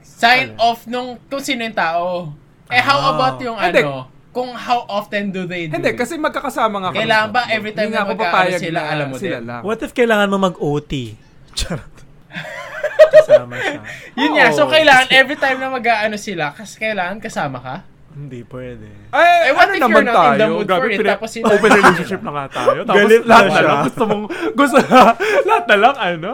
Sign 0.00 0.52
Ano? 0.52 0.60
off 0.66 0.84
nung 0.84 1.16
kung 1.26 1.40
sino 1.40 1.60
yung 1.60 1.72
tao. 1.72 2.36
Eh, 2.66 2.76
how 2.78 3.00
Ah. 3.00 3.10
about 3.10 3.36
yung 3.40 3.56
Hindi. 3.56 3.80
ano, 3.80 4.04
kung 4.30 4.52
how 4.52 4.84
often 4.86 5.32
do 5.32 5.42
they 5.42 5.64
do 5.64 5.74
hindi, 5.74 5.90
it? 5.90 5.96
kasi 5.96 6.14
magkakasama 6.14 6.76
nga 6.78 6.88
kami 6.92 7.02
Kailangan 7.02 7.28
ba 7.30 7.42
every 7.48 7.72
time 7.72 7.88
Hindi 7.88 7.98
na 7.98 8.14
papayag 8.14 8.60
sila, 8.60 8.78
na 8.78 8.82
alam 8.86 9.06
mo 9.08 9.16
sila 9.16 9.38
din? 9.38 9.48
lang. 9.48 9.60
What 9.64 9.80
if 9.80 9.90
kailangan 9.90 10.28
mo 10.28 10.36
mag-OT? 10.38 10.92
Charot. 11.58 11.94
Kasama 13.02 13.54
siya. 13.56 13.80
Yun 14.20 14.30
nga, 14.32 14.46
so 14.50 14.66
kailangan 14.66 15.06
every 15.10 15.34
time 15.34 15.56
na 15.56 15.68
mag-aano 15.68 16.16
sila, 16.16 16.52
kasi 16.52 16.76
kailangan 16.76 17.18
kasama 17.18 17.58
ka? 17.58 17.76
Hindi 18.10 18.42
pwede. 18.44 18.90
Ay, 19.08 19.48
Eh, 19.48 19.52
what 19.52 19.64
ano 19.64 19.72
if 19.72 19.80
naman 19.80 19.92
you're 19.94 20.04
not 20.04 20.18
in 20.18 20.30
the 20.30 20.34
tayo? 20.36 20.50
mood 20.52 20.66
Grabe, 20.66 20.80
for 20.80 20.88
it, 20.88 20.98
pina- 20.98 21.12
tapos 21.14 21.30
yun- 21.32 21.46
open 21.46 21.70
relationship 21.72 22.20
na 22.20 22.30
nga 22.32 22.44
tayo. 22.52 22.80
Tapos 22.82 22.98
Galit 22.98 23.22
lahat 23.24 23.44
na 23.46 23.60
lang 23.60 23.78
gusto 23.86 24.02
mong, 24.04 24.24
gusto 24.52 24.76
lahat 25.48 25.64
na 25.64 25.76
lang, 25.78 25.94
ano, 25.96 26.32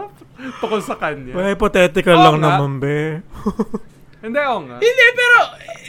tukol 0.57 0.81
sa 0.81 0.95
kanya. 0.95 1.33
Well, 1.33 1.47
hypothetical 1.47 2.15
Oo 2.15 2.25
lang 2.25 2.37
nga. 2.39 2.49
naman, 2.57 2.71
be. 2.79 2.99
Hindi, 4.25 4.41
oo 4.43 4.61
nga. 4.63 4.77
Hindi, 4.79 5.05
pero, 5.13 5.39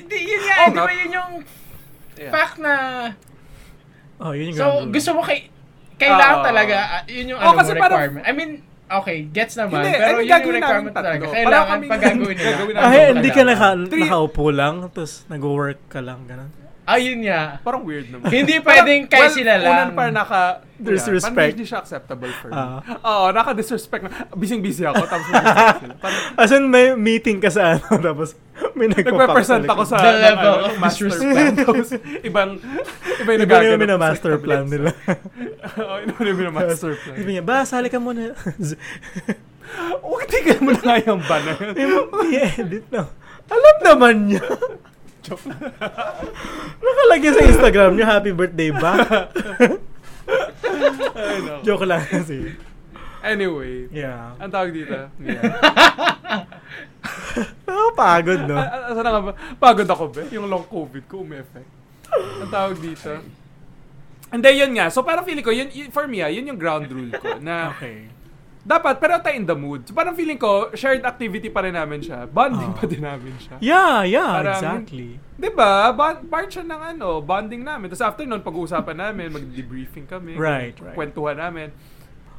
di, 0.04 0.18
yun 0.22 0.42
nga, 0.42 0.56
Oo 0.60 0.68
di 0.68 0.78
ba 0.78 0.92
yun 0.94 1.12
yung 1.14 1.34
Yeah. 2.18 2.34
fact 2.34 2.58
na, 2.58 2.74
oh, 4.18 4.34
yun 4.34 4.50
yung 4.50 4.58
so, 4.58 4.66
gusto 4.88 5.14
mo 5.14 5.22
kay, 5.22 5.54
kailangan 5.96 6.42
Oo. 6.42 6.46
talaga, 6.46 6.78
ah, 6.92 7.04
yun 7.06 7.30
yung 7.30 7.40
Oo, 7.40 7.46
ano 7.48 7.56
kasi 7.56 7.72
parang- 7.72 7.94
requirement. 7.96 8.26
I 8.26 8.32
mean, 8.34 8.52
okay, 8.90 9.18
gets 9.28 9.56
naman, 9.56 9.80
Hindi, 9.80 9.92
pero 9.94 10.04
ano 10.04 10.12
yun 10.14 10.20
yung 10.20 10.30
gagawin 10.30 10.54
namin 10.54 10.62
requirement 10.62 10.96
talaga. 10.96 11.16
tatlo? 11.18 11.28
Kailangan 11.30 11.48
Parang 11.50 11.68
kami- 11.70 11.88
pag 11.88 12.02
gagawin 12.02 12.36
nila. 12.36 12.50
gagawin 12.50 12.74
Ah, 12.74 12.80
namin 12.80 12.92
hey, 12.92 13.04
yung 13.04 13.16
hindi 13.16 13.30
ka 13.30 13.42
naka, 13.44 13.68
nakaupo 13.76 14.46
lang, 14.50 14.74
tapos 14.84 15.10
nag-work 15.28 15.80
ka 15.88 16.00
lang, 16.00 16.20
ganun. 16.26 16.52
Ayun 16.88 17.20
nga. 17.28 17.60
Parang 17.68 17.84
weird 17.84 18.08
naman. 18.08 18.32
Hindi 18.32 18.64
pwedeng 18.64 19.12
kayo 19.12 19.28
well, 19.28 19.36
sila 19.36 19.54
lang. 19.60 19.72
Unan 19.76 19.90
parang 19.92 20.16
naka... 20.16 20.42
Disrespect. 20.80 21.36
Parang 21.36 21.52
hindi 21.52 21.68
siya 21.68 21.80
acceptable 21.84 22.32
for 22.40 22.48
me. 22.48 22.56
Ah. 22.56 22.80
Oo, 23.04 23.26
naka-disrespect 23.36 24.08
na. 24.08 24.12
Busy-busy 24.32 24.88
ako, 24.88 25.04
tapos 25.04 25.26
sila. 25.28 25.44
Parang 26.00 26.22
As 26.40 26.52
in, 26.56 26.64
may 26.72 26.96
meeting 26.96 27.44
ka 27.44 27.52
sa 27.52 27.76
ano, 27.76 28.00
tapos 28.08 28.40
may 28.72 28.88
nagpe-present 28.88 29.68
ako 29.68 29.84
sa 29.84 30.00
The 30.00 30.14
level 30.16 30.56
ano, 30.56 30.64
of 30.64 30.74
disrespect. 30.80 31.34
plan. 31.36 31.54
Tapos 31.68 31.88
ibang, 32.24 32.50
iba 33.20 33.30
yung 33.36 33.42
Iba 33.44 33.54
nagaganap 33.60 33.84
yung 33.84 34.04
master 34.08 34.34
plan 34.40 34.64
nila. 34.70 34.90
Oo, 35.84 35.96
iba 36.24 36.42
yung 36.48 36.56
master 36.56 36.94
plan. 36.96 37.16
Sabi 37.20 37.32
niya, 37.36 37.44
ba, 37.44 37.58
sali 37.68 37.92
ka 37.92 38.00
muna. 38.00 38.32
Huwag 40.00 40.24
tigil 40.32 40.64
mo 40.64 40.72
na 40.72 40.80
nga 40.80 40.96
yung 41.04 41.20
ban 41.26 41.42
na 41.44 41.52
yun. 41.52 41.74
I-edit 42.32 42.86
na. 42.94 43.12
Alam 43.52 43.76
naman 43.84 44.16
niya. 44.32 44.46
Nakalagay 46.84 47.32
sa 47.32 47.44
Instagram 47.44 47.92
niya, 47.94 48.08
happy 48.08 48.32
birthday 48.32 48.72
ba? 48.72 48.94
Ay, 51.14 51.38
no. 51.44 51.62
Joke 51.62 51.84
lang 51.84 52.04
kasi. 52.04 52.56
Anyway, 53.20 53.90
Yeah. 53.92 54.38
ang 54.38 54.48
tawag 54.48 54.72
dito. 54.72 54.96
Yeah. 55.20 55.42
Nakapagod, 57.68 58.42
no? 58.48 58.56
Ah, 58.56 58.88
ah, 58.88 58.94
Saan 58.94 59.06
nga 59.06 59.22
ba? 59.22 59.34
Pagod 59.58 59.88
ako 59.88 60.04
ba? 60.10 60.22
Yung 60.30 60.48
long 60.48 60.64
COVID 60.64 61.04
ko 61.06 61.22
umi-effect. 61.22 61.70
Ang 62.14 62.52
tawag 62.52 62.78
dito. 62.80 63.20
Hindi, 64.28 64.50
yun 64.54 64.72
nga. 64.76 64.92
So, 64.92 65.04
parang 65.04 65.24
feeling 65.24 65.44
ko, 65.44 65.52
yun, 65.52 65.72
yun- 65.72 65.92
for 65.92 66.04
me, 66.06 66.20
ah, 66.20 66.28
yun 66.28 66.44
yung 66.46 66.60
ground 66.60 66.88
rule 66.88 67.12
ko. 67.14 67.40
Na, 67.40 67.72
Okay. 67.76 68.12
Dapat, 68.68 69.00
pero 69.00 69.16
tayo 69.18 69.32
in 69.34 69.46
the 69.46 69.56
mood. 69.56 69.82
So, 69.82 69.96
parang 69.96 70.12
feeling 70.12 70.36
ko, 70.36 70.70
shared 70.74 71.00
activity 71.02 71.48
pa 71.48 71.64
rin 71.64 71.72
namin 71.72 72.04
siya. 72.04 72.28
Bonding 72.28 72.68
Ah. 72.68 72.78
pa 72.78 72.84
din 72.84 73.00
namin 73.00 73.32
siya. 73.40 73.56
Yeah, 73.58 74.04
yeah, 74.04 74.32
Parang- 74.36 74.60
exactly. 74.60 75.10
Di 75.34 75.50
ba? 75.50 75.90
Bond, 75.90 76.28
part 76.28 76.50
siya 76.50 76.62
ng 76.62 76.82
ano, 76.94 77.22
bonding 77.22 77.64
namin. 77.64 77.88
Tapos 77.88 78.04
after 78.04 78.28
nun, 78.28 78.42
pag-uusapan 78.42 78.98
namin, 79.00 79.32
mag-debriefing 79.32 80.04
kami. 80.04 80.36
Right, 80.36 80.76
right. 80.76 80.92
Kwentuhan 80.94 81.40
namin. 81.40 81.72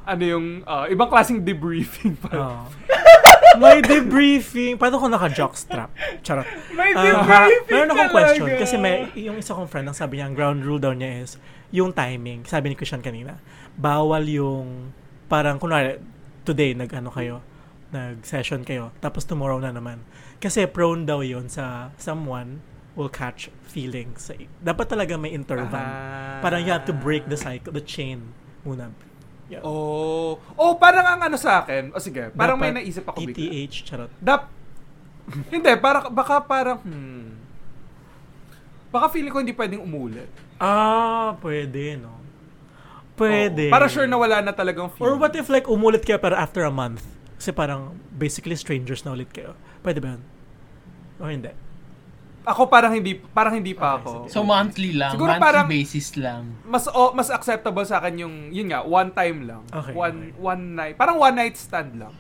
Ano 0.05 0.23
yung, 0.23 0.47
ah, 0.63 0.85
ibang 0.85 1.07
klaseng 1.07 1.41
debriefing 1.41 2.13
pa. 2.15 2.31
Oh. 2.31 2.65
May 3.57 3.81
debriefing. 3.81 4.77
Paano 4.77 4.97
kung 4.97 5.09
naka-jockstrap? 5.09 5.89
Charot. 6.21 6.45
May 6.71 6.93
Ah, 6.93 7.03
debriefing 7.03 7.69
meron 7.71 7.89
akong 7.89 7.99
talaga. 8.05 8.15
question. 8.15 8.47
Kasi 8.55 8.75
may, 8.77 8.97
yung 9.17 9.37
isa 9.37 9.53
kong 9.53 9.67
friend, 9.67 9.87
ang 9.87 9.97
sabi 9.97 10.17
niya, 10.17 10.27
ang 10.27 10.35
ground 10.35 10.61
rule 10.63 10.79
daw 10.79 10.93
niya 10.93 11.23
is, 11.23 11.41
yung 11.71 11.91
timing. 11.91 12.45
Sabi 12.45 12.69
ni 12.69 12.75
Christian 12.75 13.01
kanina, 13.01 13.41
bawal 13.75 14.25
yung, 14.25 14.93
parang, 15.27 15.57
kunwari, 15.57 16.01
today, 16.49 16.73
nag-ano 16.73 17.13
kayo, 17.13 17.45
nag-session 17.93 18.65
kayo, 18.65 18.97
tapos 19.05 19.29
tomorrow 19.29 19.61
na 19.61 19.69
naman. 19.69 20.01
Kasi 20.41 20.65
prone 20.65 21.05
daw 21.05 21.21
yun 21.21 21.53
sa 21.53 21.93
someone 22.01 22.65
will 22.97 23.13
catch 23.13 23.53
feelings. 23.69 24.33
Dapat 24.65 24.87
talaga 24.89 25.21
may 25.21 25.37
interval. 25.37 25.85
Ah. 25.85 26.41
Parang 26.41 26.65
you 26.65 26.73
have 26.73 26.89
to 26.89 26.97
break 26.97 27.29
the 27.29 27.37
cycle, 27.37 27.71
the 27.71 27.85
chain 27.85 28.33
muna. 28.65 28.91
Yeah. 29.49 29.65
Oh. 29.65 30.37
Oh, 30.61 30.77
parang 30.77 31.05
ang 31.05 31.21
ano 31.25 31.37
sa 31.41 31.65
akin. 31.65 31.97
O 31.97 32.01
sige, 32.01 32.33
parang 32.37 32.61
may 32.61 32.73
Dapat 32.73 32.85
naisip 32.85 33.05
ako 33.09 33.19
bigla. 33.29 33.49
ETH, 33.49 33.77
charot. 33.85 34.13
Dap 34.21 34.53
Hindi, 35.53 35.73
para, 35.77 36.09
baka 36.09 36.41
parang, 36.41 36.81
hmm. 36.81 37.37
Baka 38.89 39.13
feeling 39.13 39.29
ko 39.29 39.45
hindi 39.45 39.53
pwedeng 39.53 39.85
umulit. 39.85 40.33
Ah, 40.57 41.37
pwede, 41.45 42.01
no? 42.01 42.17
Pwede. 43.19 43.69
Oo. 43.69 43.75
Para 43.75 43.91
sure 43.91 44.07
na 44.07 44.17
wala 44.17 44.39
na 44.41 44.55
talagang 44.55 44.89
feeling. 44.95 45.05
Or 45.05 45.19
what 45.19 45.35
if 45.35 45.51
like 45.51 45.67
umulit 45.67 46.07
kayo 46.07 46.17
pero 46.17 46.39
after 46.39 46.63
a 46.63 46.71
month? 46.71 47.03
Kasi 47.35 47.51
parang 47.51 47.99
basically 48.11 48.55
strangers 48.55 49.03
na 49.03 49.15
ulit 49.15 49.31
kayo. 49.31 49.59
Pwede 49.83 49.99
ba 49.99 50.15
yun? 50.15 50.23
O 51.19 51.27
hindi? 51.27 51.51
Ako 52.49 52.65
parang 52.65 52.97
hindi 52.97 53.13
parang 53.15 53.61
hindi 53.61 53.77
pa 53.77 53.99
Okay, 53.99 54.01
ako. 54.01 54.11
sige. 54.25 54.33
So, 54.33 54.41
monthly 54.41 54.97
lang. 54.97 55.13
Siguro 55.13 55.37
monthly 55.37 55.45
parang- 55.45 55.69
basis 55.69 56.09
lang. 56.17 56.43
mas 56.65 56.89
oh, 56.89 57.13
mas 57.13 57.29
acceptable 57.29 57.85
sa 57.85 58.01
akin 58.01 58.25
yung 58.25 58.35
yun 58.49 58.73
nga, 58.73 58.81
one 58.81 59.13
time 59.13 59.45
lang. 59.45 59.63
Okay, 59.69 59.93
one 59.93 60.17
okay. 60.33 60.41
one 60.41 60.63
night. 60.73 60.95
Parang 60.97 61.21
one 61.21 61.35
night 61.37 61.61
stand 61.61 62.01
lang. 62.01 62.15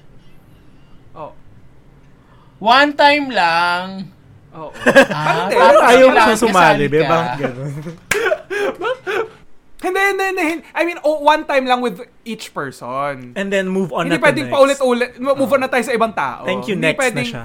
Oh. 1.16 1.32
One 2.60 2.92
time 2.92 3.30
lang. 3.32 4.12
Oo. 4.52 4.70
Ah, 5.14 5.46
Hindi, 5.46 5.54
Parang 5.56 5.80
Tapos 5.80 5.90
ayaw 5.94 6.08
mo 6.10 6.34
sumali, 6.36 6.84
ka. 6.90 7.08
Bakit? 7.08 7.52
hindi, 9.78 10.00
hindi, 10.00 10.24
hindi. 10.26 10.44
I 10.74 10.82
mean, 10.82 10.98
oh, 11.06 11.22
one 11.22 11.46
time 11.46 11.62
lang 11.62 11.78
with 11.78 12.02
each 12.26 12.50
person. 12.50 13.32
And 13.38 13.46
then 13.46 13.70
move 13.70 13.94
on 13.94 14.10
hindi 14.10 14.18
na 14.18 14.24
pwedeng 14.26 14.50
paulit-ulit. 14.50 15.10
Move 15.22 15.52
on 15.54 15.62
na 15.62 15.70
tayo 15.70 15.84
sa 15.86 15.94
ibang 15.94 16.10
tao. 16.10 16.42
Thank 16.42 16.66
you, 16.66 16.74
Hindi 16.74 16.90
next 16.90 16.98
pwedeng, 16.98 17.26
na 17.26 17.32
siya. 17.32 17.44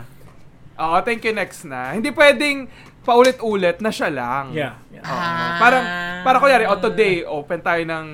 Oo, 0.73 0.97
thank 1.05 1.21
you, 1.21 1.33
next 1.33 1.61
na. 1.69 1.93
Hindi 1.93 2.09
pwedeng 2.09 2.65
paulit-ulit 3.05 3.77
na 3.83 3.93
siya 3.93 4.09
lang. 4.09 4.49
Yeah. 4.49 4.81
yeah. 4.89 5.05
Oo. 5.05 5.13
Ah. 5.13 5.57
Parang, 5.61 5.83
para 6.25 6.37
kunyari, 6.41 6.65
oh, 6.65 6.79
today, 6.81 7.21
open 7.21 7.61
tayo 7.61 7.83
ng 7.85 8.05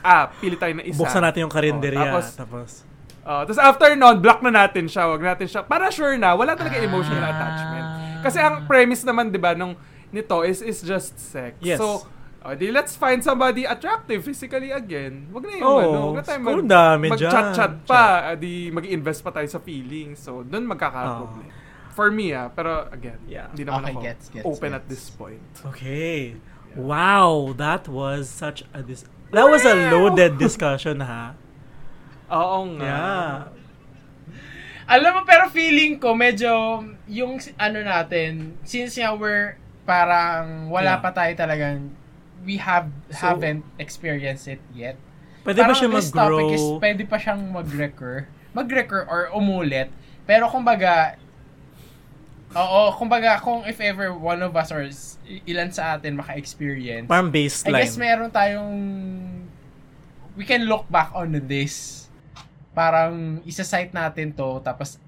app, 0.00 0.40
pili 0.40 0.56
tayo 0.56 0.72
ng 0.72 0.86
isa. 0.86 0.96
Buksan 0.96 1.20
natin 1.20 1.44
yung 1.44 1.52
karinderya. 1.52 2.00
Oh, 2.00 2.06
tapos, 2.16 2.26
tapos, 2.32 2.68
oh, 3.28 3.42
tapos 3.44 3.60
after 3.60 3.92
nun, 3.92 4.16
block 4.24 4.40
na 4.40 4.64
natin 4.64 4.88
siya. 4.88 5.04
Wag 5.10 5.20
natin 5.20 5.46
siya. 5.50 5.60
Para 5.66 5.92
sure 5.92 6.16
na, 6.16 6.32
wala 6.32 6.56
talaga 6.56 6.80
emotional 6.80 7.20
Ah. 7.20 7.32
attachment. 7.34 7.86
Kasi 8.24 8.38
ang 8.40 8.64
premise 8.64 9.04
naman, 9.04 9.28
di 9.28 9.36
ba, 9.36 9.52
nung 9.52 9.76
nito 10.08 10.40
is 10.46 10.64
is 10.64 10.80
just 10.80 11.18
sex. 11.20 11.58
Yes. 11.60 11.76
So, 11.76 12.06
oh, 12.46 12.54
di 12.54 12.70
let's 12.70 12.94
find 12.94 13.18
somebody 13.20 13.66
attractive 13.66 14.22
physically 14.22 14.70
again. 14.70 15.26
Wag 15.28 15.42
na 15.42 15.52
yung 15.58 15.66
Oo, 15.66 15.80
ano, 15.82 15.98
wag 16.08 16.16
na 16.16 16.24
tayo 16.24 16.62
dami 16.62 17.06
mag-chat-chat 17.10 17.72
pa, 17.82 18.02
ah, 18.24 18.36
di 18.38 18.70
mag-invest 18.70 19.20
pa 19.20 19.34
tayo 19.34 19.46
sa 19.46 19.58
feelings. 19.58 20.22
So, 20.22 20.40
doon 20.40 20.62
magkaka-problem. 20.64 21.50
For 21.90 22.08
me, 22.08 22.30
ah, 22.30 22.46
pero 22.46 22.86
again, 22.88 23.18
Yeah. 23.26 23.50
hindi 23.50 23.64
naman 23.64 23.82
Okay, 23.82 23.92
ako 23.92 24.00
gets, 24.00 24.24
gets, 24.30 24.46
open 24.46 24.70
gets. 24.70 24.78
at 24.78 24.84
this 24.86 25.04
point. 25.10 25.42
okay. 25.66 26.38
Wow, 26.72 27.56
that 27.56 27.88
was 27.88 28.28
such 28.28 28.62
a 28.70 28.80
dis- 28.80 29.08
That 29.32 29.48
was 29.48 29.64
a 29.64 29.90
loaded 29.90 30.36
discussion, 30.36 31.00
ha? 31.02 31.34
Oo 32.30 32.68
nga. 32.76 32.86
Yeah. 32.86 33.32
Alam 34.86 35.10
mo, 35.18 35.20
pero 35.26 35.50
feeling 35.50 35.98
ko, 35.98 36.14
medyo, 36.14 36.78
yung 37.10 37.42
ano 37.58 37.78
natin, 37.82 38.54
since 38.62 38.94
nga 38.94 39.10
we're 39.10 39.58
parang 39.82 40.70
wala 40.70 40.94
Yeah. 40.94 41.02
pa 41.02 41.10
tayo 41.10 41.32
talagang, 41.34 41.90
we 42.44 42.58
have, 42.58 42.90
So- 43.10 43.32
haven't 43.32 43.64
experienced 43.78 44.46
it 44.46 44.60
yet. 44.72 44.96
Pwede 45.46 45.62
ba 45.62 45.70
Parang 45.70 45.78
siya 45.78 45.88
this 45.94 46.10
topic 46.10 46.50
is, 46.52 46.60
mag-grow? 46.60 46.80
pwede 46.82 47.02
pa 47.06 47.16
siyang 47.16 47.42
mag-recur, 47.54 48.16
mag-recur 48.50 49.02
or 49.06 49.30
umulit. 49.30 49.94
Pero 50.26 50.50
kumbaga, 50.50 51.14
oo, 52.50 52.90
kumbaga, 52.98 53.38
kung 53.38 53.62
if 53.62 53.78
ever 53.78 54.10
one 54.10 54.42
of 54.42 54.50
us 54.56 54.74
or 54.74 54.82
ilan 55.46 55.70
sa 55.70 55.94
atin 55.94 56.18
maka-experience, 56.18 57.06
Parang 57.06 57.30
I 57.30 57.34
baseline. 57.34 57.78
guess 57.78 57.94
meron 57.94 58.30
tayong, 58.30 58.72
we 60.34 60.42
can 60.42 60.66
look 60.66 60.90
back 60.90 61.14
on 61.14 61.30
this. 61.46 62.06
Parang 62.74 63.40
isa-cite 63.46 63.94
natin 63.94 64.34
to, 64.34 64.60
tapos, 64.60 64.98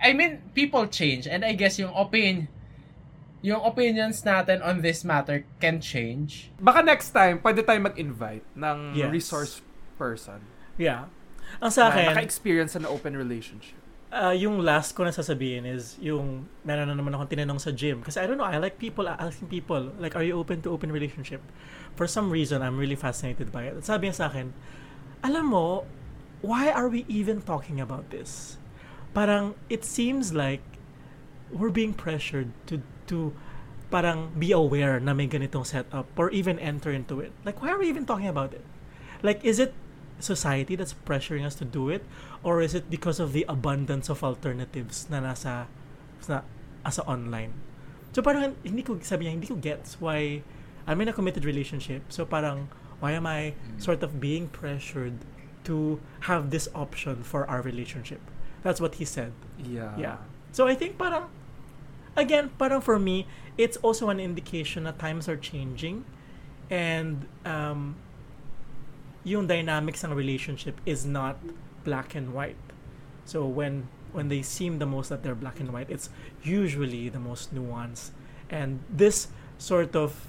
I 0.00 0.16
mean, 0.16 0.40
people 0.56 0.88
change, 0.88 1.28
and 1.28 1.44
I 1.44 1.52
guess 1.52 1.76
yung 1.76 1.92
opinion, 1.92 2.48
yung 3.40 3.60
opinions 3.64 4.20
natin 4.20 4.60
on 4.60 4.84
this 4.84 5.00
matter 5.00 5.44
can 5.60 5.80
change. 5.80 6.52
Baka 6.60 6.84
next 6.84 7.10
time, 7.10 7.40
pwede 7.40 7.64
tayo 7.64 7.80
mag-invite 7.80 8.44
ng 8.52 8.92
Yes. 8.92 9.08
resource 9.08 9.52
person. 9.96 10.44
Yeah. 10.76 11.08
Ang 11.58 11.72
sa 11.72 11.88
na 11.88 11.96
akin, 11.96 12.04
naka-experience 12.12 12.76
na 12.76 12.88
open 12.88 13.16
relationship. 13.16 13.80
uh, 14.10 14.34
yung 14.34 14.58
last 14.60 14.92
ko 14.98 15.06
na 15.06 15.14
sasabihin 15.14 15.62
is 15.64 15.94
yung 16.02 16.46
meron 16.66 16.90
na 16.90 16.94
naman 16.98 17.14
akong 17.14 17.30
tinanong 17.30 17.62
sa 17.62 17.70
gym 17.70 18.02
kasi 18.02 18.18
I 18.18 18.26
don't 18.26 18.36
know 18.36 18.46
I 18.46 18.58
like 18.58 18.76
people 18.76 19.06
asking 19.06 19.46
people 19.46 19.94
like 20.02 20.18
are 20.18 20.26
you 20.26 20.34
open 20.34 20.62
to 20.66 20.74
open 20.74 20.90
relationship 20.90 21.38
for 21.94 22.10
some 22.10 22.26
reason 22.26 22.58
I'm 22.58 22.74
really 22.74 22.98
fascinated 22.98 23.54
by 23.54 23.70
it 23.70 23.78
at 23.78 23.86
sabi 23.86 24.10
niya 24.10 24.18
sa 24.18 24.26
akin 24.26 24.50
alam 25.22 25.54
mo 25.54 25.86
why 26.42 26.74
are 26.74 26.90
we 26.90 27.06
even 27.06 27.38
talking 27.38 27.78
about 27.78 28.10
this 28.10 28.58
parang 29.14 29.54
it 29.70 29.86
seems 29.86 30.34
like 30.34 30.62
we're 31.54 31.70
being 31.70 31.94
pressured 31.94 32.50
to 32.66 32.82
to 33.10 33.34
parang 33.90 34.30
be 34.38 34.54
aware 34.54 35.02
na 35.02 35.10
may 35.10 35.26
ganitong 35.26 35.66
setup 35.66 36.06
or 36.14 36.30
even 36.30 36.54
enter 36.62 36.94
into 36.94 37.18
it 37.18 37.34
like 37.42 37.58
why 37.58 37.74
are 37.74 37.78
we 37.78 37.90
even 37.90 38.06
talking 38.06 38.30
about 38.30 38.54
it 38.54 38.62
like 39.26 39.42
is 39.42 39.58
it 39.58 39.74
society 40.22 40.78
that's 40.78 40.94
pressuring 41.02 41.42
us 41.42 41.58
to 41.58 41.66
do 41.66 41.90
it 41.90 42.06
or 42.46 42.62
is 42.62 42.70
it 42.70 42.86
because 42.86 43.18
of 43.18 43.34
the 43.34 43.42
abundance 43.50 44.06
of 44.06 44.22
alternatives 44.22 45.10
na 45.10 45.18
nasa 45.18 45.66
na 46.30 46.46
asa 46.86 47.02
online 47.10 47.50
So 48.10 48.22
parang 48.22 48.58
hindi 48.66 48.82
ko 48.82 48.98
sabi 49.02 49.26
niya 49.26 49.32
hindi 49.38 49.46
ko 49.46 49.56
gets 49.58 50.02
why 50.02 50.42
I'm 50.86 50.98
in 50.98 51.08
a 51.08 51.14
committed 51.14 51.46
relationship. 51.46 52.10
So 52.10 52.26
parang 52.26 52.66
why 52.98 53.14
am 53.14 53.26
I 53.26 53.54
sort 53.78 54.02
of 54.02 54.18
being 54.18 54.50
pressured 54.50 55.22
to 55.64 56.02
have 56.26 56.50
this 56.50 56.66
option 56.74 57.22
for 57.22 57.46
our 57.46 57.62
relationship? 57.62 58.20
That's 58.66 58.82
what 58.82 58.98
he 58.98 59.06
said. 59.06 59.32
Yeah. 59.62 59.94
Yeah. 59.96 60.18
So 60.50 60.66
I 60.66 60.74
think 60.74 60.98
parang 60.98 61.30
again, 62.20 62.50
parang 62.58 62.80
for 62.80 62.98
me, 62.98 63.26
it's 63.58 63.76
also 63.78 64.08
an 64.08 64.20
indication 64.20 64.84
that 64.84 64.98
times 64.98 65.28
are 65.28 65.36
changing 65.36 66.04
and 66.70 67.26
um 67.44 67.96
yung 69.24 69.46
dynamics 69.46 70.04
ng 70.04 70.14
relationship 70.14 70.80
is 70.86 71.04
not 71.04 71.36
black 71.84 72.14
and 72.14 72.32
white. 72.32 72.56
So 73.24 73.44
when 73.44 73.88
when 74.12 74.28
they 74.28 74.42
seem 74.42 74.78
the 74.78 74.86
most 74.86 75.08
that 75.08 75.22
they're 75.22 75.38
black 75.38 75.60
and 75.60 75.72
white, 75.72 75.90
it's 75.90 76.08
usually 76.42 77.08
the 77.08 77.20
most 77.20 77.54
nuanced. 77.54 78.10
And 78.48 78.80
this 78.90 79.28
sort 79.58 79.94
of 79.94 80.26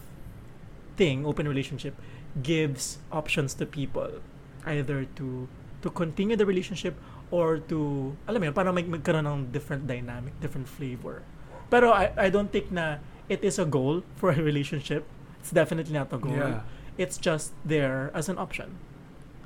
thing, 0.97 1.25
open 1.25 1.47
relationship, 1.47 1.95
gives 2.43 2.99
options 3.11 3.53
to 3.55 3.65
people 3.65 4.21
either 4.65 5.05
to 5.17 5.47
to 5.81 5.89
continue 5.89 6.35
the 6.35 6.45
relationship 6.45 6.93
or 7.33 7.57
to 7.57 8.13
alam 8.27 8.43
mo 8.43 8.51
parang 8.53 8.75
mag 8.75 8.85
magkaroon 8.85 9.25
ng 9.25 9.49
different 9.49 9.87
dynamic, 9.87 10.35
different 10.43 10.67
flavor. 10.67 11.23
Pero 11.72 11.95
I, 11.95 12.11
I 12.19 12.28
don't 12.28 12.51
think 12.51 12.69
na 12.69 12.99
it 13.32 13.47
is 13.47 13.55
a 13.55 13.63
goal 13.63 14.03
for 14.19 14.36
a 14.36 14.41
relationship. 14.43 15.07
It's 15.39 15.55
definitely 15.55 15.95
not 15.95 16.11
a 16.11 16.19
goal. 16.19 16.36
Yeah. 16.36 16.67
It's 16.99 17.17
just 17.17 17.55
there 17.63 18.11
as 18.13 18.28
an 18.28 18.38
option. 18.38 18.76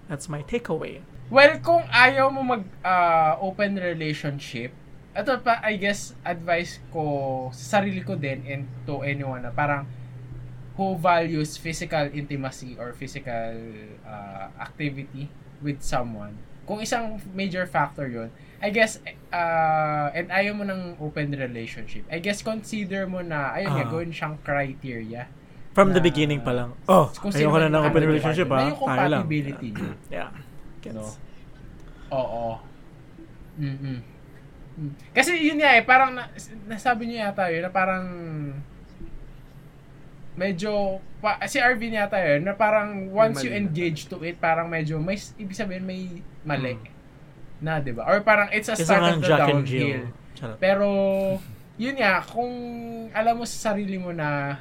That's 0.10 0.28
my 0.28 0.42
takeaway. 0.42 1.06
Well, 1.30 1.62
kung 1.62 1.86
ayaw 1.94 2.34
mo 2.34 2.42
mag 2.42 2.66
ah, 2.82 3.38
open 3.42 3.78
relationship, 3.78 4.74
ito 5.16 5.32
pa, 5.40 5.62
I 5.62 5.78
guess, 5.78 6.18
advice 6.26 6.82
ko 6.90 7.48
sa 7.54 7.80
sarili 7.80 8.02
ko 8.04 8.18
din 8.18 8.44
and 8.50 8.68
to 8.90 9.06
anyone 9.06 9.46
na 9.46 9.54
parang 9.54 9.88
who 10.76 11.00
values 11.00 11.56
physical 11.56 12.12
intimacy 12.12 12.76
or 12.76 12.92
physical 12.98 13.54
ah, 14.04 14.50
activity 14.60 15.30
with 15.62 15.80
someone. 15.86 16.36
Kung 16.66 16.82
isang 16.82 17.22
major 17.38 17.70
factor 17.70 18.10
yon 18.10 18.34
I 18.58 18.70
guess, 18.70 19.00
uh, 19.30 20.08
and 20.12 20.30
ayaw 20.30 20.54
mo 20.54 20.64
ng 20.64 20.96
open 20.98 21.32
relationship, 21.32 22.08
I 22.08 22.18
guess 22.18 22.40
consider 22.40 23.04
mo 23.06 23.20
na, 23.20 23.52
ayun 23.52 23.70
nga, 23.70 23.86
Ah. 23.86 23.92
gawin 23.92 24.10
siyang 24.10 24.36
criteria. 24.40 25.28
From 25.72 25.92
the 25.92 26.00
Na- 26.00 26.08
beginning 26.08 26.40
pa 26.40 26.56
lang. 26.56 26.72
Oh, 26.88 27.12
sino 27.12 27.36
ayoko 27.52 27.58
na 27.60 27.68
ng 27.70 27.84
open 27.84 28.00
ano, 28.00 28.10
relationship 28.10 28.48
ha. 28.48 28.58
yung 28.64 28.80
Tayo 28.80 29.08
lang. 29.12 29.22
compatibility 29.22 29.68
nyo. 29.72 29.92
Yeah. 30.14 30.30
Gets. 30.80 30.96
No? 30.96 31.06
Oo. 32.12 32.44
mm 33.58 34.16
Mm. 34.76 34.92
Kasi 35.16 35.40
yun 35.40 35.56
nga 35.56 35.72
eh, 35.72 35.88
parang 35.88 36.12
na, 36.12 36.28
nasabi 36.68 37.08
niyo 37.08 37.24
yata 37.24 37.48
yun, 37.48 37.64
na 37.64 37.72
parang 37.72 38.04
medyo, 40.36 41.00
pa, 41.24 41.40
si 41.48 41.64
Arvin 41.64 41.96
yata 41.96 42.20
yun, 42.20 42.44
na 42.44 42.52
parang 42.52 43.08
once 43.08 43.40
you 43.40 43.52
Mali 43.52 43.62
engage 43.62 44.12
to 44.12 44.20
it, 44.20 44.36
parang 44.36 44.68
medyo, 44.68 45.00
may, 45.00 45.16
ibig 45.40 45.56
sabihin 45.56 45.88
may 45.88 46.20
mali. 46.44 46.76
Mm. 46.76 46.95
Na, 47.58 47.80
di 47.80 47.92
ba? 47.92 48.04
Or 48.04 48.20
parang 48.22 48.52
it's 48.52 48.68
a 48.68 48.76
start 48.76 49.16
of 49.16 49.22
the 49.22 49.28
Jack 49.28 49.40
downhill. 49.48 50.12
Pero, 50.58 50.88
yun 51.76 51.96
nga, 51.96 52.20
kung 52.22 52.52
alam 53.12 53.36
mo 53.36 53.44
sa 53.44 53.72
sarili 53.72 53.96
mo 53.96 54.12
na, 54.12 54.60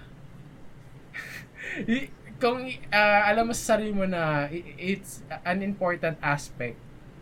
kung 2.43 2.61
ah, 2.91 3.23
alam 3.27 3.47
mo 3.47 3.53
sa 3.53 3.75
sarili 3.75 3.91
mo 3.91 4.05
na 4.05 4.47
i- 4.49 4.63
it's 4.77 5.23
an 5.45 5.63
important 5.63 6.19
aspect, 6.21 6.77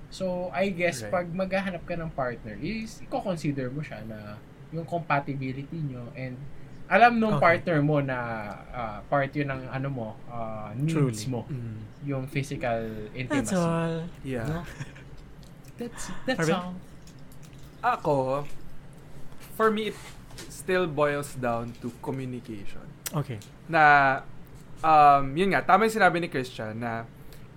so 0.09 0.49
I 0.51 0.68
guess 0.70 1.01
Right. 1.03 1.12
pag 1.12 1.27
maghahanap 1.31 1.85
ka 1.85 1.95
ng 1.95 2.11
partner, 2.11 2.57
is 2.59 3.01
i-consider 3.01 3.68
mo 3.68 3.81
siya 3.81 4.05
na 4.05 4.37
yung 4.73 4.85
compatibility 4.85 5.77
nyo 5.79 6.09
and 6.12 6.37
alam 6.89 7.16
nung 7.16 7.37
Okay. 7.37 7.61
partner 7.61 7.81
mo 7.81 8.01
na 8.01 8.18
ah, 8.68 8.99
part 9.07 9.33
yun 9.33 9.49
ng 9.49 9.62
ano 9.68 9.89
mo, 9.89 10.09
ah, 10.29 10.73
needs 10.75 10.93
Truly. 10.93 11.25
mo, 11.29 11.41
Mm. 11.49 11.77
yung 12.05 12.25
physical 12.27 12.81
That's 13.09 13.16
intimacy. 13.16 13.57
all. 13.57 13.95
Yeah. 14.23 14.45
No? 14.45 14.61
That's, 15.83 16.05
that's 16.26 16.47
Arvin? 16.47 16.55
all. 16.55 16.74
Ako, 17.83 18.47
for 19.59 19.70
me, 19.74 19.91
it 19.91 19.99
still 20.47 20.87
boils 20.87 21.35
down 21.35 21.74
to 21.83 21.91
communication. 21.99 22.87
Okay. 23.11 23.43
Na, 23.66 24.22
um, 24.87 25.35
yun 25.35 25.51
nga, 25.51 25.66
tama 25.66 25.91
yung 25.91 25.95
sinabi 25.99 26.22
ni 26.22 26.28
Christian 26.30 26.78
na 26.78 27.03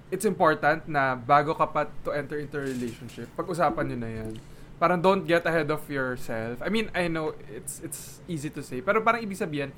it's 0.09 0.25
important 0.25 0.85
na 0.89 1.13
bago 1.17 1.53
ka 1.53 1.65
pa 1.69 1.85
to 2.05 2.13
enter 2.13 2.37
into 2.41 2.57
a 2.57 2.65
relationship, 2.65 3.29
pag-usapan 3.37 3.93
nyo 3.93 3.97
na 4.01 4.09
yan. 4.09 4.33
Parang 4.75 4.99
don't 4.99 5.23
get 5.23 5.45
ahead 5.47 5.71
of 5.71 5.81
yourself. 5.87 6.59
I 6.59 6.69
mean, 6.69 6.91
I 6.91 7.07
know 7.07 7.33
it's 7.47 7.79
it's 7.79 8.19
easy 8.27 8.51
to 8.51 8.61
say, 8.61 8.83
pero 8.83 8.99
parang 8.99 9.23
ibig 9.23 9.39
sabihin, 9.39 9.71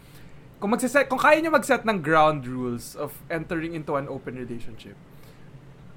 kung 0.57 0.73
magsiset, 0.73 1.05
kung 1.05 1.21
kaya 1.21 1.37
nyo 1.39 1.53
mag-set 1.53 1.85
ng 1.85 2.01
ground 2.01 2.49
rules 2.49 2.97
of 2.97 3.13
entering 3.29 3.77
into 3.77 3.93
an 3.93 4.09
open 4.09 4.35
relationship, 4.35 4.97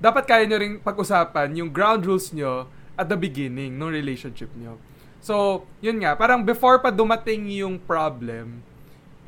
dapat 0.00 0.24
kaya 0.24 0.48
nyo 0.48 0.56
ring 0.56 0.76
pag-usapan 0.80 1.52
yung 1.54 1.68
ground 1.68 2.08
rules 2.08 2.32
nyo 2.32 2.66
at 2.96 3.06
the 3.06 3.16
beginning 3.16 3.76
ng 3.76 3.92
relationship 3.92 4.48
nyo. 4.56 4.80
So, 5.20 5.68
yun 5.84 6.00
nga, 6.00 6.16
parang 6.16 6.48
before 6.48 6.80
pa 6.80 6.88
dumating 6.88 7.52
yung 7.52 7.76
problem, 7.84 8.64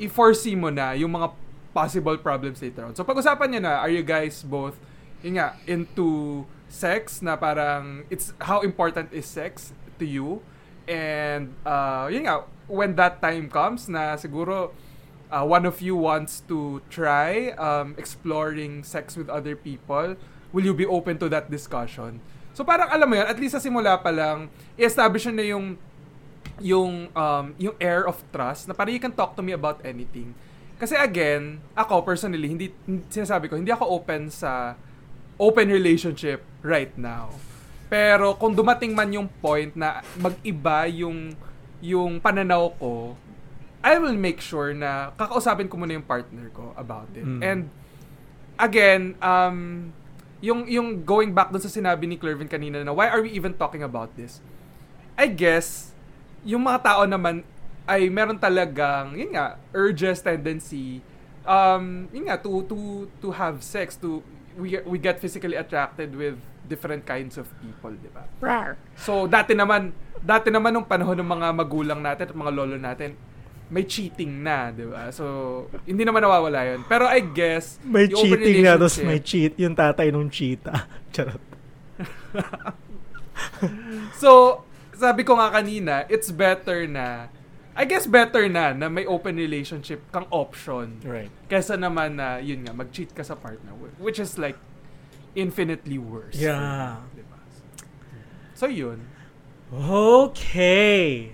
i-foresee 0.01 0.57
mo 0.57 0.73
na 0.73 0.97
yung 0.97 1.13
mga 1.13 1.37
possible 1.77 2.17
problems 2.17 2.65
later 2.65 2.89
on. 2.89 2.97
So, 2.97 3.05
pag-usapan 3.05 3.53
nyo 3.53 3.61
na, 3.61 3.85
are 3.85 3.93
you 3.93 4.01
guys 4.01 4.41
both, 4.41 4.81
yun 5.21 5.37
nga, 5.37 5.61
into 5.69 6.43
sex, 6.73 7.21
na 7.21 7.37
parang, 7.37 8.09
it's, 8.09 8.33
how 8.41 8.65
important 8.65 9.13
is 9.13 9.29
sex 9.29 9.77
to 10.01 10.09
you? 10.09 10.41
And, 10.89 11.53
uh, 11.69 12.09
yun 12.09 12.25
nga, 12.25 12.49
when 12.65 12.97
that 12.97 13.21
time 13.21 13.53
comes 13.53 13.93
na 13.93 14.17
siguro, 14.17 14.73
uh, 15.29 15.45
one 15.45 15.69
of 15.69 15.81
you 15.85 15.97
wants 15.97 16.41
to 16.49 16.81
try 16.89 17.53
um, 17.61 17.97
exploring 18.01 18.85
sex 18.85 19.17
with 19.17 19.29
other 19.29 19.57
people, 19.57 20.17
will 20.53 20.65
you 20.65 20.77
be 20.77 20.87
open 20.87 21.19
to 21.19 21.27
that 21.33 21.49
discussion? 21.49 22.21
So 22.53 22.63
parang 22.63 22.93
alam 22.93 23.09
mo 23.09 23.17
yan, 23.17 23.27
at 23.27 23.41
least 23.41 23.57
sa 23.57 23.63
simula 23.65 23.97
pa 23.97 24.13
lang, 24.13 24.53
i-establish 24.77 25.27
na 25.33 25.43
yung 25.43 25.81
yung 26.61 27.09
um, 27.17 27.47
yung 27.57 27.75
air 27.81 28.05
of 28.05 28.21
trust 28.29 28.69
na 28.69 28.77
parang 28.77 28.93
you 28.93 29.01
can 29.01 29.13
talk 29.13 29.33
to 29.35 29.43
me 29.43 29.57
about 29.57 29.81
anything. 29.83 30.37
Kasi 30.77 30.99
again, 30.99 31.63
ako 31.73 32.05
personally, 32.05 32.51
hindi, 32.51 32.75
sinasabi 33.09 33.49
ko, 33.49 33.57
hindi 33.57 33.73
ako 33.73 33.89
open 34.03 34.29
sa 34.29 34.77
open 35.41 35.73
relationship 35.73 36.45
right 36.61 36.93
now. 36.99 37.33
Pero 37.89 38.37
kung 38.37 38.53
dumating 38.53 38.93
man 38.93 39.09
yung 39.13 39.29
point 39.41 39.73
na 39.77 40.05
mag-iba 40.21 40.89
yung 40.93 41.33
yung 41.83 42.21
pananaw 42.21 42.73
ko, 42.77 43.17
I 43.83 43.99
will 43.99 44.15
make 44.15 44.39
sure 44.39 44.71
na 44.77 45.11
kakausapin 45.19 45.67
ko 45.67 45.75
muna 45.81 45.99
yung 45.99 46.07
partner 46.07 46.47
ko 46.55 46.71
about 46.79 47.11
it. 47.17 47.27
Mm. 47.27 47.41
And 47.43 47.61
again, 48.61 49.03
um 49.19 49.91
yung 50.43 50.67
yung 50.67 51.07
going 51.07 51.31
back 51.31 51.55
dun 51.55 51.63
sa 51.63 51.71
sinabi 51.71 52.05
ni 52.11 52.19
Clervin 52.19 52.51
kanina 52.51 52.83
na 52.83 52.91
why 52.91 53.07
are 53.07 53.23
we 53.23 53.31
even 53.31 53.55
talking 53.55 53.87
about 53.87 54.11
this? 54.19 54.43
I 55.15 55.31
guess 55.31 55.95
yung 56.43 56.67
mga 56.67 56.83
tao 56.83 57.03
naman 57.07 57.47
ay 57.87 58.11
meron 58.11 58.37
talagang 58.37 59.15
yun 59.15 59.33
nga 59.33 59.57
urges 59.71 60.19
tendency 60.23 60.99
um 61.47 62.11
yun 62.11 62.27
nga 62.27 62.39
to 62.39 62.67
to 62.67 63.07
to 63.23 63.31
have 63.31 63.63
sex 63.63 63.95
to 63.95 64.19
we 64.59 64.77
we 64.85 64.99
get 64.99 65.23
physically 65.23 65.57
attracted 65.57 66.13
with 66.13 66.37
different 66.67 67.03
kinds 67.05 67.37
of 67.39 67.47
people, 67.59 67.93
di 67.93 68.11
ba? 68.11 68.25
So, 68.95 69.27
dati 69.27 69.53
naman, 69.53 69.93
dati 70.23 70.49
naman 70.49 70.73
nung 70.73 70.87
panahon 70.87 71.19
ng 71.19 71.27
mga 71.27 71.49
magulang 71.53 72.01
natin 72.01 72.31
at 72.31 72.37
mga 72.37 72.53
lolo 72.55 72.77
natin, 72.79 73.19
may 73.73 73.89
cheating 73.89 74.45
na, 74.45 74.69
di 74.69 74.85
ba? 74.85 75.09
So, 75.09 75.65
hindi 75.89 76.05
naman 76.05 76.21
nawawala 76.21 76.61
yun. 76.69 76.85
Pero 76.85 77.09
I 77.09 77.25
guess, 77.25 77.81
May 77.81 78.05
cheating 78.05 78.61
na, 78.61 78.77
tapos 78.77 79.01
may 79.01 79.17
cheat. 79.25 79.57
Yung 79.57 79.73
tatay 79.73 80.13
nung 80.13 80.29
cheetah. 80.29 80.85
Charot. 81.17 81.41
So, 84.23 84.63
sabi 84.95 85.25
ko 85.25 85.35
nga 85.41 85.51
kanina, 85.51 86.05
it's 86.07 86.31
better 86.31 86.85
na, 86.87 87.33
I 87.73 87.89
guess 87.89 88.05
better 88.05 88.47
na, 88.47 88.77
na 88.77 88.93
may 88.93 89.09
open 89.09 89.41
relationship 89.41 90.05
kang 90.13 90.29
option. 90.29 91.01
Right. 91.01 91.33
Kesa 91.49 91.81
naman 91.81 92.21
na, 92.21 92.39
yun 92.39 92.63
nga, 92.63 92.77
mag-cheat 92.77 93.17
ka 93.17 93.25
sa 93.25 93.35
partner. 93.35 93.73
Which 93.99 94.21
is 94.21 94.37
like, 94.37 94.61
infinitely 95.33 95.97
worse. 95.97 96.37
Yeah. 96.37 97.01
Diba? 97.17 97.41
So, 98.53 98.69
yun. 98.69 99.01
Okay. 99.73 101.33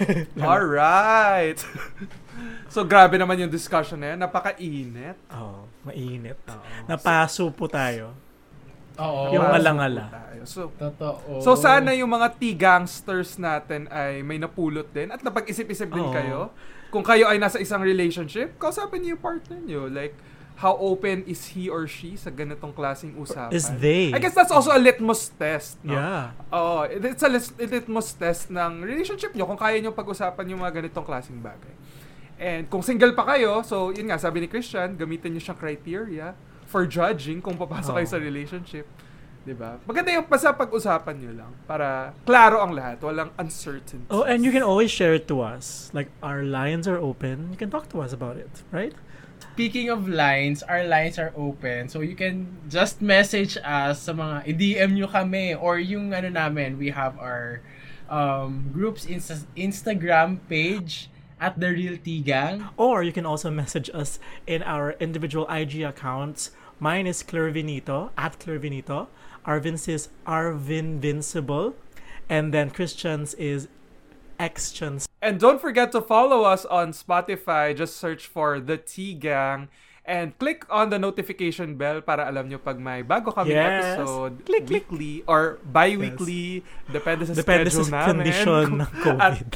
Alright. 0.42 1.60
so, 2.66 2.82
grabe 2.82 3.16
naman 3.16 3.36
yung 3.38 3.52
discussion 3.52 3.98
na 3.98 4.14
yan. 4.14 4.18
Napakainit. 4.20 5.18
Oh, 5.28 5.64
mainit. 5.82 6.38
Oo. 6.48 6.64
Napaso 6.86 7.48
po 7.50 7.68
tayo. 7.68 8.14
Oo. 8.98 9.32
Yung 9.32 9.44
Pasok 9.44 9.58
alangala. 9.58 10.02
po 10.04 10.14
tayo. 10.14 10.42
So, 10.42 10.60
Totoo. 10.74 11.38
so 11.38 11.54
sana 11.54 11.94
yung 11.94 12.10
mga 12.10 12.34
T-gangsters 12.36 13.38
natin 13.38 13.86
ay 13.88 14.20
may 14.20 14.36
napulot 14.36 14.90
din 14.90 15.08
at 15.08 15.22
napag-isip-isip 15.22 15.88
din 15.88 16.04
Oo. 16.04 16.12
kayo. 16.12 16.38
Kung 16.92 17.00
kayo 17.00 17.24
ay 17.24 17.40
nasa 17.40 17.56
isang 17.56 17.80
relationship, 17.80 18.60
kausapin 18.60 19.00
niyo 19.00 19.16
yung 19.16 19.22
partner 19.24 19.58
niyo. 19.64 19.82
Like, 19.88 20.12
how 20.62 20.78
open 20.78 21.26
is 21.26 21.58
he 21.58 21.66
or 21.66 21.90
she 21.90 22.14
sa 22.14 22.30
ganitong 22.30 22.70
klaseng 22.70 23.18
usapan. 23.18 23.50
Is 23.50 23.66
they. 23.82 24.14
I 24.14 24.22
guess 24.22 24.30
that's 24.30 24.54
also 24.54 24.70
a 24.70 24.78
litmus 24.78 25.34
test, 25.34 25.82
no? 25.82 25.98
Yeah. 25.98 26.30
Oo, 26.54 26.86
it- 26.86 27.02
it's 27.18 27.26
a 27.26 27.30
litmus 27.66 28.14
test 28.14 28.46
ng 28.46 28.86
relationship 28.86 29.34
nyo 29.34 29.50
kung 29.50 29.58
kaya 29.58 29.82
nyo 29.82 29.90
pag-usapan 29.90 30.46
yung 30.54 30.62
mga 30.62 30.78
ganitong 30.78 31.02
klaseng 31.02 31.42
bagay. 31.42 31.74
And 32.38 32.70
kung 32.70 32.82
single 32.86 33.10
pa 33.10 33.26
kayo, 33.34 33.66
so 33.66 33.90
yun 33.90 34.06
nga, 34.06 34.22
sabi 34.22 34.38
ni 34.38 34.46
Christian, 34.46 34.94
gamitin 34.94 35.34
nyo 35.34 35.42
siyang 35.42 35.58
criteria 35.58 36.38
for 36.70 36.86
judging 36.86 37.42
kung 37.42 37.58
papasok 37.58 37.98
kayo 37.98 38.06
Oo. 38.06 38.14
sa 38.14 38.18
relationship. 38.22 38.86
'Di 39.42 39.58
ba? 39.58 39.82
Maganda 39.82 40.14
yung 40.14 40.26
basta 40.30 40.54
pag-usapan 40.54 41.18
nyo 41.18 41.32
lang 41.42 41.52
para 41.66 42.14
klaro 42.22 42.62
ang 42.62 42.70
lahat, 42.70 43.02
walang 43.02 43.34
uncertainty. 43.34 44.06
Oh, 44.06 44.22
and 44.22 44.46
you 44.46 44.54
can 44.54 44.62
always 44.62 44.94
share 44.94 45.18
it 45.18 45.26
to 45.26 45.42
us. 45.42 45.90
Like 45.90 46.14
our 46.22 46.46
lines 46.46 46.86
are 46.86 47.02
open. 47.02 47.50
You 47.50 47.58
can 47.58 47.66
talk 47.66 47.90
to 47.90 47.98
us 47.98 48.14
about 48.14 48.38
it, 48.38 48.62
right? 48.70 48.94
Speaking 49.52 49.90
of 49.90 50.08
lines, 50.08 50.62
our 50.64 50.84
lines 50.84 51.18
are 51.18 51.32
open. 51.36 51.88
So 51.92 52.00
you 52.00 52.16
can 52.16 52.56
just 52.72 53.04
message 53.04 53.60
us 53.60 54.08
sa 54.08 54.16
mga 54.16 54.48
i-DM 54.48 54.96
nyo 54.96 55.08
kami 55.12 55.52
or 55.52 55.76
yung 55.76 56.08
ano 56.16 56.32
namin, 56.32 56.80
we 56.80 56.88
have 56.88 57.20
our 57.20 57.60
um, 58.08 58.72
group's 58.72 59.04
Insta- 59.04 59.44
Instagram 59.52 60.40
page 60.48 61.12
at 61.36 61.60
The 61.60 61.68
Real 61.68 62.00
Tea 62.00 62.24
Gang. 62.24 62.64
Or 62.80 63.02
you 63.04 63.12
can 63.12 63.28
also 63.28 63.52
message 63.52 63.92
us 63.92 64.16
in 64.46 64.64
our 64.64 64.96
individual 64.96 65.44
IG 65.52 65.84
accounts. 65.84 66.56
Mine 66.80 67.06
is 67.06 67.20
Clairvinito, 67.22 68.08
at 68.16 68.40
Clairvinito. 68.40 69.08
Arvin's 69.44 69.84
is 69.84 70.08
Arvinvincible. 70.24 71.74
And 72.24 72.54
then 72.54 72.70
Christian's 72.70 73.34
is 73.34 73.68
Xchans. 74.42 75.06
And 75.22 75.38
don't 75.38 75.62
forget 75.62 75.94
to 75.94 76.02
follow 76.02 76.42
us 76.42 76.66
on 76.66 76.90
Spotify. 76.90 77.70
Just 77.70 77.94
search 77.94 78.26
for 78.26 78.58
The 78.58 78.74
Tea 78.74 79.14
Gang 79.14 79.70
and 80.02 80.34
click 80.34 80.66
on 80.66 80.90
the 80.90 80.98
notification 80.98 81.78
bell 81.78 82.02
para 82.02 82.26
alam 82.26 82.50
nyo 82.50 82.58
pag 82.58 82.74
may 82.74 83.06
bago 83.06 83.30
kami 83.30 83.54
Yes. 83.54 83.94
episode 84.02 84.42
Click, 84.42 84.66
click. 84.66 84.90
weekly 84.90 85.22
or 85.30 85.62
bi-weekly. 85.62 86.66
Depende 86.90 87.22
sa 87.22 87.38
Depende 87.38 87.70
schedule 87.70 87.86
sa 87.86 88.02
namin. 88.02 88.10
condition 88.18 88.66
ng 88.82 88.82
At- 88.90 88.98
COVID. 88.98 89.50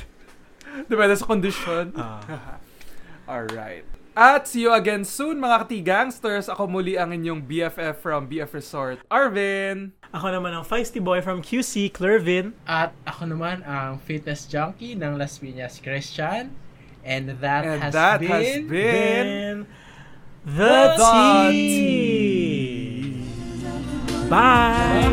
Depende 0.92 1.14
sa 1.18 1.26
condition. 1.26 1.84
Ah. 1.98 2.22
Alright. 3.26 3.82
At 4.16 4.48
see 4.48 4.64
you 4.64 4.72
again 4.72 5.04
soon 5.04 5.36
mga 5.44 5.68
katigangsters. 5.68 6.48
Ako 6.48 6.64
muli 6.64 6.96
ang 6.96 7.12
inyong 7.12 7.44
BFF 7.44 8.00
from 8.00 8.24
BF 8.24 8.48
Resort, 8.56 9.04
Arvin. 9.12 9.92
Ako 10.08 10.32
naman 10.32 10.56
ang 10.56 10.64
feisty 10.64 11.04
boy 11.04 11.20
from 11.20 11.44
QC, 11.44 11.92
Clervin. 11.92 12.56
At 12.64 12.96
ako 13.04 13.36
naman 13.36 13.60
ang 13.68 14.00
fitness 14.00 14.48
junkie 14.48 14.96
ng 14.96 15.20
Las 15.20 15.36
Piñas 15.36 15.84
Christian. 15.84 16.56
And 17.04 17.28
that 17.44 17.68
And 17.68 17.84
has 17.84 17.92
that 17.92 18.24
been... 18.24 18.32
has 18.32 18.64
been 18.64 19.68
Then, 19.68 19.68
the, 20.48 20.96
The 20.96 21.52
tea. 21.52 23.20
Bye. 24.32 25.12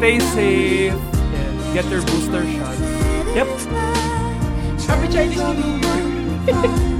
Stay 0.00 0.16
safe. 0.32 0.96
Get 1.76 1.84
your 1.92 2.00
booster 2.08 2.40
shot. 2.56 2.76
Yep. 3.36 3.48
Happy 4.88 5.06
Chinese 5.12 5.44
New 5.44 5.76
Year! 5.76 6.96